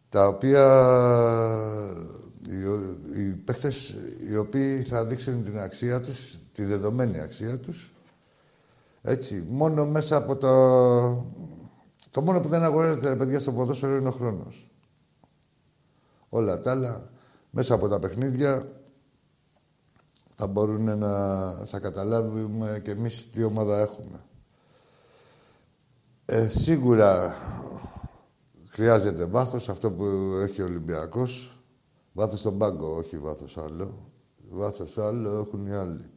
Τα 0.09 0.27
οποία 0.27 0.65
οι, 2.47 3.21
οι 3.21 3.33
παίχτες 3.33 3.95
οι 4.29 4.37
οποίοι 4.37 4.81
θα 4.81 5.05
δείξουν 5.05 5.43
την 5.43 5.59
αξία 5.59 6.01
τους, 6.01 6.37
τη 6.51 6.63
δεδομένη 6.63 7.19
αξία 7.19 7.59
τους, 7.59 7.93
έτσι, 9.01 9.45
μόνο 9.47 9.85
μέσα 9.85 10.15
από 10.15 10.35
το... 10.35 10.51
Το 12.13 12.21
μόνο 12.21 12.41
που 12.41 12.47
δεν 12.47 12.63
αγοράζεται, 12.63 13.09
ρε 13.09 13.15
παιδιά, 13.15 13.39
στο 13.39 13.51
ποδόσφαιρο 13.51 13.95
είναι 13.95 14.07
ο 14.07 14.11
χρόνος. 14.11 14.71
Όλα 16.29 16.59
τα 16.59 16.71
άλλα, 16.71 17.11
μέσα 17.49 17.73
από 17.73 17.87
τα 17.87 17.99
παιχνίδια, 17.99 18.71
θα 20.35 20.47
μπορούν 20.47 20.97
να... 20.97 21.51
θα 21.65 21.79
καταλάβουμε 21.79 22.81
και 22.83 22.91
εμείς 22.91 23.29
τι 23.29 23.43
ομάδα 23.43 23.79
έχουμε. 23.79 24.21
Ε, 26.25 26.47
σίγουρα 26.47 27.35
χρειάζεται 28.67 29.25
βάθος, 29.25 29.69
αυτό 29.69 29.91
που 29.91 30.05
έχει 30.43 30.61
ο 30.61 30.65
Ολυμπιακός. 30.65 31.63
Βάθος 32.13 32.39
στον 32.39 32.57
πάγκο, 32.57 32.95
όχι 32.95 33.17
βάθος 33.17 33.57
άλλο. 33.57 34.11
Βάθος 34.49 34.97
άλλο 34.97 35.39
έχουν 35.39 35.67
οι 35.67 35.73
άλλοι. 35.73 36.12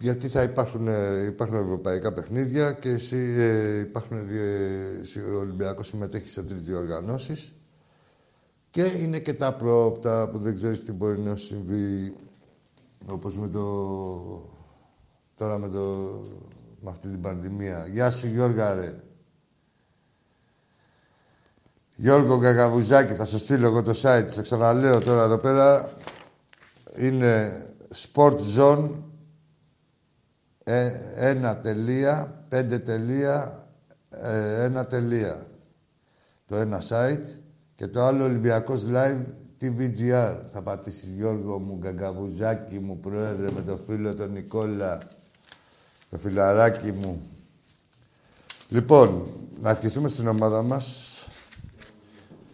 Γιατί 0.00 0.28
θα 0.28 0.42
υπάρχουν, 0.42 0.88
ε, 0.88 1.26
υπάρχουν 1.26 1.56
ευρωπαϊκά 1.56 2.12
παιχνίδια 2.12 2.72
και 2.72 2.88
εσύ 2.88 3.34
ε, 3.38 3.78
υπάρχουν, 3.78 4.16
ε, 4.16 5.20
ο 5.34 5.38
Ολυμπιακός 5.38 5.86
συμμετέχει 5.86 6.28
σε 6.28 6.42
τρεις 6.42 6.64
διοργανώσεις 6.64 7.52
και 8.70 8.82
είναι 8.82 9.18
και 9.18 9.34
τα 9.34 9.54
πρόπτα 9.54 10.28
που 10.30 10.38
δεν 10.38 10.54
ξέρεις 10.54 10.84
τι 10.84 10.92
μπορεί 10.92 11.20
να 11.20 11.36
συμβεί 11.36 12.14
όπως 13.06 13.36
με 13.36 13.48
το... 13.48 13.62
Τώρα 15.36 15.58
με, 15.58 15.68
το, 15.68 15.80
με 16.80 16.90
αυτή 16.90 17.08
την 17.08 17.20
πανδημία. 17.20 17.86
Γεια 17.86 18.10
σου 18.10 18.26
Γιώργα 18.26 18.74
ρε. 18.74 18.94
Γιώργο 21.94 22.38
Γκαγαβουζάκη, 22.38 23.14
θα 23.14 23.24
σου 23.24 23.38
στείλω 23.38 23.66
εγώ 23.66 23.82
το 23.82 23.90
site, 23.90 24.26
θα 24.28 24.42
ξαναλέω 24.42 25.00
τώρα 25.00 25.22
εδώ 25.22 25.38
πέρα. 25.38 25.90
Είναι 26.96 27.62
Sport 27.94 28.38
Zone 28.56 28.90
ε, 30.70 30.92
ένα 31.16 31.56
τελεία, 31.56 32.44
πέντε 32.48 32.78
τελεία, 32.78 33.62
ε, 34.10 34.64
ένα 34.64 34.86
τελεία. 34.86 35.46
Το 36.46 36.56
ένα 36.56 36.82
site 36.88 37.24
και 37.74 37.86
το 37.86 38.02
άλλο 38.02 38.24
Ολυμπιακός 38.24 38.84
Live 38.92 39.24
TVGR. 39.60 40.36
Θα 40.52 40.62
πατήσεις 40.62 41.10
Γιώργο 41.10 41.58
μου, 41.58 41.76
Γκαγκαβουζάκη 41.76 42.78
μου, 42.78 42.98
πρόεδρε, 42.98 43.50
με 43.50 43.62
το 43.62 43.78
φίλο 43.86 44.14
τον 44.14 44.32
Νικόλα, 44.32 44.98
το 46.10 46.18
φιλαράκι 46.18 46.92
μου. 46.92 47.20
Λοιπόν, 48.68 49.26
να 49.60 49.70
ευχηθούμε 49.70 50.08
στην 50.08 50.26
ομάδα 50.26 50.62
μας 50.62 51.12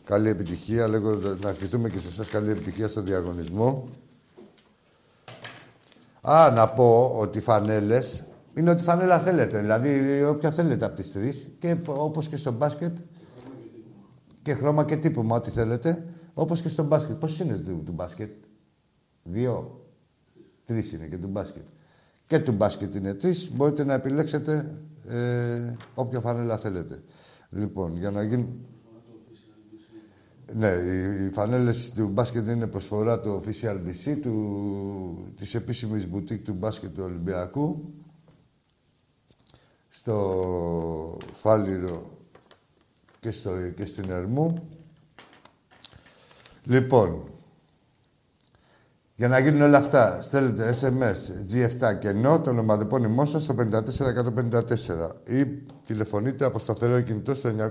καλή 0.04 0.28
επιτυχία. 0.28 0.88
Λέγω 0.88 1.14
να 1.40 1.48
ευχηθούμε 1.48 1.88
και 1.88 1.98
σε 1.98 2.08
εσάς 2.08 2.28
καλή 2.28 2.50
επιτυχία 2.50 2.88
στο 2.88 3.00
διαγωνισμό. 3.00 3.88
Α, 6.30 6.50
να 6.50 6.68
πω 6.68 7.12
ότι 7.14 7.38
οι 7.38 7.40
φανέλες 7.40 8.24
είναι 8.54 8.70
ό,τι 8.70 8.82
φανέλα 8.82 9.18
θέλετε. 9.18 9.58
Δηλαδή, 9.60 10.22
όποια 10.22 10.50
θέλετε 10.50 10.84
από 10.84 10.94
τις 10.94 11.12
τρεις. 11.12 11.48
Και 11.58 11.76
όπως 11.86 12.28
και 12.28 12.36
στο 12.36 12.52
μπάσκετ. 12.52 12.96
Και 14.42 14.54
χρώμα 14.54 14.84
και 14.84 14.96
τύπωμα, 14.96 15.36
ό,τι 15.36 15.50
θέλετε. 15.50 16.04
Όπως 16.34 16.60
και 16.60 16.68
στο 16.68 16.82
μπάσκετ. 16.82 17.16
Πώς 17.16 17.40
είναι 17.40 17.56
του, 17.56 17.82
του 17.84 17.92
μπάσκετ; 17.92 18.30
Δύο; 19.22 19.84
Τρεις 20.64 20.92
είναι 20.92 21.06
και 21.06 21.18
του 21.18 21.28
μπάσκετ. 21.28 21.66
Και 22.26 22.38
του 22.38 22.52
μπάσκετ 22.52 22.94
είναι 22.94 23.14
τρεις. 23.14 23.50
Μπορείτε 23.54 23.84
να 23.84 23.92
επιλέξετε 23.92 24.78
ε, 25.08 25.74
όποια 25.94 26.20
φανέλα 26.20 26.56
θέλετε. 26.56 27.00
Λοιπόν, 27.50 27.96
για 27.96 28.10
να 28.10 28.22
γίνει... 28.22 28.60
Ναι, 30.52 30.68
οι, 30.68 31.24
οι 31.24 31.30
φανέλες 31.30 31.92
του 31.92 32.08
μπάσκετ 32.08 32.48
είναι 32.48 32.66
προσφορά 32.66 33.20
του 33.20 33.42
Official 33.42 33.76
BC, 33.76 34.18
του, 34.22 35.32
της 35.36 35.54
επίσημης 35.54 36.08
μπουτίκ 36.08 36.44
του 36.44 36.52
μπάσκετ 36.52 36.94
του 36.94 37.02
Ολυμπιακού. 37.04 37.94
Στο 39.88 41.18
Φάληρο 41.32 42.02
και, 43.20 43.30
στο, 43.30 43.70
και 43.76 43.84
στην 43.84 44.10
Ερμού. 44.10 44.68
Λοιπόν, 46.64 47.22
για 49.16 49.28
να 49.28 49.38
γίνουν 49.38 49.60
όλα 49.60 49.78
αυτά, 49.78 50.22
στέλνετε 50.22 50.76
SMS 50.80 51.52
G7 51.52 51.98
και 51.98 52.08
ενώ 52.08 52.40
το 52.40 52.50
ονοματεπώνυμό 52.50 53.26
σας 53.26 53.42
στο 53.42 53.54
54154 53.58 55.10
ή 55.24 55.46
τηλεφωνείτε 55.86 56.44
από 56.44 56.58
σταθερό 56.58 57.00
κινητό 57.00 57.34
στο 57.34 57.48
901 57.48 57.70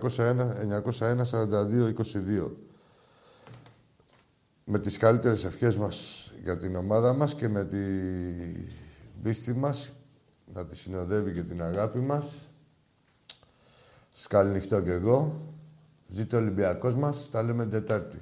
901 0.99 1.23
42 1.31 1.93
22. 2.43 2.51
Με 4.65 4.79
τις 4.79 4.97
καλύτερες 4.97 5.43
ευχές 5.43 5.75
μας 5.75 6.31
για 6.43 6.57
την 6.57 6.75
ομάδα 6.75 7.13
μας 7.13 7.35
και 7.35 7.47
με 7.47 7.65
τη 7.65 7.77
πίστη 9.23 9.53
μας 9.53 9.93
να 10.53 10.65
τη 10.65 10.75
συνοδεύει 10.75 11.33
και 11.33 11.43
την 11.43 11.63
αγάπη 11.63 11.99
μας. 11.99 12.47
Σας 14.09 14.27
καληνυχτώ 14.27 14.81
κι 14.81 14.89
εγώ. 14.89 15.41
Ζήτω 16.07 16.37
ο 16.37 16.39
Ολυμπιακός 16.39 16.95
μας. 16.95 17.29
Τα 17.29 17.43
λέμε 17.43 17.65
Τετάρτη. 17.65 18.21